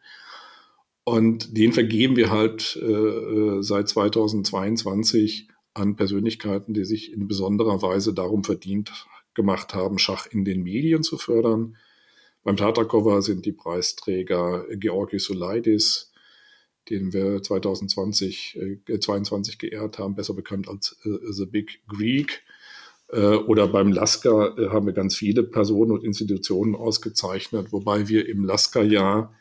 Und 1.03 1.57
den 1.57 1.73
vergeben 1.73 2.15
wir 2.15 2.29
halt 2.29 2.77
äh, 2.81 2.85
äh 2.85 3.63
seit 3.63 3.89
2022 3.89 5.48
an 5.73 5.95
Persönlichkeiten, 5.95 6.73
die 6.73 6.85
sich 6.85 7.13
in 7.13 7.27
besonderer 7.27 7.81
Weise 7.81 8.13
darum 8.13 8.43
verdient 8.43 9.07
gemacht 9.33 9.73
haben, 9.73 9.99
Schach 9.99 10.27
in 10.27 10.43
den 10.45 10.63
Medien 10.63 11.03
zu 11.03 11.17
fördern. 11.17 11.77
Beim 12.43 12.57
Tatakova 12.57 13.21
sind 13.21 13.45
die 13.45 13.51
Preisträger 13.51 14.65
Georgi 14.71 15.19
Sulaidis, 15.19 16.11
den 16.89 17.13
wir 17.13 17.41
2020, 17.43 18.59
äh, 18.87 18.99
22 18.99 19.59
geehrt 19.59 19.99
haben, 19.99 20.15
besser 20.15 20.33
bekannt 20.33 20.67
als 20.67 20.97
äh, 21.03 21.31
The 21.31 21.45
Big 21.45 21.81
Greek. 21.87 22.43
Äh, 23.11 23.35
oder 23.35 23.67
beim 23.67 23.91
Lasker 23.91 24.57
äh, 24.57 24.69
haben 24.69 24.85
wir 24.85 24.93
ganz 24.93 25.15
viele 25.15 25.43
Personen 25.43 25.91
und 25.91 26.03
Institutionen 26.03 26.75
ausgezeichnet, 26.75 27.71
wobei 27.71 28.07
wir 28.07 28.27
im 28.27 28.43
Lasker-Jahr 28.43 29.33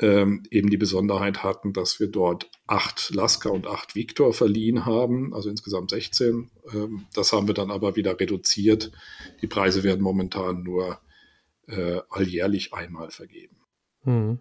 ähm, 0.00 0.42
eben 0.50 0.70
die 0.70 0.76
Besonderheit 0.76 1.42
hatten, 1.42 1.72
dass 1.72 2.00
wir 2.00 2.08
dort 2.08 2.50
acht 2.66 3.14
Lasker 3.14 3.52
und 3.52 3.66
acht 3.66 3.94
Victor 3.94 4.32
verliehen 4.32 4.86
haben, 4.86 5.32
also 5.34 5.48
insgesamt 5.48 5.90
16. 5.90 6.50
Ähm, 6.72 7.06
das 7.14 7.32
haben 7.32 7.46
wir 7.46 7.54
dann 7.54 7.70
aber 7.70 7.96
wieder 7.96 8.18
reduziert. 8.18 8.90
Die 9.40 9.46
Preise 9.46 9.84
werden 9.84 10.02
momentan 10.02 10.62
nur 10.62 10.98
äh, 11.68 12.00
alljährlich 12.10 12.74
einmal 12.74 13.10
vergeben. 13.10 13.56
Hm. 14.02 14.40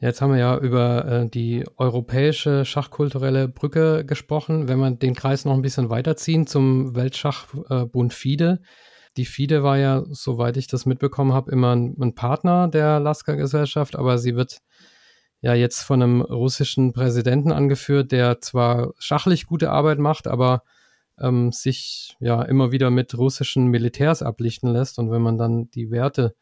Jetzt 0.00 0.20
haben 0.20 0.32
wir 0.32 0.38
ja 0.38 0.58
über 0.58 1.04
äh, 1.06 1.28
die 1.28 1.64
europäische 1.76 2.64
schachkulturelle 2.64 3.48
Brücke 3.48 4.04
gesprochen. 4.04 4.68
Wenn 4.68 4.78
wir 4.78 4.90
den 4.90 5.14
Kreis 5.14 5.44
noch 5.44 5.54
ein 5.54 5.62
bisschen 5.62 5.88
weiterziehen 5.88 6.46
zum 6.46 6.94
Weltschachbund 6.96 8.12
äh, 8.12 8.14
FIDE. 8.14 8.60
Die 9.16 9.24
FIDE 9.24 9.62
war 9.62 9.78
ja, 9.78 10.04
soweit 10.10 10.56
ich 10.56 10.66
das 10.66 10.86
mitbekommen 10.86 11.32
habe, 11.32 11.50
immer 11.52 11.74
ein, 11.74 11.96
ein 12.00 12.14
Partner 12.14 12.68
der 12.68 13.00
Lasker-Gesellschaft, 13.00 13.96
aber 13.96 14.18
sie 14.18 14.34
wird 14.34 14.58
ja 15.40 15.54
jetzt 15.54 15.82
von 15.82 16.02
einem 16.02 16.20
russischen 16.22 16.92
Präsidenten 16.92 17.52
angeführt, 17.52 18.12
der 18.12 18.40
zwar 18.40 18.92
schachlich 18.98 19.46
gute 19.46 19.70
Arbeit 19.70 19.98
macht, 19.98 20.26
aber 20.26 20.62
ähm, 21.20 21.52
sich 21.52 22.16
ja 22.18 22.42
immer 22.42 22.72
wieder 22.72 22.90
mit 22.90 23.16
russischen 23.16 23.66
Militärs 23.66 24.22
ablichten 24.22 24.72
lässt. 24.72 24.98
Und 24.98 25.10
wenn 25.10 25.22
man 25.22 25.38
dann 25.38 25.70
die 25.70 25.90
Werte 25.90 26.34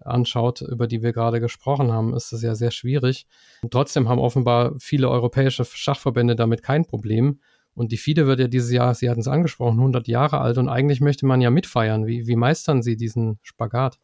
anschaut, 0.00 0.60
über 0.60 0.86
die 0.86 1.02
wir 1.02 1.12
gerade 1.12 1.40
gesprochen 1.40 1.92
haben, 1.92 2.14
ist 2.14 2.32
es 2.32 2.42
ja 2.42 2.54
sehr 2.54 2.70
schwierig. 2.70 3.26
Und 3.62 3.72
trotzdem 3.72 4.08
haben 4.08 4.18
offenbar 4.18 4.74
viele 4.78 5.08
europäische 5.10 5.64
Schachverbände 5.64 6.36
damit 6.36 6.62
kein 6.62 6.84
Problem. 6.84 7.40
Und 7.74 7.92
die 7.92 7.96
FIDE 7.96 8.26
wird 8.26 8.40
ja 8.40 8.48
dieses 8.48 8.70
Jahr, 8.70 8.94
Sie 8.94 9.10
hatten 9.10 9.20
es 9.20 9.28
angesprochen, 9.28 9.78
100 9.78 10.06
Jahre 10.06 10.40
alt 10.40 10.58
und 10.58 10.68
eigentlich 10.68 11.00
möchte 11.00 11.26
man 11.26 11.40
ja 11.40 11.50
mitfeiern. 11.50 12.06
Wie, 12.06 12.26
wie 12.26 12.36
meistern 12.36 12.82
Sie 12.82 12.96
diesen 12.96 13.38
Spagat? 13.42 13.98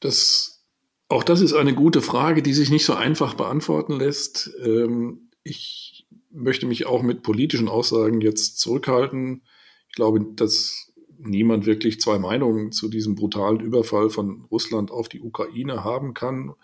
Das, 0.00 0.64
auch 1.08 1.22
das 1.22 1.40
ist 1.40 1.52
eine 1.52 1.74
gute 1.74 2.00
Frage, 2.00 2.42
die 2.42 2.54
sich 2.54 2.70
nicht 2.70 2.84
so 2.84 2.94
einfach 2.94 3.34
beantworten 3.34 3.98
lässt. 3.98 4.50
Ähm, 4.64 5.30
ich 5.42 6.06
möchte 6.30 6.66
mich 6.66 6.86
auch 6.86 7.02
mit 7.02 7.22
politischen 7.22 7.68
Aussagen 7.68 8.20
jetzt 8.20 8.58
zurückhalten. 8.58 9.42
Ich 9.88 9.94
glaube, 9.94 10.24
dass 10.36 10.92
niemand 11.18 11.66
wirklich 11.66 12.00
zwei 12.00 12.18
Meinungen 12.18 12.72
zu 12.72 12.88
diesem 12.88 13.14
brutalen 13.14 13.60
Überfall 13.60 14.10
von 14.10 14.46
Russland 14.50 14.90
auf 14.90 15.08
die 15.08 15.20
Ukraine 15.20 15.84
haben 15.84 16.14
kann. 16.14 16.54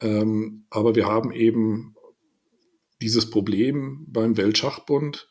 Ähm, 0.00 0.64
aber 0.70 0.94
wir 0.94 1.06
haben 1.06 1.32
eben 1.32 1.96
dieses 3.00 3.30
Problem 3.30 4.04
beim 4.08 4.36
Weltschachbund. 4.36 5.28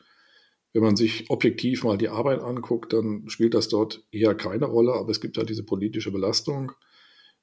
Wenn 0.72 0.82
man 0.82 0.96
sich 0.96 1.30
objektiv 1.30 1.84
mal 1.84 1.96
die 1.96 2.08
Arbeit 2.08 2.40
anguckt, 2.40 2.92
dann 2.92 3.28
spielt 3.28 3.54
das 3.54 3.68
dort 3.68 4.04
eher 4.10 4.34
keine 4.34 4.66
Rolle, 4.66 4.92
aber 4.92 5.10
es 5.10 5.20
gibt 5.20 5.36
da 5.36 5.44
diese 5.44 5.64
politische 5.64 6.10
Belastung. 6.10 6.72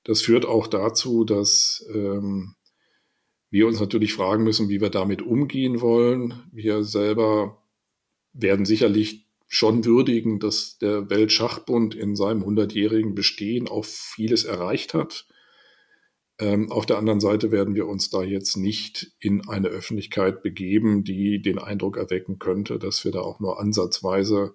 Das 0.03 0.21
führt 0.21 0.45
auch 0.45 0.67
dazu, 0.67 1.23
dass 1.25 1.85
ähm, 1.93 2.55
wir 3.49 3.67
uns 3.67 3.79
natürlich 3.79 4.13
fragen 4.13 4.43
müssen, 4.43 4.69
wie 4.69 4.81
wir 4.81 4.89
damit 4.89 5.21
umgehen 5.21 5.81
wollen. 5.81 6.43
Wir 6.51 6.83
selber 6.83 7.63
werden 8.33 8.65
sicherlich 8.65 9.25
schon 9.47 9.85
würdigen, 9.85 10.39
dass 10.39 10.77
der 10.77 11.09
Weltschachbund 11.09 11.95
in 11.95 12.15
seinem 12.15 12.43
100-jährigen 12.43 13.15
Bestehen 13.15 13.67
auch 13.67 13.85
vieles 13.85 14.43
erreicht 14.43 14.93
hat. 14.93 15.27
Ähm, 16.37 16.71
auf 16.71 16.85
der 16.85 16.97
anderen 16.97 17.21
Seite 17.21 17.51
werden 17.51 17.75
wir 17.75 17.87
uns 17.87 18.09
da 18.09 18.21
jetzt 18.21 18.57
nicht 18.57 19.13
in 19.19 19.47
eine 19.47 19.69
Öffentlichkeit 19.69 20.43
begeben, 20.43 21.03
die 21.03 21.41
den 21.41 21.59
Eindruck 21.59 21.97
erwecken 21.97 22.39
könnte, 22.39 22.77
dass 22.77 23.05
wir 23.05 23.11
da 23.11 23.21
auch 23.21 23.39
nur 23.39 23.59
ansatzweise 23.59 24.53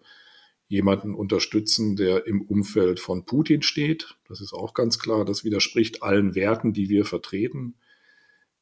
jemanden 0.69 1.15
unterstützen, 1.15 1.97
der 1.97 2.27
im 2.27 2.43
Umfeld 2.43 3.01
von 3.01 3.25
Putin 3.25 3.63
steht. 3.63 4.17
Das 4.29 4.41
ist 4.41 4.53
auch 4.53 4.75
ganz 4.75 4.99
klar. 4.99 5.25
Das 5.25 5.43
widerspricht 5.43 6.03
allen 6.03 6.35
Werten, 6.35 6.73
die 6.73 6.89
wir 6.89 7.05
vertreten. 7.05 7.75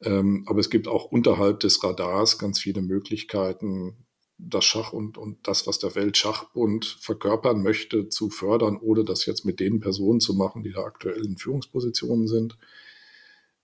Ähm, 0.00 0.44
aber 0.46 0.60
es 0.60 0.70
gibt 0.70 0.88
auch 0.88 1.06
unterhalb 1.06 1.60
des 1.60 1.82
Radars 1.82 2.38
ganz 2.38 2.60
viele 2.60 2.82
Möglichkeiten, 2.82 4.06
das 4.38 4.64
Schach 4.64 4.92
und, 4.92 5.18
und 5.18 5.48
das, 5.48 5.66
was 5.66 5.80
der 5.80 5.96
Weltschachbund 5.96 6.86
verkörpern 7.00 7.62
möchte, 7.62 8.08
zu 8.08 8.30
fördern, 8.30 8.78
ohne 8.80 9.04
das 9.04 9.26
jetzt 9.26 9.44
mit 9.44 9.58
den 9.58 9.80
Personen 9.80 10.20
zu 10.20 10.34
machen, 10.34 10.62
die 10.62 10.70
da 10.70 10.84
aktuell 10.84 11.24
in 11.24 11.36
Führungspositionen 11.36 12.28
sind. 12.28 12.56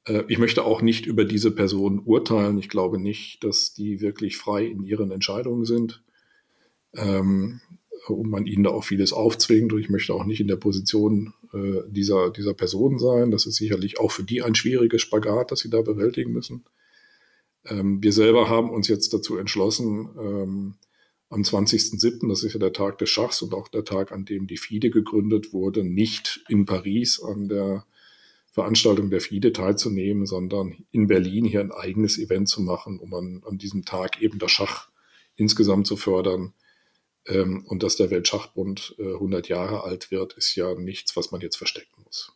Äh, 0.06 0.24
ich 0.28 0.38
möchte 0.38 0.64
auch 0.64 0.82
nicht 0.82 1.06
über 1.06 1.24
diese 1.24 1.50
Personen 1.50 2.00
urteilen. 2.00 2.58
Ich 2.58 2.68
glaube 2.68 3.00
nicht, 3.00 3.44
dass 3.44 3.74
die 3.74 4.00
wirklich 4.00 4.36
frei 4.36 4.64
in 4.66 4.82
ihren 4.84 5.10
Entscheidungen 5.10 5.64
sind. 5.64 6.02
Ähm, 6.94 7.60
und 8.08 8.28
man 8.28 8.46
ihnen 8.46 8.64
da 8.64 8.70
auch 8.70 8.84
vieles 8.84 9.12
aufzwingt. 9.12 9.72
Und 9.72 9.80
ich 9.80 9.88
möchte 9.88 10.14
auch 10.14 10.24
nicht 10.24 10.40
in 10.40 10.48
der 10.48 10.56
Position 10.56 11.32
äh, 11.52 11.82
dieser, 11.88 12.30
dieser 12.30 12.54
Person 12.54 12.98
sein. 12.98 13.30
Das 13.30 13.46
ist 13.46 13.56
sicherlich 13.56 13.98
auch 13.98 14.10
für 14.10 14.24
die 14.24 14.42
ein 14.42 14.54
schwieriges 14.54 15.02
Spagat, 15.02 15.50
das 15.50 15.60
sie 15.60 15.70
da 15.70 15.80
bewältigen 15.80 16.32
müssen. 16.32 16.64
Ähm, 17.66 18.02
wir 18.02 18.12
selber 18.12 18.48
haben 18.48 18.70
uns 18.70 18.88
jetzt 18.88 19.14
dazu 19.14 19.36
entschlossen, 19.36 20.08
ähm, 20.18 20.74
am 21.30 21.42
20.07., 21.42 22.28
das 22.28 22.44
ist 22.44 22.52
ja 22.52 22.60
der 22.60 22.72
Tag 22.72 22.98
des 22.98 23.08
Schachs 23.08 23.42
und 23.42 23.54
auch 23.54 23.68
der 23.68 23.84
Tag, 23.84 24.12
an 24.12 24.24
dem 24.24 24.46
die 24.46 24.58
FIDE 24.58 24.90
gegründet 24.90 25.52
wurde, 25.52 25.82
nicht 25.82 26.44
in 26.48 26.66
Paris 26.66 27.20
an 27.20 27.48
der 27.48 27.86
Veranstaltung 28.54 29.10
der 29.10 29.20
FIDE 29.20 29.52
teilzunehmen, 29.52 30.26
sondern 30.26 30.84
in 30.92 31.08
Berlin 31.08 31.44
hier 31.44 31.60
ein 31.60 31.72
eigenes 31.72 32.18
Event 32.18 32.48
zu 32.48 32.62
machen, 32.62 33.00
um 33.00 33.12
an, 33.12 33.42
an 33.44 33.58
diesem 33.58 33.84
Tag 33.84 34.22
eben 34.22 34.38
das 34.38 34.52
Schach 34.52 34.90
insgesamt 35.34 35.88
zu 35.88 35.96
fördern. 35.96 36.54
Ähm, 37.26 37.64
und 37.66 37.82
dass 37.82 37.96
der 37.96 38.12
Weltschachbund 38.12 38.94
äh, 38.98 39.14
100 39.14 39.48
Jahre 39.48 39.82
alt 39.82 40.12
wird, 40.12 40.34
ist 40.34 40.54
ja 40.54 40.72
nichts, 40.76 41.16
was 41.16 41.32
man 41.32 41.40
jetzt 41.40 41.56
verstecken 41.56 42.02
muss. 42.04 42.32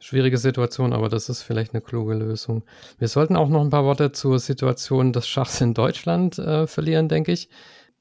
Schwierige 0.00 0.36
Situation, 0.36 0.92
aber 0.92 1.08
das 1.08 1.28
ist 1.28 1.42
vielleicht 1.42 1.74
eine 1.74 1.80
kluge 1.80 2.14
Lösung. 2.14 2.64
Wir 2.98 3.06
sollten 3.06 3.36
auch 3.36 3.48
noch 3.48 3.60
ein 3.60 3.70
paar 3.70 3.84
Worte 3.84 4.10
zur 4.10 4.40
Situation 4.40 5.12
des 5.12 5.28
Schachs 5.28 5.60
in 5.60 5.74
Deutschland 5.74 6.40
äh, 6.40 6.66
verlieren, 6.66 7.08
denke 7.08 7.30
ich. 7.30 7.48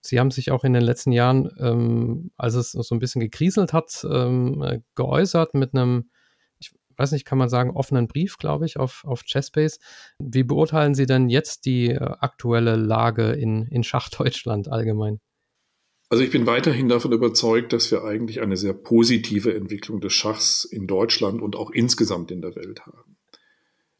Sie 0.01 0.19
haben 0.19 0.31
sich 0.31 0.49
auch 0.49 0.63
in 0.63 0.73
den 0.73 0.81
letzten 0.81 1.11
Jahren, 1.11 1.51
ähm, 1.59 2.31
als 2.37 2.55
es 2.55 2.71
so 2.71 2.95
ein 2.95 2.99
bisschen 2.99 3.21
gekriselt 3.21 3.71
hat, 3.71 4.03
ähm, 4.09 4.63
äh, 4.63 4.79
geäußert 4.95 5.53
mit 5.53 5.75
einem, 5.75 6.09
weiß 7.03 7.11
nicht, 7.11 7.25
kann 7.25 7.37
man 7.37 7.49
sagen, 7.49 7.71
offenen 7.71 8.07
Brief, 8.07 8.37
glaube 8.37 8.65
ich, 8.65 8.77
auf, 8.77 9.03
auf 9.05 9.23
Chessbase. 9.23 9.79
Wie 10.19 10.43
beurteilen 10.43 10.95
Sie 10.95 11.05
denn 11.05 11.27
jetzt 11.29 11.65
die 11.65 11.89
äh, 11.89 11.97
aktuelle 11.97 12.77
Lage 12.77 13.33
in, 13.33 13.67
in 13.67 13.83
Schachdeutschland 13.83 14.69
allgemein? 14.69 15.19
Also 16.09 16.23
ich 16.23 16.31
bin 16.31 16.45
weiterhin 16.45 16.87
davon 16.89 17.11
überzeugt, 17.11 17.73
dass 17.73 17.91
wir 17.91 18.03
eigentlich 18.03 18.39
eine 18.41 18.55
sehr 18.55 18.73
positive 18.73 19.53
Entwicklung 19.53 19.99
des 19.99 20.13
Schachs 20.13 20.63
in 20.63 20.87
Deutschland 20.87 21.41
und 21.41 21.55
auch 21.55 21.71
insgesamt 21.71 22.31
in 22.31 22.41
der 22.41 22.55
Welt 22.55 22.85
haben. 22.85 23.17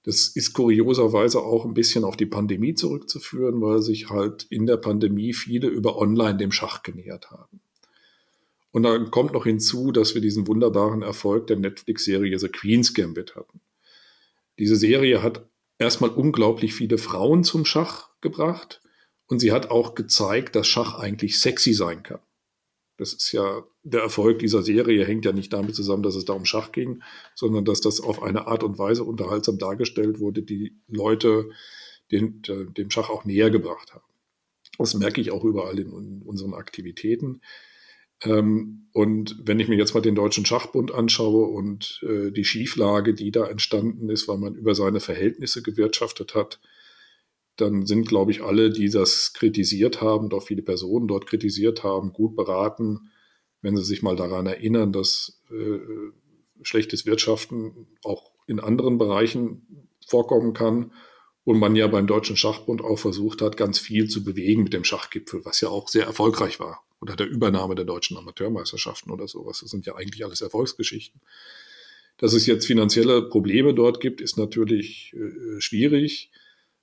Das 0.04 0.28
ist 0.28 0.54
kurioserweise 0.54 1.42
auch 1.42 1.66
ein 1.66 1.74
bisschen 1.74 2.04
auf 2.04 2.16
die 2.16 2.26
Pandemie 2.26 2.76
zurückzuführen, 2.76 3.62
weil 3.62 3.82
sich 3.82 4.10
halt 4.10 4.46
in 4.50 4.66
der 4.66 4.78
Pandemie 4.78 5.34
viele 5.34 5.68
über 5.68 5.98
Online 5.98 6.38
dem 6.38 6.52
Schach 6.52 6.84
genähert 6.84 7.32
haben. 7.32 7.62
Und 8.74 8.84
dann 8.84 9.12
kommt 9.12 9.34
noch 9.34 9.44
hinzu, 9.44 9.92
dass 9.92 10.16
wir 10.16 10.22
diesen 10.22 10.48
wunderbaren 10.48 11.04
Erfolg 11.04 11.46
der 11.46 11.58
Netflix-Serie 11.58 12.40
The 12.40 12.50
Queen's 12.50 12.96
Gambit 12.96 13.36
hatten. 13.36 13.62
Diese 14.58 14.76
Serie 14.76 15.22
hat 15.22 15.48
erstmal 15.78 16.10
unglaublich 16.10 16.74
viele 16.74 16.98
Frauen 16.98 17.44
zum 17.44 17.66
Schach 17.66 18.10
gebracht 18.20 18.82
und 19.28 19.40
sie 19.40 19.52
hat 19.52 19.70
auch 19.70 19.94
gezeigt, 19.94 20.56
dass 20.56 20.68
Schach 20.68 20.98
eigentlich 20.98 21.40
sexy 21.40 21.74
sein 21.74 22.02
kann. 22.02 22.20
Das 22.98 23.14
ist 23.14 23.32
ja 23.32 23.64
der 23.84 24.02
Erfolg 24.02 24.40
dieser 24.40 24.64
Serie 24.64 25.06
hängt 25.06 25.26
ja 25.26 25.34
nicht 25.34 25.54
damit 25.54 25.76
zusammen, 25.76 26.04
dass 26.04 26.16
es 26.16 26.26
da 26.26 26.34
um 26.34 26.46
Schach 26.46 26.72
ging, 26.72 27.04
sondern 27.36 27.66
dass 27.66 27.80
das 27.80 28.02
auf 28.02 28.24
eine 28.24 28.48
Art 28.48 28.64
und 28.64 28.80
Weise 28.80 29.04
unterhaltsam 29.04 29.60
dargestellt 29.60 30.20
wurde, 30.20 30.42
die 30.42 30.80
Leute 30.88 31.52
den, 32.12 32.42
dem 32.42 32.90
Schach 32.90 33.10
auch 33.12 33.24
näher 33.24 33.52
gebracht 33.52 33.94
haben. 33.94 34.04
Das 34.80 34.96
merke 34.96 35.22
ich 35.22 35.30
auch 35.30 35.44
überall 35.44 35.78
in, 35.78 35.92
in 35.92 36.22
unseren 36.24 36.56
Aktivitäten. 36.56 37.42
Ähm, 38.24 38.88
und 38.94 39.36
wenn 39.44 39.60
ich 39.60 39.68
mir 39.68 39.76
jetzt 39.76 39.94
mal 39.96 40.02
den 40.02 40.16
Deutschen 40.16 40.46
Schachbund 40.46 40.94
anschaue 40.94 41.48
und 41.48 42.04
äh, 42.08 42.32
die 42.32 42.46
Schieflage, 42.46 43.14
die 43.14 43.32
da 43.32 43.48
entstanden 43.48 44.10
ist, 44.10 44.28
weil 44.28 44.38
man 44.38 44.56
über 44.56 44.76
seine 44.76 45.00
Verhältnisse 45.00 45.64
gewirtschaftet 45.64 46.36
hat, 46.36 46.60
dann 47.56 47.86
sind, 47.86 48.08
glaube 48.08 48.32
ich, 48.32 48.42
alle, 48.44 48.70
die 48.72 48.90
das 48.90 49.34
kritisiert 49.34 50.02
haben, 50.02 50.30
doch 50.30 50.44
viele 50.44 50.62
Personen 50.62 51.08
dort 51.08 51.28
kritisiert 51.28 51.84
haben, 51.84 52.14
gut 52.14 52.36
beraten, 52.36 53.12
wenn 53.62 53.76
sie 53.78 53.84
sich 53.84 54.02
mal 54.02 54.16
daran 54.16 54.46
erinnern, 54.46 54.92
dass 54.92 55.42
äh, 55.52 55.80
schlechtes 56.62 57.06
Wirtschaften 57.06 57.88
auch 58.04 58.32
in 58.48 58.60
anderen 58.60 58.98
Bereichen 58.98 59.88
vorkommen 60.06 60.54
kann 60.54 60.92
und 61.46 61.60
man 61.60 61.76
ja 61.76 61.88
beim 61.88 62.08
Deutschen 62.08 62.38
Schachbund 62.38 62.82
auch 62.82 62.98
versucht 62.98 63.42
hat, 63.42 63.58
ganz 63.58 63.80
viel 63.80 64.08
zu 64.08 64.24
bewegen 64.24 64.64
mit 64.64 64.74
dem 64.74 64.84
Schachgipfel, 64.84 65.46
was 65.46 65.62
ja 65.62 65.70
auch 65.70 65.88
sehr 65.88 66.06
erfolgreich 66.06 66.60
war. 66.60 66.84
Oder 67.04 67.18
der 67.18 67.28
Übernahme 67.28 67.76
der 67.76 67.84
deutschen 67.84 68.18
Amateurmeisterschaften 68.18 69.12
oder 69.12 69.28
sowas. 69.28 69.60
Das 69.60 69.72
sind 69.72 69.86
ja 69.86 69.96
eigentlich 69.96 70.24
alles 70.24 70.40
Erfolgsgeschichten. 70.40 71.20
Dass 72.18 72.32
es 72.32 72.46
jetzt 72.46 72.66
finanzielle 72.66 73.24
Probleme 73.24 73.74
dort 73.74 74.00
gibt, 74.00 74.22
ist 74.22 74.38
natürlich 74.38 75.14
äh, 75.14 75.60
schwierig. 75.60 76.32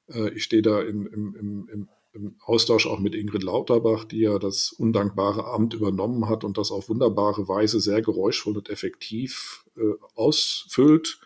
Äh, 0.08 0.28
ich 0.34 0.44
stehe 0.44 0.60
da 0.60 0.82
im, 0.82 1.06
im, 1.06 1.68
im, 1.72 1.88
im 2.12 2.36
Austausch 2.44 2.86
auch 2.86 2.98
mit 2.98 3.14
Ingrid 3.14 3.42
Lauterbach, 3.42 4.04
die 4.04 4.20
ja 4.20 4.38
das 4.38 4.72
undankbare 4.72 5.46
Amt 5.46 5.72
übernommen 5.72 6.28
hat 6.28 6.44
und 6.44 6.58
das 6.58 6.70
auf 6.70 6.90
wunderbare 6.90 7.48
Weise 7.48 7.80
sehr 7.80 8.02
geräuschvoll 8.02 8.58
und 8.58 8.68
effektiv 8.68 9.64
äh, 9.78 9.94
ausfüllt. 10.16 11.18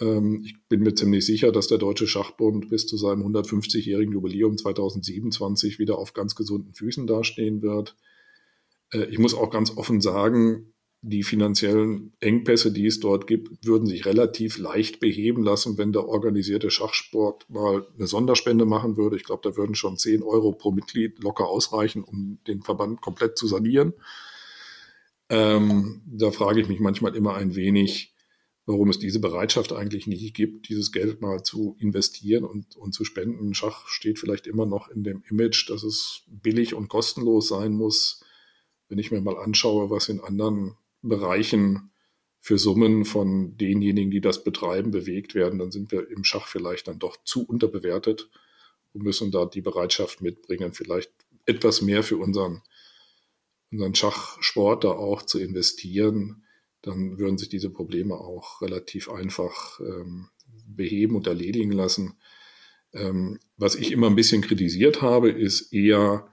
Ähm, 0.00 0.42
ich 0.44 0.56
bin 0.68 0.80
mir 0.80 0.94
ziemlich 0.94 1.24
sicher, 1.26 1.52
dass 1.52 1.68
der 1.68 1.78
Deutsche 1.78 2.06
Schachbund 2.06 2.70
bis 2.70 2.86
zu 2.86 2.96
seinem 2.96 3.22
150-jährigen 3.22 4.12
Jubiläum 4.12 4.56
2027 4.56 5.78
wieder 5.78 5.98
auf 5.98 6.12
ganz 6.12 6.34
gesunden 6.34 6.74
Füßen 6.74 7.06
dastehen 7.06 7.62
wird. 7.62 7.96
Äh, 8.92 9.04
ich 9.06 9.18
muss 9.18 9.34
auch 9.34 9.50
ganz 9.50 9.76
offen 9.76 10.00
sagen, 10.00 10.72
die 11.00 11.22
finanziellen 11.22 12.12
Engpässe, 12.18 12.72
die 12.72 12.86
es 12.86 12.98
dort 12.98 13.28
gibt, 13.28 13.64
würden 13.64 13.86
sich 13.86 14.04
relativ 14.04 14.58
leicht 14.58 14.98
beheben 14.98 15.44
lassen, 15.44 15.78
wenn 15.78 15.92
der 15.92 16.08
organisierte 16.08 16.70
Schachsport 16.70 17.48
mal 17.48 17.86
eine 17.96 18.08
Sonderspende 18.08 18.64
machen 18.64 18.96
würde. 18.96 19.16
Ich 19.16 19.22
glaube, 19.22 19.48
da 19.48 19.56
würden 19.56 19.76
schon 19.76 19.96
10 19.96 20.24
Euro 20.24 20.52
pro 20.52 20.72
Mitglied 20.72 21.22
locker 21.22 21.46
ausreichen, 21.46 22.02
um 22.02 22.38
den 22.48 22.62
Verband 22.62 23.00
komplett 23.00 23.38
zu 23.38 23.46
sanieren. 23.46 23.92
Ähm, 25.28 26.02
da 26.06 26.32
frage 26.32 26.60
ich 26.60 26.68
mich 26.68 26.80
manchmal 26.80 27.14
immer 27.14 27.34
ein 27.34 27.54
wenig, 27.54 28.14
warum 28.68 28.90
es 28.90 28.98
diese 28.98 29.18
Bereitschaft 29.18 29.72
eigentlich 29.72 30.06
nicht 30.06 30.34
gibt, 30.34 30.68
dieses 30.68 30.92
Geld 30.92 31.22
mal 31.22 31.42
zu 31.42 31.74
investieren 31.80 32.44
und, 32.44 32.76
und 32.76 32.92
zu 32.92 33.02
spenden. 33.06 33.54
Schach 33.54 33.88
steht 33.88 34.18
vielleicht 34.18 34.46
immer 34.46 34.66
noch 34.66 34.90
in 34.90 35.04
dem 35.04 35.22
Image, 35.30 35.70
dass 35.70 35.82
es 35.82 36.24
billig 36.26 36.74
und 36.74 36.88
kostenlos 36.88 37.48
sein 37.48 37.72
muss. 37.72 38.22
Wenn 38.90 38.98
ich 38.98 39.10
mir 39.10 39.22
mal 39.22 39.38
anschaue, 39.38 39.88
was 39.88 40.10
in 40.10 40.20
anderen 40.20 40.76
Bereichen 41.00 41.92
für 42.40 42.58
Summen 42.58 43.06
von 43.06 43.56
denjenigen, 43.56 44.10
die 44.10 44.20
das 44.20 44.44
betreiben, 44.44 44.90
bewegt 44.90 45.34
werden, 45.34 45.58
dann 45.58 45.70
sind 45.70 45.90
wir 45.90 46.06
im 46.10 46.22
Schach 46.22 46.46
vielleicht 46.46 46.88
dann 46.88 46.98
doch 46.98 47.16
zu 47.24 47.46
unterbewertet 47.46 48.28
und 48.92 49.02
müssen 49.02 49.30
da 49.30 49.46
die 49.46 49.62
Bereitschaft 49.62 50.20
mitbringen, 50.20 50.74
vielleicht 50.74 51.10
etwas 51.46 51.80
mehr 51.80 52.02
für 52.02 52.18
unseren, 52.18 52.60
unseren 53.70 53.94
Schachsport 53.94 54.84
da 54.84 54.90
auch 54.90 55.22
zu 55.22 55.38
investieren 55.38 56.44
dann 56.88 57.18
würden 57.18 57.38
sich 57.38 57.50
diese 57.50 57.70
Probleme 57.70 58.14
auch 58.14 58.62
relativ 58.62 59.10
einfach 59.10 59.78
ähm, 59.80 60.28
beheben 60.66 61.16
und 61.16 61.26
erledigen 61.26 61.72
lassen. 61.72 62.14
Ähm, 62.94 63.38
was 63.56 63.74
ich 63.74 63.92
immer 63.92 64.06
ein 64.06 64.16
bisschen 64.16 64.40
kritisiert 64.40 65.02
habe, 65.02 65.30
ist 65.30 65.72
eher, 65.72 66.28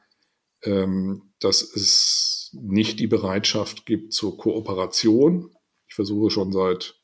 ähm, 0.64 1.34
dass 1.40 1.62
es 1.62 2.52
nicht 2.54 3.00
die 3.00 3.08
Bereitschaft 3.08 3.86
gibt 3.86 4.14
zur 4.14 4.38
Kooperation. 4.38 5.52
Ich 5.88 5.96
versuche 5.96 6.30
schon 6.30 6.54
seit, 6.54 6.96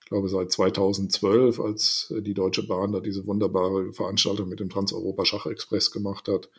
ich 0.00 0.06
glaube, 0.06 0.28
seit 0.28 0.50
2012, 0.50 1.60
als 1.60 2.12
die 2.18 2.34
Deutsche 2.34 2.66
Bahn 2.66 2.92
da 2.92 2.98
diese 2.98 3.24
wunderbare 3.26 3.92
Veranstaltung 3.92 4.48
mit 4.48 4.58
dem 4.58 4.68
Trans-Europa 4.68 5.24
Schachexpress 5.24 5.92
gemacht 5.92 6.26
hat, 6.26 6.50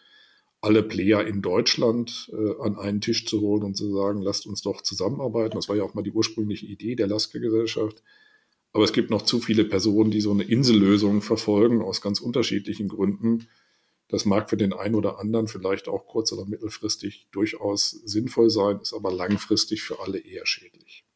alle 0.61 0.83
Player 0.83 1.25
in 1.25 1.41
Deutschland 1.41 2.31
äh, 2.33 2.61
an 2.61 2.77
einen 2.77 3.01
Tisch 3.01 3.25
zu 3.25 3.41
holen 3.41 3.63
und 3.63 3.75
zu 3.75 3.93
sagen, 3.93 4.21
lasst 4.21 4.47
uns 4.47 4.61
doch 4.61 4.81
zusammenarbeiten. 4.81 5.55
Das 5.55 5.69
war 5.69 5.75
ja 5.75 5.83
auch 5.83 5.93
mal 5.93 6.03
die 6.03 6.11
ursprüngliche 6.11 6.65
Idee 6.65 6.95
der 6.95 7.07
Lasker-Gesellschaft. 7.07 8.03
Aber 8.73 8.83
es 8.83 8.93
gibt 8.93 9.09
noch 9.09 9.21
zu 9.21 9.39
viele 9.39 9.65
Personen, 9.65 10.11
die 10.11 10.21
so 10.21 10.31
eine 10.31 10.43
Insellösung 10.43 11.21
verfolgen, 11.21 11.81
aus 11.81 12.01
ganz 12.01 12.19
unterschiedlichen 12.19 12.87
Gründen. 12.87 13.47
Das 14.07 14.25
mag 14.25 14.49
für 14.49 14.57
den 14.57 14.73
einen 14.73 14.95
oder 14.95 15.19
anderen 15.19 15.47
vielleicht 15.47 15.87
auch 15.87 16.05
kurz- 16.05 16.31
oder 16.31 16.45
mittelfristig 16.45 17.27
durchaus 17.31 17.89
sinnvoll 17.89 18.49
sein, 18.49 18.79
ist 18.79 18.93
aber 18.93 19.11
langfristig 19.11 19.81
für 19.81 19.99
alle 19.99 20.19
eher 20.19 20.45
schädlich. 20.45 21.06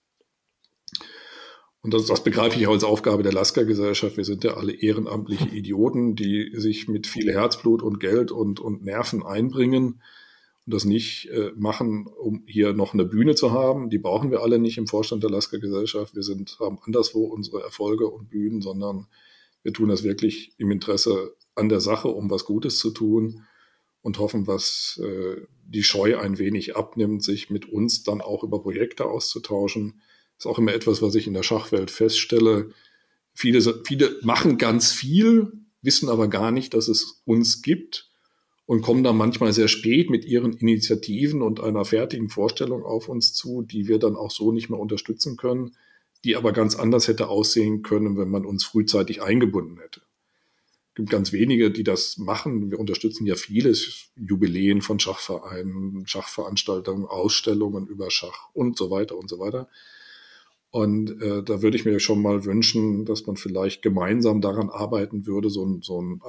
Und 1.83 1.93
das, 1.93 2.05
das 2.05 2.23
begreife 2.23 2.59
ich 2.59 2.67
auch 2.67 2.73
als 2.73 2.83
Aufgabe 2.83 3.23
der 3.23 3.33
Lasker-Gesellschaft. 3.33 4.15
Wir 4.15 4.23
sind 4.23 4.43
ja 4.43 4.55
alle 4.55 4.73
ehrenamtliche 4.73 5.49
Idioten, 5.55 6.15
die 6.15 6.51
sich 6.55 6.87
mit 6.87 7.07
viel 7.07 7.31
Herzblut 7.31 7.81
und 7.81 7.99
Geld 7.99 8.31
und, 8.31 8.59
und 8.59 8.83
Nerven 8.83 9.23
einbringen 9.23 10.01
und 10.65 10.73
das 10.73 10.85
nicht 10.85 11.29
äh, 11.29 11.51
machen, 11.55 12.05
um 12.05 12.43
hier 12.45 12.73
noch 12.73 12.93
eine 12.93 13.05
Bühne 13.05 13.33
zu 13.33 13.51
haben. 13.51 13.89
Die 13.89 13.97
brauchen 13.97 14.29
wir 14.29 14.41
alle 14.41 14.59
nicht 14.59 14.77
im 14.77 14.85
Vorstand 14.85 15.23
der 15.23 15.31
Lasker-Gesellschaft. 15.31 16.15
Wir 16.15 16.21
sind, 16.21 16.57
haben 16.59 16.77
anderswo 16.85 17.25
unsere 17.25 17.63
Erfolge 17.63 18.07
und 18.07 18.29
Bühnen, 18.29 18.61
sondern 18.61 19.07
wir 19.63 19.73
tun 19.73 19.89
das 19.89 20.03
wirklich 20.03 20.53
im 20.57 20.69
Interesse 20.69 21.35
an 21.55 21.67
der 21.67 21.81
Sache, 21.81 22.09
um 22.09 22.29
was 22.29 22.45
Gutes 22.45 22.77
zu 22.77 22.91
tun 22.91 23.43
und 24.03 24.19
hoffen, 24.19 24.45
was 24.45 25.01
äh, 25.03 25.41
die 25.65 25.83
Scheu 25.83 26.19
ein 26.19 26.37
wenig 26.37 26.75
abnimmt, 26.75 27.23
sich 27.23 27.49
mit 27.49 27.67
uns 27.67 28.03
dann 28.03 28.21
auch 28.21 28.43
über 28.43 28.61
Projekte 28.61 29.05
auszutauschen 29.05 30.01
ist 30.41 30.47
auch 30.47 30.57
immer 30.57 30.73
etwas, 30.73 31.03
was 31.03 31.13
ich 31.13 31.27
in 31.27 31.35
der 31.35 31.43
Schachwelt 31.43 31.91
feststelle. 31.91 32.71
Viele, 33.31 33.61
viele 33.85 34.17
machen 34.23 34.57
ganz 34.57 34.91
viel, 34.91 35.51
wissen 35.83 36.09
aber 36.09 36.29
gar 36.29 36.49
nicht, 36.49 36.73
dass 36.73 36.87
es 36.87 37.21
uns 37.25 37.61
gibt 37.61 38.09
und 38.65 38.81
kommen 38.81 39.03
dann 39.03 39.17
manchmal 39.17 39.53
sehr 39.53 39.67
spät 39.67 40.09
mit 40.09 40.25
ihren 40.25 40.53
Initiativen 40.53 41.43
und 41.43 41.59
einer 41.59 41.85
fertigen 41.85 42.29
Vorstellung 42.29 42.83
auf 42.83 43.07
uns 43.07 43.35
zu, 43.35 43.61
die 43.61 43.87
wir 43.87 43.99
dann 43.99 44.15
auch 44.15 44.31
so 44.31 44.51
nicht 44.51 44.67
mehr 44.67 44.79
unterstützen 44.79 45.37
können, 45.37 45.75
die 46.23 46.35
aber 46.35 46.53
ganz 46.53 46.75
anders 46.75 47.07
hätte 47.07 47.27
aussehen 47.27 47.83
können, 47.83 48.17
wenn 48.17 48.29
man 48.29 48.43
uns 48.43 48.63
frühzeitig 48.63 49.21
eingebunden 49.21 49.79
hätte. 49.79 50.01
Es 50.89 50.95
gibt 50.95 51.11
ganz 51.11 51.31
wenige, 51.33 51.69
die 51.69 51.83
das 51.83 52.17
machen. 52.17 52.71
Wir 52.71 52.79
unterstützen 52.79 53.27
ja 53.27 53.35
vieles, 53.35 54.09
Jubiläen 54.15 54.81
von 54.81 54.99
Schachvereinen, 54.99 56.07
Schachveranstaltungen, 56.07 57.05
Ausstellungen 57.05 57.85
über 57.85 58.09
Schach 58.09 58.49
und 58.53 58.75
so 58.75 58.89
weiter 58.89 59.15
und 59.19 59.29
so 59.29 59.37
weiter. 59.37 59.69
Und 60.71 61.21
äh, 61.21 61.43
da 61.43 61.61
würde 61.61 61.75
ich 61.75 61.85
mir 61.85 61.99
schon 61.99 62.21
mal 62.21 62.45
wünschen, 62.45 63.03
dass 63.05 63.27
man 63.27 63.35
vielleicht 63.35 63.81
gemeinsam 63.81 64.39
daran 64.39 64.69
arbeiten 64.69 65.25
würde, 65.27 65.49
so, 65.49 65.65
ein, 65.65 65.81
so 65.81 65.99
einen 65.99 66.21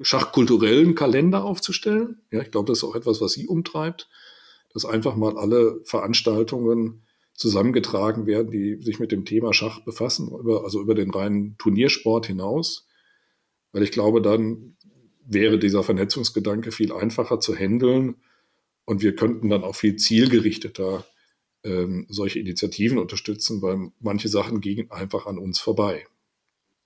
schachkulturellen 0.00 0.96
Kalender 0.96 1.44
aufzustellen. 1.44 2.22
Ja, 2.32 2.42
ich 2.42 2.50
glaube, 2.50 2.66
das 2.66 2.78
ist 2.78 2.84
auch 2.84 2.96
etwas, 2.96 3.20
was 3.20 3.32
Sie 3.32 3.46
umtreibt, 3.46 4.08
dass 4.74 4.84
einfach 4.84 5.14
mal 5.14 5.38
alle 5.38 5.80
Veranstaltungen 5.84 7.04
zusammengetragen 7.34 8.26
werden, 8.26 8.50
die 8.50 8.82
sich 8.82 8.98
mit 8.98 9.12
dem 9.12 9.24
Thema 9.24 9.54
Schach 9.54 9.80
befassen, 9.84 10.28
über, 10.28 10.64
also 10.64 10.80
über 10.80 10.94
den 10.94 11.10
reinen 11.10 11.56
Turniersport 11.58 12.26
hinaus. 12.26 12.88
Weil 13.72 13.84
ich 13.84 13.92
glaube, 13.92 14.22
dann 14.22 14.76
wäre 15.24 15.58
dieser 15.58 15.84
Vernetzungsgedanke 15.84 16.72
viel 16.72 16.92
einfacher 16.92 17.38
zu 17.38 17.54
handeln 17.54 18.16
und 18.84 19.02
wir 19.02 19.14
könnten 19.14 19.50
dann 19.50 19.64
auch 19.64 19.76
viel 19.76 19.96
zielgerichteter 19.96 21.04
ähm, 21.66 22.06
solche 22.08 22.38
Initiativen 22.38 22.98
unterstützen, 22.98 23.60
weil 23.60 23.90
manche 24.00 24.28
Sachen 24.28 24.60
gingen 24.60 24.90
einfach 24.90 25.26
an 25.26 25.38
uns 25.38 25.58
vorbei. 25.58 26.06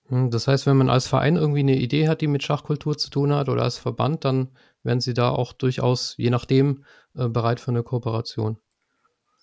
Hm, 0.08 0.30
das 0.30 0.48
heißt, 0.48 0.66
wenn 0.66 0.76
man 0.76 0.90
als 0.90 1.06
Verein 1.06 1.36
irgendwie 1.36 1.60
eine 1.60 1.78
Idee 1.78 2.08
hat, 2.08 2.20
die 2.20 2.26
mit 2.26 2.42
Schachkultur 2.42 2.98
zu 2.98 3.10
tun 3.10 3.32
hat 3.32 3.48
oder 3.48 3.62
als 3.62 3.78
Verband, 3.78 4.24
dann 4.24 4.48
wären 4.82 5.00
Sie 5.00 5.14
da 5.14 5.30
auch 5.30 5.52
durchaus, 5.52 6.14
je 6.16 6.30
nachdem, 6.30 6.84
äh, 7.14 7.28
bereit 7.28 7.60
für 7.60 7.70
eine 7.70 7.82
Kooperation. 7.82 8.58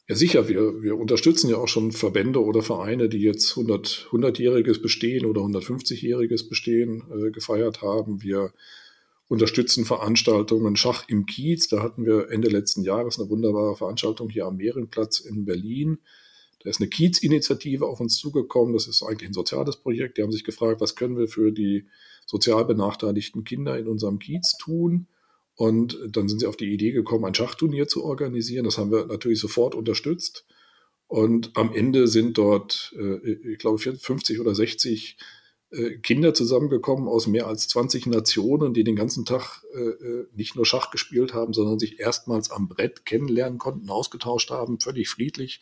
Ja, 0.10 0.16
sicher. 0.16 0.48
Wir, 0.48 0.82
wir 0.82 0.98
unterstützen 0.98 1.50
ja 1.50 1.58
auch 1.58 1.68
schon 1.68 1.92
Verbände 1.92 2.42
oder 2.42 2.62
Vereine, 2.62 3.10
die 3.10 3.20
jetzt 3.20 3.58
100, 3.58 4.08
100-jähriges 4.12 4.82
Bestehen 4.82 5.26
oder 5.26 5.42
150-jähriges 5.42 6.48
Bestehen 6.48 7.04
äh, 7.12 7.32
gefeiert 7.32 7.82
haben. 7.82 8.22
Wir 8.22 8.54
unterstützen 9.28 9.86
Veranstaltungen 9.86 10.76
Schach 10.76 11.08
im 11.08 11.26
Kiez. 11.26 11.68
Da 11.68 11.82
hatten 11.82 12.06
wir 12.06 12.30
Ende 12.30 12.50
letzten 12.50 12.84
Jahres 12.84 13.20
eine 13.20 13.30
wunderbare 13.30 13.76
Veranstaltung 13.76 14.30
hier 14.30 14.46
am 14.46 14.58
Mehrenplatz 14.58 15.20
in 15.20 15.46
Berlin. 15.46 16.00
Da 16.64 16.70
ist 16.70 16.80
eine 16.80 16.90
Kiez-Initiative 16.90 17.86
auf 17.86 18.00
uns 18.00 18.18
zugekommen. 18.18 18.74
Das 18.74 18.88
ist 18.88 19.04
eigentlich 19.04 19.30
ein 19.30 19.34
soziales 19.34 19.78
Projekt. 19.78 20.18
Die 20.18 20.24
haben 20.24 20.32
sich 20.32 20.44
gefragt, 20.44 20.82
was 20.82 20.96
können 20.96 21.18
wir 21.18 21.28
für 21.28 21.52
die 21.52 21.88
sozial 22.26 22.66
benachteiligten 22.66 23.44
Kinder 23.44 23.78
in 23.78 23.88
unserem 23.88 24.20
Kiez 24.20 24.58
tun? 24.58 25.08
Und 25.56 26.00
dann 26.08 26.30
sind 26.30 26.40
sie 26.40 26.46
auf 26.46 26.58
die 26.58 26.72
Idee 26.72 26.92
gekommen, 26.92 27.26
ein 27.26 27.34
Schachturnier 27.34 27.88
zu 27.88 28.04
organisieren. 28.04 28.66
Das 28.66 28.78
haben 28.78 28.92
wir 28.92 29.06
natürlich 29.06 29.40
sofort 29.40 29.76
unterstützt. 29.76 30.46
Und 31.08 31.52
am 31.56 31.74
Ende 31.74 32.08
sind 32.08 32.38
dort, 32.38 32.94
äh, 32.98 33.32
ich 33.52 33.60
glaube, 33.60 33.80
50 33.80 34.40
oder 34.40 34.54
60 34.54 35.18
äh, 35.20 35.24
Kinder 36.02 36.34
zusammengekommen 36.34 37.10
aus 37.10 37.28
mehr 37.28 37.48
als 37.48 37.68
20 37.68 38.06
Nationen, 38.06 38.74
die 38.74 38.86
den 38.86 38.96
ganzen 38.96 39.26
Tag 39.26 39.66
äh, 39.76 39.80
äh, 39.80 40.28
nicht 40.34 40.56
nur 40.56 40.66
Schach 40.66 40.92
gespielt 40.92 41.34
haben, 41.34 41.52
sondern 41.52 41.78
sich 41.78 42.00
erstmals 42.00 42.52
am 42.52 42.70
Brett 42.70 43.06
kennenlernen 43.06 43.60
konnten, 43.60 43.90
ausgetauscht 43.90 44.50
haben, 44.50 44.80
völlig 44.80 45.10
friedlich, 45.10 45.60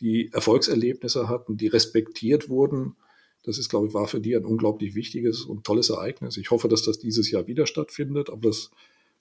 die 0.00 0.32
Erfolgserlebnisse 0.32 1.28
hatten, 1.28 1.58
die 1.58 1.66
respektiert 1.66 2.48
wurden. 2.48 2.96
Das 3.42 3.58
ist, 3.58 3.68
glaube 3.68 3.88
ich, 3.88 3.94
war 3.94 4.08
für 4.08 4.20
die 4.20 4.34
ein 4.34 4.46
unglaublich 4.46 4.94
wichtiges 4.94 5.42
und 5.42 5.64
tolles 5.64 5.90
Ereignis. 5.90 6.38
Ich 6.38 6.50
hoffe, 6.50 6.68
dass 6.68 6.82
das 6.82 6.98
dieses 6.98 7.30
Jahr 7.30 7.46
wieder 7.46 7.66
stattfindet, 7.66 8.30
aber 8.30 8.48
das 8.48 8.70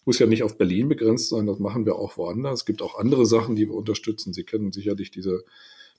muss 0.05 0.19
ja 0.19 0.25
nicht 0.25 0.43
auf 0.43 0.57
Berlin 0.57 0.87
begrenzt 0.87 1.29
sein, 1.29 1.47
das 1.47 1.59
machen 1.59 1.85
wir 1.85 1.97
auch 1.97 2.15
woanders. 2.15 2.61
Es 2.61 2.65
gibt 2.65 2.81
auch 2.81 2.97
andere 2.97 3.25
Sachen, 3.25 3.57
die 3.57 3.67
wir 3.67 3.75
unterstützen. 3.75 4.31
Sie 4.31 4.45
kennen 4.45 4.71
sicherlich 4.71 5.11
diese, 5.11 5.43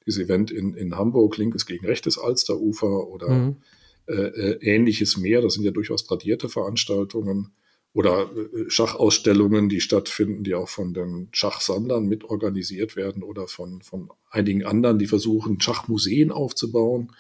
dieses 0.07 0.25
Event 0.25 0.51
in, 0.51 0.73
in 0.73 0.97
Hamburg, 0.97 1.37
linkes 1.37 1.67
gegen 1.67 1.85
rechtes 1.85 2.17
Alsterufer 2.17 3.07
oder 3.09 3.29
mhm 3.29 3.49
äh, 3.49 3.51
äh, 3.51 3.78
ähnliches 4.09 5.17
mehr. 5.17 5.43
Das 5.43 5.55
sind 5.55 5.65
ja 5.65 5.71
durchaus 5.71 6.05
tradierte 6.07 6.49
Veranstaltungen 6.49 7.53
oder 7.93 8.31
äh, 8.31 8.71
Schachausstellungen, 8.71 9.69
die 9.69 9.81
stattfinden, 9.81 10.45
die 10.45 10.55
auch 10.55 10.69
von 10.69 10.95
den 10.95 11.29
Schachsammlern 11.33 12.07
mitorganisiert 12.07 12.97
werden 12.97 13.23
oder 13.23 13.49
von, 13.49 13.83
von 13.83 14.11
einigen 14.31 14.65
anderen, 14.65 14.99
die 14.99 15.07
versuchen, 15.07 15.61
Schachmuseen 15.61 16.31
aufzubauen. 16.31 17.13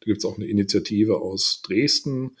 Da 0.00 0.06
gibt 0.06 0.18
es 0.18 0.24
auch 0.24 0.36
eine 0.36 0.46
Initiative 0.46 1.20
aus 1.20 1.62
Dresden. 1.62 2.36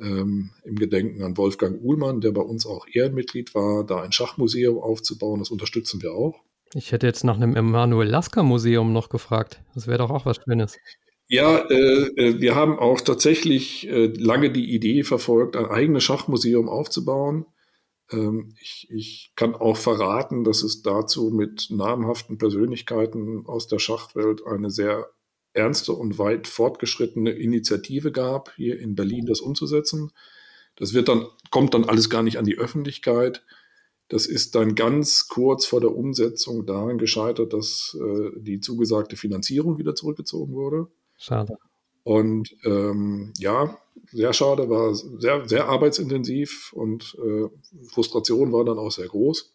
ähm, 0.00 0.50
im 0.64 0.76
Gedenken 0.76 1.22
an 1.22 1.36
Wolfgang 1.36 1.80
Uhlmann, 1.82 2.20
der 2.20 2.32
bei 2.32 2.40
uns 2.40 2.66
auch 2.66 2.86
Ehrenmitglied 2.90 3.54
war, 3.54 3.84
da 3.84 4.02
ein 4.02 4.12
Schachmuseum 4.12 4.78
aufzubauen. 4.78 5.40
Das 5.40 5.50
unterstützen 5.50 6.02
wir 6.02 6.12
auch. 6.12 6.40
Ich 6.74 6.92
hätte 6.92 7.06
jetzt 7.06 7.24
nach 7.24 7.36
einem 7.36 7.56
Emanuel 7.56 8.08
Lasker 8.08 8.42
Museum 8.42 8.92
noch 8.92 9.08
gefragt. 9.08 9.62
Das 9.74 9.86
wäre 9.86 9.98
doch 9.98 10.10
auch 10.10 10.24
was 10.24 10.38
Schönes. 10.42 10.78
Ja, 11.32 11.58
äh, 11.70 12.08
äh, 12.16 12.40
wir 12.40 12.56
haben 12.56 12.80
auch 12.80 13.00
tatsächlich 13.00 13.88
äh, 13.88 14.06
lange 14.06 14.50
die 14.50 14.74
Idee 14.74 15.04
verfolgt, 15.04 15.54
ein 15.54 15.66
eigenes 15.66 16.02
Schachmuseum 16.02 16.68
aufzubauen. 16.68 17.46
Ähm, 18.10 18.56
ich, 18.60 18.88
ich 18.90 19.32
kann 19.36 19.54
auch 19.54 19.76
verraten, 19.76 20.42
dass 20.42 20.64
es 20.64 20.82
dazu 20.82 21.30
mit 21.30 21.68
namhaften 21.70 22.36
Persönlichkeiten 22.36 23.46
aus 23.46 23.68
der 23.68 23.78
Schachwelt 23.78 24.44
eine 24.44 24.70
sehr 24.70 25.08
ernste 25.52 25.92
und 25.92 26.18
weit 26.18 26.48
fortgeschrittene 26.48 27.30
Initiative 27.30 28.10
gab, 28.10 28.52
hier 28.56 28.80
in 28.80 28.96
Berlin 28.96 29.26
das 29.26 29.40
umzusetzen. 29.40 30.10
Das 30.74 30.94
wird 30.94 31.08
dann, 31.08 31.26
kommt 31.52 31.74
dann 31.74 31.84
alles 31.84 32.10
gar 32.10 32.24
nicht 32.24 32.38
an 32.38 32.44
die 32.44 32.58
Öffentlichkeit. 32.58 33.44
Das 34.08 34.26
ist 34.26 34.56
dann 34.56 34.74
ganz 34.74 35.28
kurz 35.28 35.64
vor 35.64 35.80
der 35.80 35.94
Umsetzung 35.94 36.66
daran 36.66 36.98
gescheitert, 36.98 37.52
dass 37.52 37.96
äh, 38.00 38.30
die 38.36 38.58
zugesagte 38.58 39.16
Finanzierung 39.16 39.78
wieder 39.78 39.94
zurückgezogen 39.94 40.54
wurde. 40.54 40.88
Schade. 41.20 41.58
Und 42.02 42.56
ähm, 42.64 43.32
ja, 43.38 43.78
sehr 44.10 44.32
schade, 44.32 44.70
war 44.70 44.94
sehr, 44.94 45.46
sehr 45.46 45.68
arbeitsintensiv 45.68 46.72
und 46.72 47.16
äh, 47.22 47.48
Frustration 47.88 48.52
war 48.52 48.64
dann 48.64 48.78
auch 48.78 48.90
sehr 48.90 49.06
groß. 49.06 49.54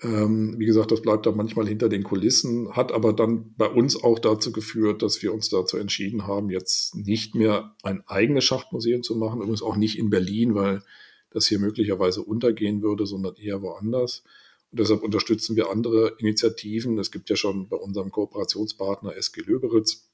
Ähm, 0.00 0.54
wie 0.58 0.66
gesagt, 0.66 0.92
das 0.92 1.02
bleibt 1.02 1.26
dann 1.26 1.36
manchmal 1.36 1.66
hinter 1.66 1.88
den 1.88 2.04
Kulissen, 2.04 2.76
hat 2.76 2.92
aber 2.92 3.12
dann 3.12 3.52
bei 3.56 3.68
uns 3.68 4.00
auch 4.00 4.20
dazu 4.20 4.52
geführt, 4.52 5.02
dass 5.02 5.20
wir 5.20 5.34
uns 5.34 5.48
dazu 5.48 5.76
entschieden 5.76 6.28
haben, 6.28 6.50
jetzt 6.50 6.94
nicht 6.94 7.34
mehr 7.34 7.74
ein 7.82 8.04
eigenes 8.06 8.44
Schachmuseum 8.44 9.02
zu 9.02 9.16
machen, 9.16 9.40
übrigens 9.40 9.62
auch 9.62 9.76
nicht 9.76 9.98
in 9.98 10.08
Berlin, 10.08 10.54
weil 10.54 10.82
das 11.30 11.48
hier 11.48 11.58
möglicherweise 11.58 12.22
untergehen 12.22 12.80
würde, 12.80 13.06
sondern 13.06 13.34
eher 13.34 13.60
woanders. 13.60 14.22
Und 14.70 14.78
deshalb 14.78 15.02
unterstützen 15.02 15.56
wir 15.56 15.68
andere 15.68 16.14
Initiativen. 16.18 16.96
Es 16.98 17.10
gibt 17.10 17.28
ja 17.28 17.34
schon 17.34 17.68
bei 17.68 17.76
unserem 17.76 18.12
Kooperationspartner 18.12 19.16
SG 19.16 19.40
Löberitz 19.40 20.08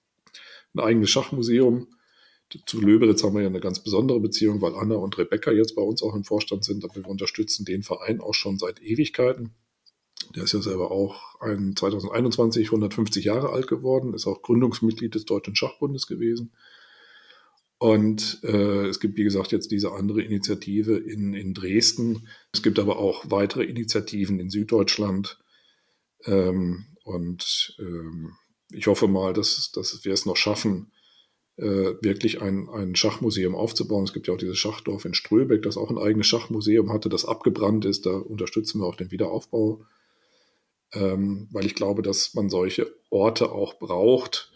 ein 0.74 0.80
eigenes 0.80 1.10
Schachmuseum. 1.10 1.88
Zu 2.66 2.80
Löberitz 2.80 3.24
haben 3.24 3.34
wir 3.34 3.42
ja 3.42 3.48
eine 3.48 3.60
ganz 3.60 3.82
besondere 3.82 4.20
Beziehung, 4.20 4.60
weil 4.60 4.74
Anna 4.74 4.96
und 4.96 5.16
Rebecca 5.18 5.50
jetzt 5.50 5.74
bei 5.74 5.82
uns 5.82 6.02
auch 6.02 6.14
im 6.14 6.24
Vorstand 6.24 6.64
sind. 6.64 6.84
Aber 6.84 6.94
wir 6.94 7.08
unterstützen 7.08 7.64
den 7.64 7.82
Verein 7.82 8.20
auch 8.20 8.34
schon 8.34 8.58
seit 8.58 8.82
Ewigkeiten. 8.82 9.54
Der 10.34 10.44
ist 10.44 10.52
ja 10.52 10.60
selber 10.60 10.90
auch 10.90 11.40
ein 11.40 11.74
2021 11.76 12.66
150 12.66 13.24
Jahre 13.24 13.50
alt 13.50 13.66
geworden, 13.66 14.14
ist 14.14 14.26
auch 14.26 14.42
Gründungsmitglied 14.42 15.14
des 15.14 15.24
Deutschen 15.24 15.56
Schachbundes 15.56 16.06
gewesen. 16.06 16.52
Und 17.78 18.40
äh, 18.44 18.86
es 18.86 19.00
gibt, 19.00 19.16
wie 19.18 19.24
gesagt, 19.24 19.52
jetzt 19.52 19.70
diese 19.70 19.92
andere 19.92 20.22
Initiative 20.22 20.96
in, 20.96 21.34
in 21.34 21.54
Dresden. 21.54 22.28
Es 22.52 22.62
gibt 22.62 22.78
aber 22.78 22.98
auch 22.98 23.24
weitere 23.28 23.64
Initiativen 23.64 24.38
in 24.38 24.48
Süddeutschland. 24.48 25.38
Ähm, 26.24 26.86
und 27.04 27.76
ähm, 27.78 28.32
ich 28.74 28.86
hoffe 28.86 29.08
mal, 29.08 29.32
dass, 29.32 29.72
dass 29.72 30.04
wir 30.04 30.12
es 30.12 30.26
noch 30.26 30.36
schaffen, 30.36 30.92
äh, 31.56 31.94
wirklich 32.00 32.42
ein, 32.42 32.68
ein 32.68 32.96
Schachmuseum 32.96 33.54
aufzubauen. 33.54 34.04
Es 34.04 34.12
gibt 34.12 34.26
ja 34.26 34.34
auch 34.34 34.38
dieses 34.38 34.58
Schachdorf 34.58 35.04
in 35.04 35.14
Ströbeck, 35.14 35.62
das 35.62 35.76
auch 35.76 35.90
ein 35.90 35.98
eigenes 35.98 36.26
Schachmuseum 36.26 36.92
hatte, 36.92 37.08
das 37.08 37.24
abgebrannt 37.24 37.84
ist. 37.84 38.06
Da 38.06 38.12
unterstützen 38.12 38.80
wir 38.80 38.86
auch 38.86 38.96
den 38.96 39.10
Wiederaufbau 39.10 39.84
ähm, 40.94 41.48
weil 41.50 41.66
ich 41.66 41.74
glaube, 41.74 42.02
dass 42.02 42.34
man 42.34 42.48
solche 42.48 42.94
Orte 43.10 43.52
auch 43.52 43.78
braucht. 43.78 44.52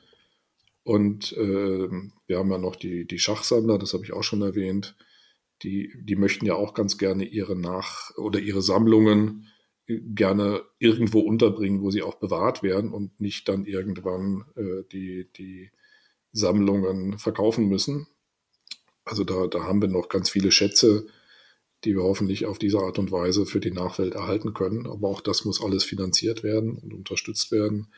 Und 0.84 1.32
äh, 1.32 1.88
wir 2.26 2.38
haben 2.38 2.50
ja 2.50 2.58
noch 2.58 2.76
die, 2.76 3.06
die 3.06 3.18
Schachsammler, 3.18 3.78
das 3.78 3.92
habe 3.92 4.04
ich 4.04 4.12
auch 4.12 4.22
schon 4.22 4.42
erwähnt. 4.42 4.96
Die, 5.62 5.92
die 6.02 6.16
möchten 6.16 6.46
ja 6.46 6.54
auch 6.54 6.72
ganz 6.72 6.98
gerne 6.98 7.24
ihre 7.24 7.56
Nach- 7.56 8.16
oder 8.16 8.38
ihre 8.38 8.62
Sammlungen 8.62 9.48
gerne 9.88 10.62
irgendwo 10.78 11.20
unterbringen, 11.20 11.82
wo 11.82 11.90
sie 11.90 12.02
auch 12.02 12.16
bewahrt 12.16 12.62
werden 12.62 12.92
und 12.92 13.18
nicht 13.20 13.48
dann 13.48 13.64
irgendwann 13.64 14.44
äh, 14.54 14.84
die, 14.92 15.28
die 15.36 15.70
Sammlungen 16.32 17.18
verkaufen 17.18 17.68
müssen. 17.68 18.06
Also 19.04 19.24
da, 19.24 19.46
da 19.46 19.64
haben 19.64 19.80
wir 19.80 19.88
noch 19.88 20.10
ganz 20.10 20.28
viele 20.28 20.52
Schätze, 20.52 21.06
die 21.84 21.96
wir 21.96 22.02
hoffentlich 22.02 22.44
auf 22.44 22.58
diese 22.58 22.80
Art 22.80 22.98
und 22.98 23.10
Weise 23.10 23.46
für 23.46 23.60
die 23.60 23.70
Nachwelt 23.70 24.14
erhalten 24.14 24.52
können. 24.52 24.86
Aber 24.86 25.08
auch 25.08 25.22
das 25.22 25.46
muss 25.46 25.62
alles 25.62 25.84
finanziert 25.84 26.42
werden 26.42 26.76
und 26.76 26.92
unterstützt 26.92 27.50
werden. 27.50 27.88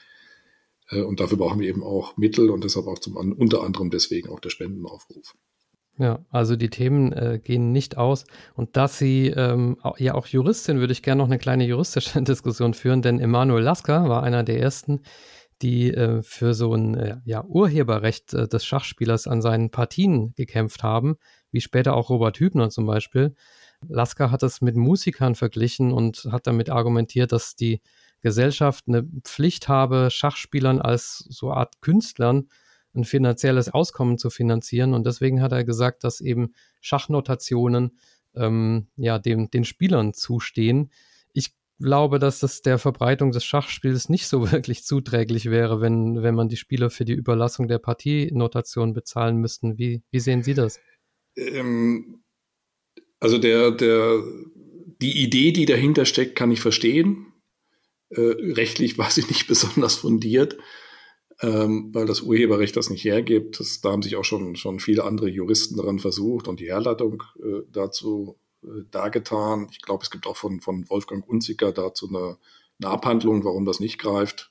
Äh, 0.90 1.02
und 1.02 1.18
dafür 1.18 1.38
brauchen 1.38 1.60
wir 1.60 1.68
eben 1.68 1.82
auch 1.82 2.16
Mittel 2.16 2.50
und 2.50 2.62
deshalb 2.62 2.86
auch 2.86 3.00
zum, 3.00 3.16
unter 3.16 3.62
anderem 3.62 3.90
deswegen 3.90 4.28
auch 4.28 4.40
der 4.40 4.50
Spendenaufruf. 4.50 5.34
Ja, 6.00 6.24
also 6.30 6.56
die 6.56 6.70
Themen 6.70 7.12
äh, 7.12 7.38
gehen 7.44 7.72
nicht 7.72 7.98
aus. 7.98 8.24
Und 8.54 8.78
dass 8.78 8.96
Sie 8.96 9.26
ähm, 9.26 9.76
ja 9.98 10.14
auch 10.14 10.26
Juristin, 10.26 10.80
würde 10.80 10.94
ich 10.94 11.02
gerne 11.02 11.18
noch 11.18 11.28
eine 11.28 11.36
kleine 11.36 11.66
juristische 11.66 12.22
Diskussion 12.22 12.72
führen, 12.72 13.02
denn 13.02 13.20
Emanuel 13.20 13.62
Lasker 13.62 14.08
war 14.08 14.22
einer 14.22 14.42
der 14.42 14.58
ersten, 14.60 15.02
die 15.60 15.92
äh, 15.92 16.22
für 16.22 16.54
so 16.54 16.74
ein 16.74 16.94
äh, 16.94 17.16
ja, 17.26 17.44
Urheberrecht 17.44 18.32
äh, 18.32 18.48
des 18.48 18.64
Schachspielers 18.64 19.26
an 19.26 19.42
seinen 19.42 19.70
Partien 19.70 20.32
gekämpft 20.36 20.82
haben, 20.82 21.16
wie 21.52 21.60
später 21.60 21.94
auch 21.94 22.08
Robert 22.08 22.40
Hübner 22.40 22.70
zum 22.70 22.86
Beispiel. 22.86 23.34
Lasker 23.86 24.30
hat 24.30 24.42
es 24.42 24.62
mit 24.62 24.76
Musikern 24.76 25.34
verglichen 25.34 25.92
und 25.92 26.28
hat 26.32 26.46
damit 26.46 26.70
argumentiert, 26.70 27.32
dass 27.32 27.56
die 27.56 27.82
Gesellschaft 28.22 28.84
eine 28.88 29.06
Pflicht 29.24 29.68
habe, 29.68 30.08
Schachspielern 30.10 30.80
als 30.80 31.26
so 31.28 31.52
Art 31.52 31.82
Künstlern 31.82 32.48
ein 32.94 33.04
finanzielles 33.04 33.68
Auskommen 33.68 34.18
zu 34.18 34.30
finanzieren. 34.30 34.94
Und 34.94 35.06
deswegen 35.06 35.42
hat 35.42 35.52
er 35.52 35.64
gesagt, 35.64 36.04
dass 36.04 36.20
eben 36.20 36.54
Schachnotationen 36.80 37.98
ähm, 38.34 38.88
ja, 38.96 39.18
dem, 39.18 39.50
den 39.50 39.64
Spielern 39.64 40.12
zustehen. 40.14 40.90
Ich 41.32 41.52
glaube, 41.78 42.18
dass 42.18 42.40
das 42.40 42.62
der 42.62 42.78
Verbreitung 42.78 43.32
des 43.32 43.44
Schachspiels 43.44 44.08
nicht 44.08 44.26
so 44.26 44.50
wirklich 44.52 44.84
zuträglich 44.84 45.46
wäre, 45.46 45.80
wenn, 45.80 46.22
wenn 46.22 46.34
man 46.34 46.48
die 46.48 46.56
Spieler 46.56 46.90
für 46.90 47.04
die 47.04 47.14
Überlassung 47.14 47.68
der 47.68 47.78
Partienotation 47.78 48.92
bezahlen 48.92 49.36
müssten. 49.36 49.78
Wie, 49.78 50.02
wie 50.10 50.20
sehen 50.20 50.42
Sie 50.42 50.54
das? 50.54 50.80
Ähm, 51.36 52.22
also 53.20 53.38
der, 53.38 53.70
der, 53.70 54.22
die 55.00 55.22
Idee, 55.22 55.52
die 55.52 55.66
dahinter 55.66 56.04
steckt, 56.04 56.36
kann 56.36 56.50
ich 56.50 56.60
verstehen. 56.60 57.26
Äh, 58.10 58.20
rechtlich 58.20 58.98
war 58.98 59.10
sie 59.10 59.24
nicht 59.24 59.46
besonders 59.48 59.96
fundiert, 59.96 60.56
ähm, 61.42 61.90
weil 61.92 62.06
das 62.06 62.20
Urheberrecht 62.20 62.76
das 62.76 62.90
nicht 62.90 63.04
hergibt. 63.04 63.60
Das, 63.60 63.80
da 63.80 63.92
haben 63.92 64.02
sich 64.02 64.16
auch 64.16 64.24
schon, 64.24 64.56
schon 64.56 64.80
viele 64.80 65.04
andere 65.04 65.28
Juristen 65.28 65.76
daran 65.76 65.98
versucht 65.98 66.48
und 66.48 66.60
die 66.60 66.68
Herleitung 66.68 67.22
äh, 67.42 67.62
dazu 67.72 68.36
äh, 68.62 68.84
dargetan. 68.90 69.68
Ich 69.70 69.80
glaube, 69.80 70.04
es 70.04 70.10
gibt 70.10 70.26
auch 70.26 70.36
von, 70.36 70.60
von 70.60 70.88
Wolfgang 70.90 71.26
Unziger 71.26 71.72
dazu 71.72 72.08
eine, 72.08 72.36
eine 72.80 72.90
Abhandlung, 72.90 73.44
warum 73.44 73.64
das 73.64 73.80
nicht 73.80 73.98
greift. 73.98 74.50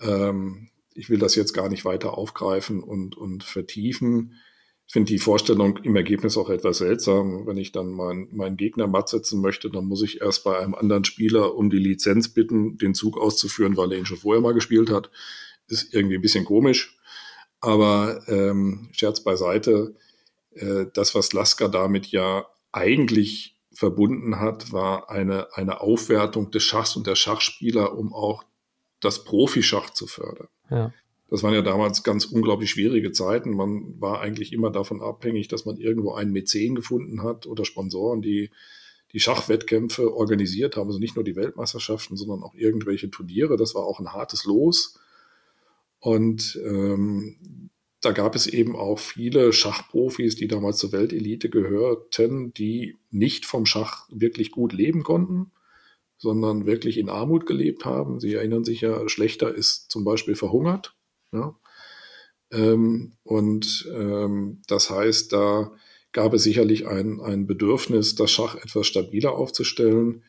Ähm, 0.00 0.70
ich 0.94 1.10
will 1.10 1.18
das 1.18 1.34
jetzt 1.34 1.52
gar 1.52 1.68
nicht 1.68 1.84
weiter 1.84 2.16
aufgreifen 2.16 2.82
und, 2.82 3.16
und 3.16 3.44
vertiefen. 3.44 4.34
Ich 4.86 4.92
finde 4.92 5.12
die 5.12 5.18
Vorstellung 5.18 5.76
im 5.84 5.94
Ergebnis 5.94 6.36
auch 6.36 6.50
etwas 6.50 6.78
seltsam. 6.78 7.46
Wenn 7.46 7.58
ich 7.58 7.70
dann 7.70 7.92
meinen 7.92 8.28
mein 8.32 8.56
Gegner 8.56 8.88
matt 8.88 9.08
setzen 9.08 9.40
möchte, 9.40 9.70
dann 9.70 9.84
muss 9.84 10.02
ich 10.02 10.20
erst 10.20 10.42
bei 10.42 10.58
einem 10.58 10.74
anderen 10.74 11.04
Spieler 11.04 11.54
um 11.54 11.70
die 11.70 11.78
Lizenz 11.78 12.28
bitten, 12.30 12.76
den 12.76 12.94
Zug 12.94 13.16
auszuführen, 13.16 13.76
weil 13.76 13.92
er 13.92 13.98
ihn 13.98 14.06
schon 14.06 14.16
vorher 14.16 14.42
mal 14.42 14.52
gespielt 14.52 14.90
hat. 14.90 15.10
Ist 15.70 15.94
irgendwie 15.94 16.16
ein 16.16 16.22
bisschen 16.22 16.44
komisch. 16.44 16.98
Aber 17.60 18.22
ähm, 18.28 18.88
Scherz 18.92 19.20
beiseite, 19.22 19.94
äh, 20.54 20.86
das, 20.92 21.14
was 21.14 21.32
Lasker 21.32 21.68
damit 21.68 22.06
ja 22.08 22.46
eigentlich 22.72 23.56
verbunden 23.72 24.40
hat, 24.40 24.72
war 24.72 25.10
eine, 25.10 25.54
eine 25.54 25.80
Aufwertung 25.80 26.50
des 26.50 26.62
Schachs 26.62 26.96
und 26.96 27.06
der 27.06 27.14
Schachspieler, 27.14 27.96
um 27.96 28.12
auch 28.12 28.44
das 29.00 29.24
Profischach 29.24 29.90
zu 29.90 30.06
fördern. 30.06 30.48
Ja. 30.70 30.92
Das 31.30 31.44
waren 31.44 31.54
ja 31.54 31.62
damals 31.62 32.02
ganz 32.02 32.24
unglaublich 32.24 32.70
schwierige 32.70 33.12
Zeiten. 33.12 33.54
Man 33.54 34.00
war 34.00 34.20
eigentlich 34.20 34.52
immer 34.52 34.70
davon 34.70 35.00
abhängig, 35.00 35.46
dass 35.46 35.64
man 35.64 35.76
irgendwo 35.76 36.12
einen 36.12 36.32
Mäzen 36.32 36.74
gefunden 36.74 37.22
hat 37.22 37.46
oder 37.46 37.64
Sponsoren, 37.64 38.20
die 38.20 38.50
die 39.12 39.20
Schachwettkämpfe 39.20 40.12
organisiert 40.14 40.76
haben. 40.76 40.88
Also 40.88 40.98
nicht 40.98 41.14
nur 41.14 41.24
die 41.24 41.36
Weltmeisterschaften, 41.36 42.16
sondern 42.16 42.42
auch 42.42 42.54
irgendwelche 42.54 43.10
Turniere. 43.10 43.56
Das 43.56 43.74
war 43.74 43.84
auch 43.84 44.00
ein 44.00 44.12
hartes 44.12 44.44
Los. 44.44 44.98
Und 46.00 46.58
ähm, 46.64 47.70
da 48.00 48.12
gab 48.12 48.34
es 48.34 48.46
eben 48.46 48.74
auch 48.76 48.98
viele 48.98 49.52
Schachprofis, 49.52 50.34
die 50.34 50.48
damals 50.48 50.78
zur 50.78 50.92
Weltelite 50.92 51.50
gehörten, 51.50 52.54
die 52.54 52.98
nicht 53.10 53.44
vom 53.44 53.66
Schach 53.66 54.08
wirklich 54.10 54.50
gut 54.50 54.72
leben 54.72 55.02
konnten, 55.02 55.52
sondern 56.16 56.66
wirklich 56.66 56.96
in 56.96 57.10
Armut 57.10 57.46
gelebt 57.46 57.84
haben. 57.84 58.18
Sie 58.18 58.34
erinnern 58.34 58.64
sich 58.64 58.80
ja, 58.80 59.08
Schlechter 59.08 59.54
ist 59.54 59.90
zum 59.90 60.04
Beispiel 60.04 60.34
verhungert. 60.34 60.96
Ja? 61.32 61.58
Ähm, 62.50 63.12
und 63.22 63.88
ähm, 63.94 64.62
das 64.66 64.88
heißt, 64.90 65.32
da 65.32 65.72
gab 66.12 66.32
es 66.32 66.42
sicherlich 66.42 66.86
ein, 66.86 67.20
ein 67.20 67.46
Bedürfnis, 67.46 68.14
das 68.14 68.30
Schach 68.30 68.56
etwas 68.56 68.86
stabiler 68.86 69.32
aufzustellen. 69.32 70.24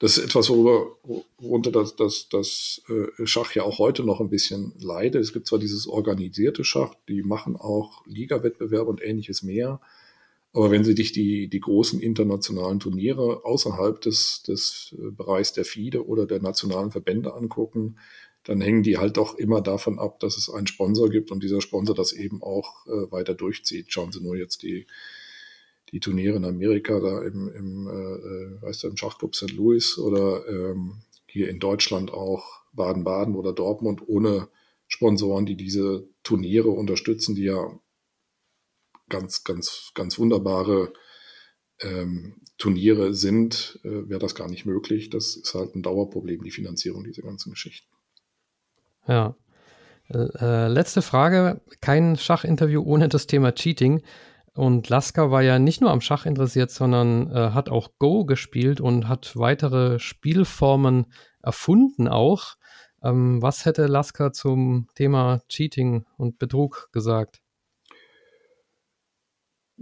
Das 0.00 0.16
ist 0.16 0.24
etwas, 0.24 0.48
worüber, 0.48 0.96
worunter 1.38 1.70
das, 1.70 1.94
das, 1.94 2.28
das 2.30 2.82
äh, 2.88 3.26
Schach 3.26 3.54
ja 3.54 3.62
auch 3.64 3.78
heute 3.78 4.02
noch 4.02 4.20
ein 4.20 4.30
bisschen 4.30 4.72
leidet. 4.80 5.22
Es 5.22 5.32
gibt 5.32 5.46
zwar 5.46 5.58
dieses 5.58 5.86
organisierte 5.86 6.64
Schach, 6.64 6.94
die 7.06 7.22
machen 7.22 7.54
auch 7.54 8.04
Liga-Wettbewerbe 8.06 8.90
und 8.90 9.02
ähnliches 9.02 9.42
mehr, 9.42 9.78
Aber 10.52 10.70
wenn 10.70 10.84
Sie 10.84 10.94
sich 10.94 11.12
die, 11.12 11.48
die 11.48 11.60
großen 11.60 12.00
internationalen 12.00 12.80
Turniere 12.80 13.44
außerhalb 13.44 14.00
des, 14.00 14.42
des 14.42 14.94
äh, 14.98 15.10
Bereichs 15.10 15.52
der 15.52 15.64
FIDE 15.64 16.06
oder 16.06 16.26
der 16.26 16.40
nationalen 16.40 16.90
Verbände 16.90 17.34
angucken, 17.34 17.98
dann 18.44 18.60
hängen 18.60 18.82
die 18.82 18.98
halt 18.98 19.16
doch 19.16 19.34
immer 19.36 19.60
davon 19.60 19.98
ab, 19.98 20.18
dass 20.20 20.36
es 20.36 20.50
einen 20.50 20.66
Sponsor 20.66 21.10
gibt 21.10 21.30
und 21.30 21.42
dieser 21.42 21.60
Sponsor 21.60 21.94
das 21.94 22.12
eben 22.12 22.42
auch 22.42 22.86
äh, 22.86 23.12
weiter 23.12 23.34
durchzieht. 23.34 23.92
Schauen 23.92 24.12
Sie 24.12 24.22
nur 24.22 24.36
jetzt 24.36 24.62
die, 24.62 24.86
die 25.92 26.00
Turniere 26.00 26.36
in 26.36 26.44
Amerika, 26.44 27.00
da 27.00 27.22
im, 27.22 27.48
im, 27.48 27.88
äh, 27.88 27.90
äh 27.90 28.62
weißt 28.62 28.84
du, 28.84 28.88
im 28.88 28.96
Schachclub 28.96 29.34
St. 29.34 29.52
Louis 29.52 29.98
oder 29.98 30.46
ähm, 30.48 31.02
hier 31.26 31.48
in 31.48 31.58
Deutschland 31.58 32.12
auch 32.12 32.62
Baden-Baden 32.72 33.34
oder 33.34 33.52
Dortmund 33.52 34.02
ohne 34.06 34.48
Sponsoren, 34.86 35.46
die 35.46 35.56
diese 35.56 36.08
Turniere 36.22 36.70
unterstützen, 36.70 37.34
die 37.34 37.44
ja 37.44 37.78
ganz, 39.08 39.44
ganz, 39.44 39.92
ganz 39.94 40.18
wunderbare 40.18 40.92
ähm, 41.80 42.36
Turniere 42.58 43.14
sind, 43.14 43.80
äh, 43.84 44.08
wäre 44.08 44.20
das 44.20 44.34
gar 44.34 44.48
nicht 44.48 44.66
möglich. 44.66 45.10
Das 45.10 45.36
ist 45.36 45.54
halt 45.54 45.74
ein 45.74 45.82
Dauerproblem, 45.82 46.42
die 46.42 46.50
Finanzierung 46.50 47.04
dieser 47.04 47.22
ganzen 47.22 47.50
Geschichten. 47.50 47.88
Ja. 49.06 49.34
Äh, 50.12 50.68
letzte 50.68 51.02
Frage. 51.02 51.60
Kein 51.80 52.16
Schachinterview 52.16 52.82
ohne 52.82 53.08
das 53.08 53.26
Thema 53.26 53.52
Cheating. 53.52 54.02
Und 54.54 54.88
Lasker 54.88 55.30
war 55.30 55.42
ja 55.42 55.58
nicht 55.58 55.80
nur 55.80 55.90
am 55.90 56.00
Schach 56.00 56.26
interessiert, 56.26 56.70
sondern 56.70 57.30
äh, 57.30 57.50
hat 57.50 57.68
auch 57.68 57.90
Go 57.98 58.24
gespielt 58.24 58.80
und 58.80 59.08
hat 59.08 59.36
weitere 59.36 59.98
Spielformen 59.98 61.06
erfunden 61.42 62.08
auch. 62.08 62.56
Ähm, 63.02 63.40
was 63.40 63.64
hätte 63.64 63.86
Lasker 63.86 64.32
zum 64.32 64.88
Thema 64.94 65.40
Cheating 65.48 66.04
und 66.16 66.38
Betrug 66.38 66.88
gesagt? 66.92 67.40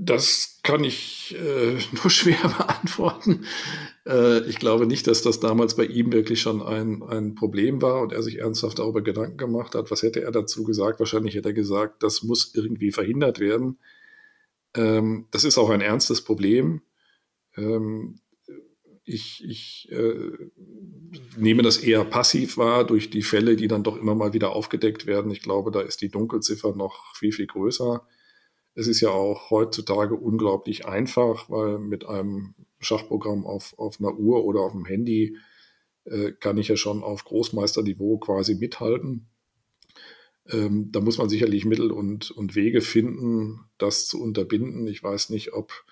Das 0.00 0.60
kann 0.62 0.84
ich 0.84 1.34
äh, 1.36 1.78
nur 1.92 2.10
schwer 2.10 2.36
beantworten. 2.56 3.46
Äh, 4.06 4.48
ich 4.48 4.60
glaube 4.60 4.86
nicht, 4.86 5.08
dass 5.08 5.22
das 5.22 5.40
damals 5.40 5.74
bei 5.74 5.84
ihm 5.86 6.12
wirklich 6.12 6.40
schon 6.40 6.62
ein, 6.62 7.02
ein 7.02 7.34
Problem 7.34 7.82
war 7.82 8.02
und 8.02 8.12
er 8.12 8.22
sich 8.22 8.38
ernsthaft 8.38 8.78
darüber 8.78 9.02
Gedanken 9.02 9.38
gemacht 9.38 9.74
hat. 9.74 9.90
Was 9.90 10.02
hätte 10.02 10.22
er 10.22 10.30
dazu 10.30 10.62
gesagt? 10.62 11.00
Wahrscheinlich 11.00 11.34
hätte 11.34 11.48
er 11.48 11.54
gesagt, 11.54 12.04
das 12.04 12.22
muss 12.22 12.54
irgendwie 12.54 12.92
verhindert 12.92 13.40
werden. 13.40 13.78
Ähm, 14.78 15.26
das 15.30 15.44
ist 15.44 15.58
auch 15.58 15.70
ein 15.70 15.80
ernstes 15.80 16.22
Problem. 16.22 16.82
Ähm, 17.56 18.20
ich, 19.04 19.42
ich 19.44 19.88
äh, 19.90 20.30
nehme 21.36 21.62
das 21.62 21.78
eher 21.78 22.04
passiv 22.04 22.58
wahr 22.58 22.84
durch 22.84 23.10
die 23.10 23.22
Fälle, 23.22 23.56
die 23.56 23.66
dann 23.66 23.82
doch 23.82 23.96
immer 23.96 24.14
mal 24.14 24.34
wieder 24.34 24.52
aufgedeckt 24.52 25.06
werden. 25.06 25.30
Ich 25.30 25.42
glaube, 25.42 25.70
da 25.70 25.80
ist 25.80 26.02
die 26.02 26.10
Dunkelziffer 26.10 26.74
noch 26.74 27.16
viel, 27.16 27.32
viel 27.32 27.46
größer. 27.46 28.06
Es 28.74 28.86
ist 28.86 29.00
ja 29.00 29.10
auch 29.10 29.50
heutzutage 29.50 30.14
unglaublich 30.14 30.86
einfach, 30.86 31.50
weil 31.50 31.78
mit 31.78 32.06
einem 32.06 32.54
Schachprogramm 32.78 33.46
auf, 33.46 33.74
auf 33.78 33.98
einer 33.98 34.14
Uhr 34.14 34.44
oder 34.44 34.60
auf 34.60 34.72
dem 34.72 34.84
Handy 34.84 35.36
äh, 36.04 36.32
kann 36.32 36.58
ich 36.58 36.68
ja 36.68 36.76
schon 36.76 37.02
auf 37.02 37.24
Großmeisterniveau 37.24 38.18
quasi 38.18 38.54
mithalten. 38.54 39.26
Ähm, 40.50 40.90
da 40.92 41.00
muss 41.00 41.18
man 41.18 41.28
sicherlich 41.28 41.64
Mittel 41.64 41.90
und, 41.90 42.30
und 42.30 42.54
Wege 42.54 42.80
finden, 42.80 43.60
das 43.78 44.06
zu 44.06 44.20
unterbinden. 44.20 44.86
Ich 44.86 45.02
weiß 45.02 45.30
nicht, 45.30 45.52
ob 45.52 45.84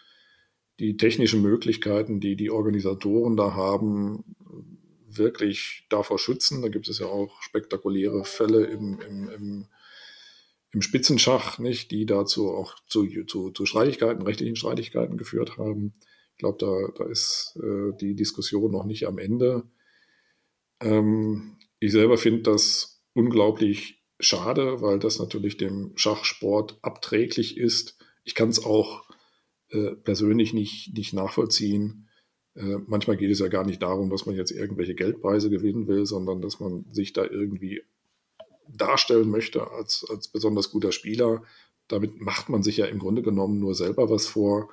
die 0.78 0.96
technischen 0.96 1.42
Möglichkeiten, 1.42 2.20
die 2.20 2.36
die 2.36 2.50
Organisatoren 2.50 3.36
da 3.36 3.54
haben, 3.54 4.24
wirklich 5.08 5.86
davor 5.88 6.18
schützen. 6.18 6.62
Da 6.62 6.68
gibt 6.68 6.88
es 6.88 6.98
ja 6.98 7.06
auch 7.06 7.42
spektakuläre 7.42 8.24
Fälle 8.24 8.64
im, 8.64 9.00
im, 9.00 9.28
im 9.30 9.66
im 10.76 10.82
Spitzenschach, 10.82 11.58
nicht, 11.58 11.90
die 11.90 12.04
dazu 12.04 12.50
auch 12.50 12.74
zu, 12.86 13.06
zu, 13.24 13.50
zu 13.50 13.64
Streitigkeiten, 13.64 14.20
rechtlichen 14.20 14.56
Streitigkeiten 14.56 15.16
geführt 15.16 15.56
haben. 15.56 15.94
Ich 16.32 16.38
glaube, 16.38 16.58
da, 16.60 17.02
da 17.02 17.10
ist 17.10 17.58
äh, 17.62 17.96
die 17.98 18.14
Diskussion 18.14 18.72
noch 18.72 18.84
nicht 18.84 19.06
am 19.06 19.16
Ende. 19.16 19.62
Ähm, 20.80 21.56
ich 21.78 21.92
selber 21.92 22.18
finde 22.18 22.42
das 22.42 23.02
unglaublich 23.14 24.04
schade, 24.20 24.80
weil 24.80 24.98
das 24.98 25.18
natürlich 25.18 25.56
dem 25.56 25.92
Schachsport 25.96 26.78
abträglich 26.82 27.56
ist. 27.56 27.98
Ich 28.24 28.34
kann 28.34 28.48
es 28.48 28.64
auch 28.64 29.04
äh, 29.70 29.92
persönlich 29.92 30.52
nicht, 30.52 30.94
nicht 30.94 31.12
nachvollziehen. 31.12 32.08
Äh, 32.54 32.78
manchmal 32.86 33.16
geht 33.16 33.30
es 33.30 33.38
ja 33.38 33.48
gar 33.48 33.64
nicht 33.64 33.82
darum, 33.82 34.10
dass 34.10 34.26
man 34.26 34.34
jetzt 34.34 34.50
irgendwelche 34.50 34.94
Geldpreise 34.94 35.50
gewinnen 35.50 35.86
will, 35.86 36.06
sondern 36.06 36.40
dass 36.40 36.60
man 36.60 36.86
sich 36.92 37.12
da 37.12 37.24
irgendwie 37.24 37.82
darstellen 38.68 39.30
möchte 39.30 39.70
als, 39.70 40.06
als 40.08 40.28
besonders 40.28 40.70
guter 40.70 40.92
Spieler. 40.92 41.42
Damit 41.88 42.20
macht 42.20 42.48
man 42.48 42.62
sich 42.62 42.78
ja 42.78 42.86
im 42.86 42.98
Grunde 42.98 43.22
genommen 43.22 43.60
nur 43.60 43.74
selber 43.74 44.10
was 44.10 44.26
vor. 44.26 44.70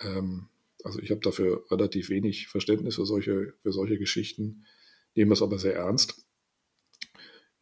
Ähm, 0.00 0.48
also 0.84 1.00
ich 1.00 1.10
habe 1.10 1.20
dafür 1.20 1.64
relativ 1.70 2.08
wenig 2.08 2.48
Verständnis 2.48 2.94
für 2.94 3.04
solche, 3.04 3.54
für 3.62 3.72
solche 3.72 3.98
Geschichten, 3.98 4.64
nehme 5.14 5.30
das 5.30 5.42
aber 5.42 5.58
sehr 5.58 5.74
ernst. 5.74 6.24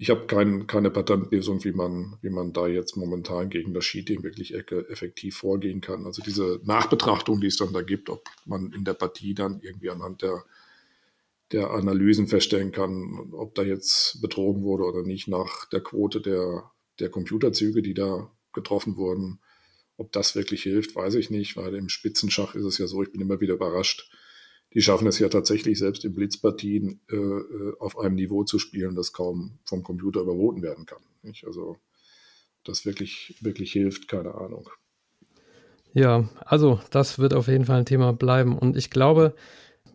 Ich 0.00 0.10
habe 0.10 0.26
kein, 0.26 0.68
keine 0.68 0.90
Patentlösung, 0.90 1.64
wie 1.64 1.72
man, 1.72 2.16
wie 2.22 2.30
man 2.30 2.52
da 2.52 2.68
jetzt 2.68 2.96
momentan 2.96 3.50
gegen 3.50 3.74
das 3.74 3.84
Cheating 3.84 4.22
wirklich 4.22 4.54
effektiv 4.54 5.36
vorgehen 5.36 5.80
kann. 5.80 6.06
Also 6.06 6.22
diese 6.22 6.60
Nachbetrachtung, 6.64 7.40
die 7.40 7.48
es 7.48 7.56
dann 7.56 7.72
da 7.72 7.82
gibt, 7.82 8.08
ob 8.08 8.24
man 8.46 8.72
in 8.72 8.84
der 8.84 8.94
Partie 8.94 9.34
dann 9.34 9.60
irgendwie 9.60 9.90
anhand 9.90 10.22
der 10.22 10.44
der 11.52 11.70
Analysen 11.70 12.28
feststellen 12.28 12.72
kann, 12.72 13.30
ob 13.32 13.54
da 13.54 13.62
jetzt 13.62 14.20
betrogen 14.20 14.62
wurde 14.62 14.84
oder 14.84 15.02
nicht 15.02 15.28
nach 15.28 15.64
der 15.66 15.80
Quote 15.80 16.20
der, 16.20 16.70
der 17.00 17.10
Computerzüge, 17.10 17.82
die 17.82 17.94
da 17.94 18.30
getroffen 18.52 18.96
wurden. 18.96 19.40
Ob 19.96 20.12
das 20.12 20.34
wirklich 20.34 20.62
hilft, 20.62 20.94
weiß 20.94 21.14
ich 21.14 21.30
nicht, 21.30 21.56
weil 21.56 21.74
im 21.74 21.88
Spitzenschach 21.88 22.54
ist 22.54 22.64
es 22.64 22.78
ja 22.78 22.86
so, 22.86 23.02
ich 23.02 23.10
bin 23.10 23.20
immer 23.20 23.40
wieder 23.40 23.54
überrascht. 23.54 24.10
Die 24.74 24.82
schaffen 24.82 25.06
es 25.06 25.18
ja 25.18 25.28
tatsächlich 25.28 25.78
selbst 25.78 26.04
in 26.04 26.14
Blitzpartien 26.14 27.00
äh, 27.10 27.16
äh 27.16 27.72
auf 27.78 27.98
einem 27.98 28.16
Niveau 28.16 28.44
zu 28.44 28.58
spielen, 28.58 28.94
das 28.94 29.12
kaum 29.12 29.58
vom 29.64 29.82
Computer 29.82 30.20
überboten 30.20 30.62
werden 30.62 30.84
kann. 30.86 31.02
Nicht? 31.22 31.46
Also 31.46 31.76
das 32.64 32.84
wirklich, 32.84 33.36
wirklich 33.40 33.72
hilft, 33.72 34.08
keine 34.08 34.34
Ahnung. 34.34 34.68
Ja, 35.94 36.28
also 36.44 36.80
das 36.90 37.18
wird 37.18 37.34
auf 37.34 37.48
jeden 37.48 37.64
Fall 37.64 37.78
ein 37.78 37.86
Thema 37.86 38.12
bleiben. 38.12 38.58
Und 38.58 38.76
ich 38.76 38.90
glaube, 38.90 39.34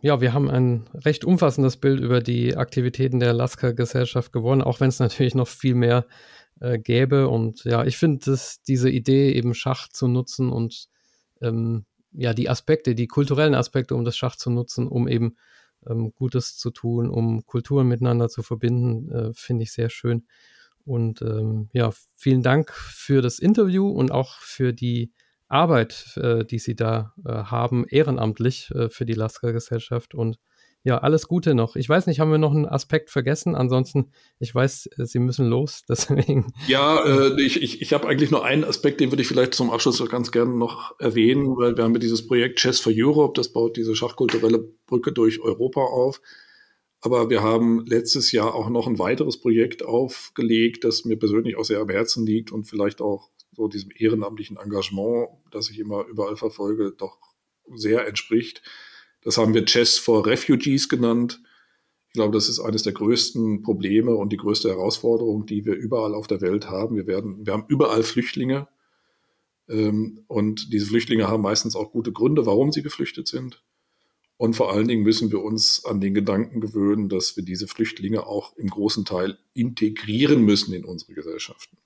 ja, 0.01 0.19
wir 0.19 0.33
haben 0.33 0.49
ein 0.49 0.85
recht 0.93 1.23
umfassendes 1.23 1.77
Bild 1.77 1.99
über 2.01 2.19
die 2.19 2.57
Aktivitäten 2.57 3.19
der 3.19 3.33
Lasker-Gesellschaft 3.33 4.33
gewonnen, 4.33 4.61
auch 4.61 4.79
wenn 4.79 4.89
es 4.89 4.99
natürlich 4.99 5.35
noch 5.35 5.47
viel 5.47 5.75
mehr 5.75 6.07
äh, 6.59 6.79
gäbe. 6.79 7.29
Und 7.29 7.63
ja, 7.63 7.85
ich 7.85 7.97
finde, 7.97 8.37
diese 8.67 8.89
Idee, 8.89 9.31
eben 9.31 9.53
Schach 9.53 9.87
zu 9.87 10.07
nutzen 10.07 10.51
und 10.51 10.87
ähm, 11.41 11.85
ja, 12.13 12.33
die 12.33 12.49
Aspekte, 12.49 12.95
die 12.95 13.07
kulturellen 13.07 13.55
Aspekte, 13.55 13.95
um 13.95 14.05
das 14.05 14.17
Schach 14.17 14.35
zu 14.35 14.49
nutzen, 14.49 14.87
um 14.87 15.07
eben 15.07 15.35
ähm, 15.87 16.13
Gutes 16.13 16.57
zu 16.57 16.71
tun, 16.71 17.09
um 17.09 17.45
Kulturen 17.45 17.87
miteinander 17.87 18.29
zu 18.29 18.43
verbinden, 18.43 19.11
äh, 19.11 19.33
finde 19.33 19.63
ich 19.63 19.71
sehr 19.71 19.89
schön. 19.89 20.25
Und 20.85 21.21
ähm, 21.21 21.69
ja, 21.73 21.91
vielen 22.15 22.43
Dank 22.43 22.71
für 22.71 23.21
das 23.21 23.39
Interview 23.39 23.87
und 23.87 24.11
auch 24.11 24.39
für 24.39 24.73
die 24.73 25.13
Arbeit, 25.47 26.17
äh, 26.17 26.43
die 26.45 26.59
Sie 26.59 26.75
da 26.75 27.13
äh, 27.25 27.31
haben, 27.31 27.85
ehrenamtlich 27.87 28.71
äh, 28.71 28.89
für 28.89 29.05
die 29.05 29.13
Lasker-Gesellschaft. 29.13 30.13
Und 30.13 30.39
ja, 30.85 30.97
alles 30.97 31.29
Gute 31.29 31.55
noch. 31.55 31.77
Ich 31.77 31.87
weiß 31.87 32.07
nicht, 32.07 32.19
haben 32.19 32.31
wir 32.31 32.37
noch 32.37 32.53
einen 32.53 32.65
Aspekt 32.65 33.09
vergessen? 33.09 33.55
Ansonsten, 33.55 34.11
ich 34.39 34.53
weiß, 34.53 34.89
äh, 34.97 35.05
Sie 35.05 35.19
müssen 35.19 35.47
los, 35.47 35.83
deswegen. 35.89 36.53
Ja, 36.67 37.03
äh, 37.05 37.41
ich, 37.41 37.61
ich, 37.61 37.81
ich 37.81 37.93
habe 37.93 38.07
eigentlich 38.07 38.31
nur 38.31 38.43
einen 38.43 38.65
Aspekt, 38.65 38.99
den 38.99 39.11
würde 39.11 39.21
ich 39.21 39.27
vielleicht 39.29 39.53
zum 39.53 39.71
Abschluss 39.71 40.03
ganz 40.09 40.31
gerne 40.31 40.55
noch 40.55 40.99
erwähnen, 40.99 41.55
weil 41.55 41.77
wir 41.77 41.85
haben 41.85 41.93
ja 41.93 41.99
dieses 41.99 42.27
Projekt 42.27 42.59
Chess 42.59 42.81
for 42.81 42.91
Europe, 42.93 43.33
das 43.35 43.53
baut 43.53 43.77
diese 43.77 43.95
schachkulturelle 43.95 44.59
Brücke 44.85 45.13
durch 45.13 45.39
Europa 45.41 45.81
auf. 45.81 46.21
Aber 46.99 47.29
wir 47.29 47.41
haben 47.41 47.85
letztes 47.85 48.31
Jahr 48.31 48.53
auch 48.53 48.69
noch 48.69 48.87
ein 48.87 48.99
weiteres 48.99 49.39
Projekt 49.39 49.83
aufgelegt, 49.83 50.83
das 50.83 51.05
mir 51.05 51.17
persönlich 51.17 51.57
auch 51.57 51.65
sehr 51.65 51.79
am 51.79 51.89
Herzen 51.89 52.25
liegt 52.25 52.51
und 52.51 52.65
vielleicht 52.65 53.01
auch 53.01 53.29
so 53.53 53.67
diesem 53.67 53.89
ehrenamtlichen 53.95 54.57
Engagement, 54.57 55.29
das 55.51 55.69
ich 55.69 55.79
immer 55.79 56.05
überall 56.07 56.35
verfolge, 56.35 56.93
doch 56.97 57.17
sehr 57.73 58.07
entspricht. 58.07 58.61
Das 59.23 59.37
haben 59.37 59.53
wir 59.53 59.65
Chess 59.65 59.97
for 59.97 60.25
Refugees 60.25 60.89
genannt. 60.89 61.41
Ich 62.07 62.13
glaube, 62.13 62.33
das 62.33 62.49
ist 62.49 62.59
eines 62.59 62.83
der 62.83 62.93
größten 62.93 63.63
Probleme 63.63 64.15
und 64.15 64.31
die 64.31 64.37
größte 64.37 64.69
Herausforderung, 64.69 65.45
die 65.45 65.65
wir 65.65 65.73
überall 65.73 66.13
auf 66.13 66.27
der 66.27 66.41
Welt 66.41 66.69
haben. 66.69 66.95
Wir, 66.95 67.07
werden, 67.07 67.45
wir 67.45 67.53
haben 67.53 67.65
überall 67.67 68.03
Flüchtlinge. 68.03 68.67
Ähm, 69.67 70.23
und 70.27 70.71
diese 70.71 70.85
Flüchtlinge 70.85 71.27
haben 71.27 71.41
meistens 71.41 71.75
auch 71.75 71.91
gute 71.91 72.11
Gründe, 72.11 72.45
warum 72.45 72.71
sie 72.71 72.83
geflüchtet 72.83 73.27
sind. 73.27 73.63
Und 74.37 74.55
vor 74.55 74.73
allen 74.73 74.87
Dingen 74.87 75.03
müssen 75.03 75.31
wir 75.31 75.41
uns 75.41 75.85
an 75.85 76.01
den 76.01 76.13
Gedanken 76.13 76.59
gewöhnen, 76.59 77.07
dass 77.07 77.37
wir 77.37 77.43
diese 77.43 77.67
Flüchtlinge 77.67 78.27
auch 78.27 78.55
im 78.57 78.67
großen 78.67 79.05
Teil 79.05 79.37
integrieren 79.53 80.43
müssen 80.43 80.73
in 80.73 80.85
unsere 80.85 81.13
Gesellschaften. 81.13 81.77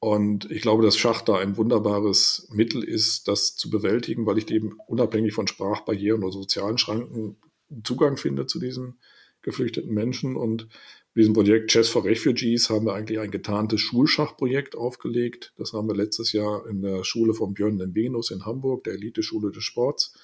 Und 0.00 0.50
ich 0.50 0.62
glaube, 0.62 0.84
dass 0.84 0.96
Schach 0.96 1.22
da 1.22 1.38
ein 1.38 1.56
wunderbares 1.56 2.48
Mittel 2.52 2.84
ist, 2.84 3.26
das 3.26 3.56
zu 3.56 3.68
bewältigen, 3.68 4.26
weil 4.26 4.38
ich 4.38 4.50
eben 4.50 4.78
unabhängig 4.86 5.34
von 5.34 5.48
Sprachbarrieren 5.48 6.22
oder 6.22 6.32
sozialen 6.32 6.78
Schranken 6.78 7.36
Zugang 7.84 8.16
finde 8.16 8.46
zu 8.46 8.60
diesen 8.60 8.98
geflüchteten 9.42 9.92
Menschen. 9.92 10.36
Und 10.36 10.68
Für 11.12 11.20
diesem 11.20 11.34
Projekt 11.34 11.70
Chess 11.70 11.88
for 11.88 12.04
Refugees 12.04 12.70
haben 12.70 12.86
wir 12.86 12.94
eigentlich 12.94 13.18
ein 13.18 13.30
getarntes 13.30 13.80
Schulschachprojekt 13.80 14.76
aufgelegt. 14.76 15.52
Das 15.56 15.72
haben 15.72 15.88
wir 15.88 15.96
letztes 15.96 16.32
Jahr 16.32 16.66
in 16.68 16.80
der 16.80 17.02
Schule 17.02 17.34
von 17.34 17.54
Björn 17.54 17.78
den 17.78 17.94
Venus 17.94 18.30
in 18.30 18.46
Hamburg, 18.46 18.84
der 18.84 18.94
Elite-Schule 18.94 19.50
des 19.50 19.64
Sports, 19.64 20.14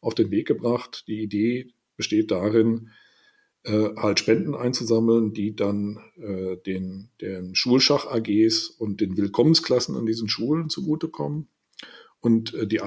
auf 0.00 0.14
den 0.14 0.30
Weg 0.30 0.46
gebracht. 0.46 1.04
Die 1.06 1.22
Idee 1.22 1.68
besteht 1.96 2.30
darin, 2.30 2.90
äh, 3.64 3.90
halt 3.96 4.18
Spenden 4.20 4.54
einzusammeln, 4.54 5.32
die 5.32 5.54
dann 5.54 5.98
äh, 6.16 6.56
den, 6.56 7.10
den 7.20 7.54
Schulschach-AGs 7.54 8.68
und 8.68 9.00
den 9.00 9.16
Willkommensklassen 9.16 9.96
an 9.96 10.06
diesen 10.06 10.28
Schulen 10.28 10.68
zugutekommen. 10.68 11.48
Und 12.20 12.54
äh, 12.54 12.66
die, 12.66 12.80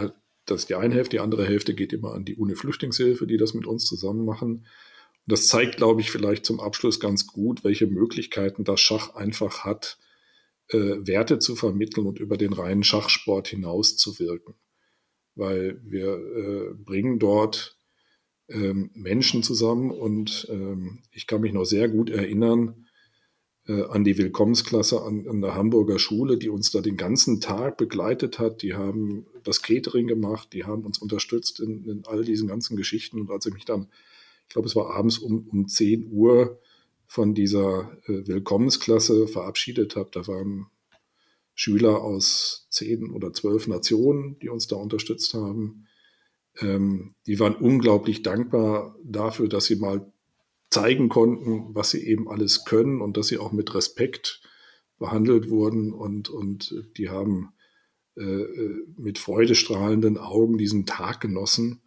das 0.45 0.61
ist 0.61 0.69
die 0.69 0.75
eine 0.75 0.95
Hälfte, 0.95 1.17
die 1.17 1.19
andere 1.19 1.45
Hälfte 1.45 1.73
geht 1.73 1.93
immer 1.93 2.13
an 2.13 2.25
die 2.25 2.35
UNI-Flüchtlingshilfe, 2.35 3.27
die 3.27 3.37
das 3.37 3.53
mit 3.53 3.65
uns 3.67 3.85
zusammen 3.85 4.25
machen. 4.25 4.65
Und 5.25 5.31
das 5.31 5.47
zeigt, 5.47 5.77
glaube 5.77 6.01
ich, 6.01 6.09
vielleicht 6.09 6.45
zum 6.45 6.59
Abschluss 6.59 6.99
ganz 6.99 7.27
gut, 7.27 7.63
welche 7.63 7.87
Möglichkeiten 7.87 8.63
das 8.63 8.79
Schach 8.79 9.13
einfach 9.15 9.63
hat, 9.63 9.99
äh, 10.69 10.77
Werte 10.77 11.39
zu 11.39 11.55
vermitteln 11.55 12.07
und 12.07 12.19
über 12.19 12.37
den 12.37 12.53
reinen 12.53 12.83
Schachsport 12.83 13.47
hinaus 13.47 13.97
zu 13.97 14.19
wirken. 14.19 14.55
Weil 15.35 15.79
wir 15.83 16.15
äh, 16.15 16.73
bringen 16.73 17.19
dort 17.19 17.77
ähm, 18.51 18.91
Menschen 18.93 19.43
zusammen 19.43 19.91
und 19.91 20.47
ähm, 20.49 20.99
ich 21.11 21.27
kann 21.27 21.41
mich 21.41 21.53
noch 21.53 21.65
sehr 21.65 21.89
gut 21.89 22.09
erinnern 22.09 22.87
äh, 23.67 23.83
an 23.83 24.03
die 24.03 24.17
Willkommensklasse 24.17 25.01
an, 25.01 25.27
an, 25.27 25.41
der 25.41 25.55
Hamburger 25.55 25.99
Schule, 25.99 26.37
die 26.37 26.49
uns 26.49 26.71
da 26.71 26.81
den 26.81 26.97
ganzen 26.97 27.41
Tag 27.41 27.77
begleitet 27.77 28.39
hat. 28.39 28.61
Die 28.61 28.73
haben 28.73 29.25
das 29.43 29.61
Catering 29.61 30.07
gemacht, 30.07 30.49
die 30.53 30.65
haben 30.65 30.83
uns 30.83 30.99
unterstützt 30.99 31.59
in, 31.59 31.85
in 31.85 32.03
all 32.05 32.23
diesen 32.23 32.47
ganzen 32.47 32.75
Geschichten. 32.75 33.19
Und 33.19 33.31
als 33.31 33.45
ich 33.45 33.53
mich 33.53 33.65
dann, 33.65 33.87
ich 34.47 34.53
glaube, 34.53 34.67
es 34.67 34.75
war 34.75 34.91
abends 34.91 35.17
um, 35.17 35.47
um 35.47 35.67
10 35.67 36.11
Uhr 36.11 36.59
von 37.07 37.33
dieser 37.33 37.97
äh, 38.07 38.27
Willkommensklasse 38.27 39.27
verabschiedet 39.27 39.95
habe, 39.95 40.09
da 40.11 40.27
waren 40.27 40.67
Schüler 41.53 42.01
aus 42.01 42.67
zehn 42.69 43.11
oder 43.11 43.33
zwölf 43.33 43.67
Nationen, 43.67 44.39
die 44.39 44.49
uns 44.49 44.67
da 44.67 44.77
unterstützt 44.77 45.33
haben 45.33 45.85
ähm, 46.61 47.15
die 47.25 47.39
waren 47.39 47.55
unglaublich 47.55 48.23
dankbar 48.23 48.95
dafür, 49.03 49.47
dass 49.49 49.65
sie 49.65 49.75
mal 49.75 50.11
zeigen 50.69 51.09
konnten, 51.09 51.75
was 51.75 51.91
sie 51.91 52.05
eben 52.05 52.29
alles 52.29 52.65
können 52.65 53.01
und 53.01 53.17
dass 53.17 53.27
sie 53.27 53.37
auch 53.37 53.51
mit 53.51 53.73
Respekt 53.75 54.41
behandelt 54.97 55.49
wurden 55.49 55.91
und, 55.91 56.29
und 56.29 56.75
die 56.97 57.09
haben 57.09 57.53
äh, 58.15 58.21
äh 58.21 58.85
mit 58.97 59.17
freudestrahlenden 59.17 60.17
Augen 60.17 60.57
diesen 60.57 60.85
Tag 60.85 61.19
genossen. 61.19 61.81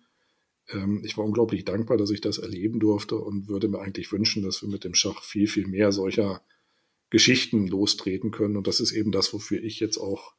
Ähm, 0.69 1.03
ich 1.05 1.17
war 1.17 1.25
unglaublich 1.25 1.65
dankbar, 1.65 1.97
dass 1.97 2.11
ich 2.11 2.21
das 2.21 2.39
erleben 2.39 2.81
durfte 2.81 3.17
und 3.17 3.49
würde 3.49 3.69
mir 3.69 3.79
eigentlich 3.79 4.13
wünschen, 4.13 4.43
dass 4.43 4.63
wir 4.63 4.69
mit 4.69 4.85
dem 4.85 4.95
Schach 4.95 5.23
viel, 5.23 5.47
viel 5.47 5.67
mehr 5.67 5.93
solcher 5.93 6.43
Geschichten 7.11 7.69
lostreten 7.69 8.33
können. 8.33 8.57
Und 8.57 8.67
das 8.67 8.81
ist 8.81 8.93
eben 8.93 9.13
das, 9.13 9.33
wofür 9.33 9.63
ich 9.63 9.79
jetzt 9.79 9.99
auch 9.99 10.35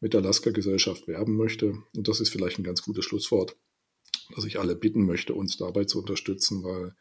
mit 0.00 0.12
der 0.12 0.20
Lasker-Gesellschaft 0.20 1.06
werben 1.06 1.36
möchte. 1.36 1.78
Und 1.96 2.08
das 2.08 2.20
ist 2.20 2.30
vielleicht 2.30 2.58
ein 2.58 2.64
ganz 2.64 2.82
gutes 2.82 3.04
Schlusswort 3.04 3.56
dass 4.34 4.44
ich 4.44 4.58
alle 4.58 4.76
bitten 4.76 5.04
möchte, 5.06 5.34
uns 5.34 5.56
dabei 5.56 5.84
zu 5.84 5.98
unterstützen, 6.00 6.62
weil 6.64 6.94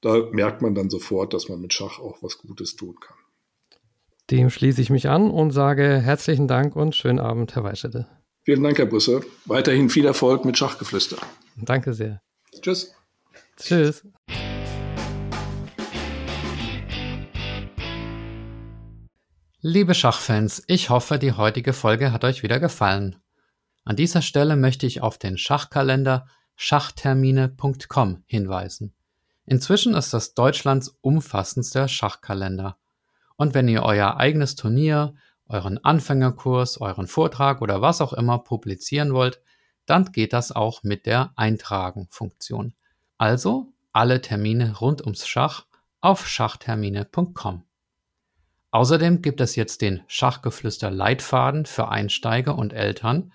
da 0.00 0.28
merkt 0.32 0.62
man 0.62 0.74
dann 0.74 0.90
sofort, 0.90 1.32
dass 1.32 1.48
man 1.48 1.60
mit 1.60 1.72
Schach 1.72 1.98
auch 1.98 2.22
was 2.22 2.38
Gutes 2.38 2.76
tun 2.76 2.96
kann. 3.00 3.16
Dem 4.30 4.50
schließe 4.50 4.80
ich 4.80 4.90
mich 4.90 5.08
an 5.08 5.30
und 5.30 5.50
sage 5.50 6.00
herzlichen 6.00 6.48
Dank 6.48 6.76
und 6.76 6.94
schönen 6.94 7.20
Abend, 7.20 7.54
Herr 7.54 7.64
Weischede. 7.64 8.06
Vielen 8.44 8.62
Dank, 8.62 8.78
Herr 8.78 8.86
Busse. 8.86 9.22
Weiterhin 9.46 9.88
viel 9.88 10.04
Erfolg 10.04 10.44
mit 10.44 10.58
Schachgeflüster. 10.58 11.16
Danke 11.56 11.94
sehr. 11.94 12.20
Tschüss. 12.60 12.94
Tschüss. 13.56 14.02
Liebe 19.60 19.94
Schachfans, 19.94 20.62
ich 20.66 20.90
hoffe, 20.90 21.18
die 21.18 21.32
heutige 21.32 21.72
Folge 21.72 22.12
hat 22.12 22.24
euch 22.24 22.42
wieder 22.42 22.60
gefallen. 22.60 23.16
An 23.84 23.96
dieser 23.96 24.20
Stelle 24.20 24.56
möchte 24.56 24.86
ich 24.86 25.00
auf 25.00 25.16
den 25.16 25.38
Schachkalender 25.38 26.26
schachtermine.com 26.56 28.22
hinweisen. 28.26 28.94
Inzwischen 29.46 29.94
ist 29.94 30.14
das 30.14 30.34
Deutschlands 30.34 30.96
umfassendster 31.00 31.88
Schachkalender. 31.88 32.78
Und 33.36 33.54
wenn 33.54 33.68
ihr 33.68 33.82
euer 33.82 34.16
eigenes 34.16 34.54
Turnier, 34.54 35.14
euren 35.46 35.82
Anfängerkurs, 35.84 36.80
euren 36.80 37.06
Vortrag 37.06 37.60
oder 37.60 37.82
was 37.82 38.00
auch 38.00 38.12
immer 38.12 38.38
publizieren 38.38 39.12
wollt, 39.12 39.40
dann 39.86 40.12
geht 40.12 40.32
das 40.32 40.52
auch 40.52 40.82
mit 40.82 41.04
der 41.04 41.32
Eintragen-Funktion. 41.36 42.74
Also 43.18 43.72
alle 43.92 44.20
Termine 44.20 44.78
rund 44.78 45.02
ums 45.02 45.26
Schach 45.26 45.66
auf 46.00 46.26
schachtermine.com. 46.26 47.64
Außerdem 48.70 49.22
gibt 49.22 49.40
es 49.40 49.54
jetzt 49.56 49.82
den 49.82 50.02
Schachgeflüster 50.08 50.90
Leitfaden 50.90 51.64
für 51.64 51.88
Einsteiger 51.88 52.58
und 52.58 52.72
Eltern, 52.72 53.32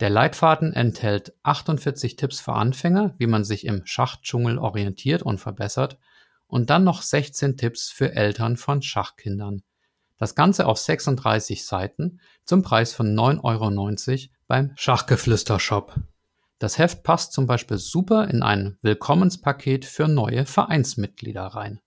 der 0.00 0.10
Leitfaden 0.10 0.72
enthält 0.72 1.34
48 1.42 2.16
Tipps 2.16 2.40
für 2.40 2.54
Anfänger, 2.54 3.14
wie 3.18 3.26
man 3.26 3.44
sich 3.44 3.66
im 3.66 3.84
Schachdschungel 3.84 4.58
orientiert 4.58 5.22
und 5.22 5.38
verbessert, 5.38 5.98
und 6.46 6.70
dann 6.70 6.84
noch 6.84 7.02
16 7.02 7.56
Tipps 7.56 7.90
für 7.90 8.14
Eltern 8.14 8.56
von 8.56 8.82
Schachkindern. 8.82 9.62
Das 10.16 10.34
Ganze 10.34 10.66
auf 10.66 10.78
36 10.78 11.64
Seiten 11.64 12.20
zum 12.44 12.62
Preis 12.62 12.92
von 12.92 13.14
9,90 13.14 13.42
Euro 13.44 14.28
beim 14.48 14.72
Schachgeflüster-Shop. 14.74 15.94
Das 16.58 16.76
Heft 16.76 17.04
passt 17.04 17.32
zum 17.32 17.46
Beispiel 17.46 17.78
super 17.78 18.28
in 18.28 18.42
ein 18.42 18.76
Willkommenspaket 18.82 19.86
für 19.86 20.08
neue 20.08 20.44
Vereinsmitglieder 20.44 21.46
rein. 21.46 21.80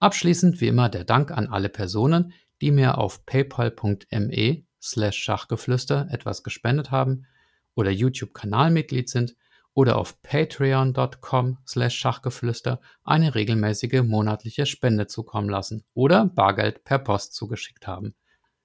Abschließend 0.00 0.60
wie 0.60 0.68
immer 0.68 0.88
der 0.88 1.04
Dank 1.04 1.30
an 1.30 1.46
alle 1.46 1.70
Personen, 1.70 2.32
die 2.60 2.70
mir 2.70 2.98
auf 2.98 3.24
paypal.me 3.24 4.67
Schachgeflüster 4.80 6.08
etwas 6.10 6.42
gespendet 6.42 6.90
haben 6.90 7.26
oder 7.74 7.90
YouTube-Kanalmitglied 7.90 9.08
sind 9.08 9.36
oder 9.74 9.96
auf 9.96 10.20
patreon.com 10.22 11.58
Schachgeflüster 11.66 12.80
eine 13.04 13.34
regelmäßige 13.34 14.02
monatliche 14.02 14.66
Spende 14.66 15.06
zukommen 15.06 15.48
lassen 15.48 15.84
oder 15.94 16.26
Bargeld 16.26 16.84
per 16.84 16.98
Post 16.98 17.34
zugeschickt 17.34 17.86
haben. 17.86 18.14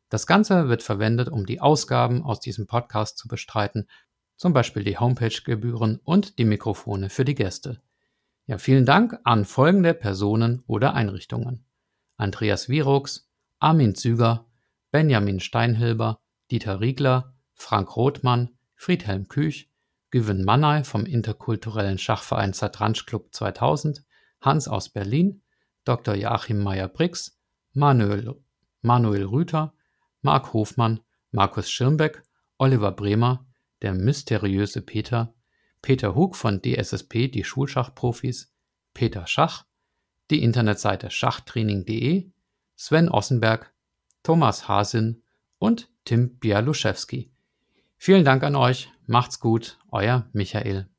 Das 0.10 0.28
Ganze 0.28 0.70
wird 0.70 0.84
verwendet, 0.84 1.30
um 1.30 1.46
die 1.46 1.62
Ausgaben 1.62 2.24
aus 2.24 2.40
diesem 2.40 2.68
Podcast 2.68 3.18
zu 3.18 3.28
bestreiten, 3.28 3.88
zum 4.38 4.54
Beispiel 4.54 4.84
die 4.84 4.98
Homepage-Gebühren 4.98 6.00
und 6.04 6.40
die 6.40 6.46
Mikrofone 6.46 7.10
für 7.10 7.26
die 7.26 7.36
Gäste. 7.36 7.82
Ja, 8.46 8.58
vielen 8.58 8.86
Dank 8.86 9.18
an 9.24 9.46
folgende 9.46 9.94
Personen 9.94 10.64
oder 10.68 10.94
Einrichtungen. 10.96 11.66
Andreas 12.18 12.70
Virux, 12.70 13.30
Armin 13.60 13.96
Züger, 13.96 14.46
Benjamin 14.94 15.40
Steinhilber, 15.40 16.20
Dieter 16.52 16.80
Riegler, 16.80 17.34
Frank 17.56 17.96
Rothmann, 17.96 18.56
Friedhelm 18.76 19.28
Küch, 19.28 19.72
Güven 20.12 20.46
Mannay 20.46 20.84
vom 20.84 21.08
interkulturellen 21.08 21.98
Schachverein 21.98 22.54
Zatransch 22.54 23.08
Club 23.08 23.34
2000, 23.34 24.06
Hans 24.40 24.68
aus 24.68 24.90
Berlin, 24.90 25.42
Dr. 25.84 26.14
Joachim 26.14 26.62
Meyer-Brix, 26.62 27.40
Manuel, 27.74 28.36
Manuel 28.84 29.26
Rüther, 29.26 29.74
Marc 30.22 30.54
Hofmann, 30.54 31.00
Markus 31.32 31.72
Schirmbeck, 31.72 32.22
Oliver 32.60 32.92
Bremer, 32.92 33.48
der 33.82 33.96
mysteriöse 33.96 34.84
Peter, 34.84 35.34
Peter 35.82 36.14
Hug 36.14 36.36
von 36.36 36.62
DSSP, 36.62 37.30
die 37.30 37.44
Schulschachprofis, 37.44 38.54
Peter 38.94 39.26
Schach, 39.26 39.66
die 40.30 40.44
Internetseite 40.44 41.10
schachtraining.de, 41.10 42.32
Sven 42.76 43.10
Ossenberg, 43.10 43.73
Thomas 44.24 44.68
Hasin 44.68 45.22
und 45.60 45.90
Tim 46.06 46.40
Bialuszewski. 46.40 47.32
Vielen 47.98 48.26
Dank 48.26 48.44
an 48.44 48.56
euch, 48.56 48.92
macht's 49.06 49.40
gut, 49.40 49.78
euer 49.92 50.28
Michael 50.34 50.90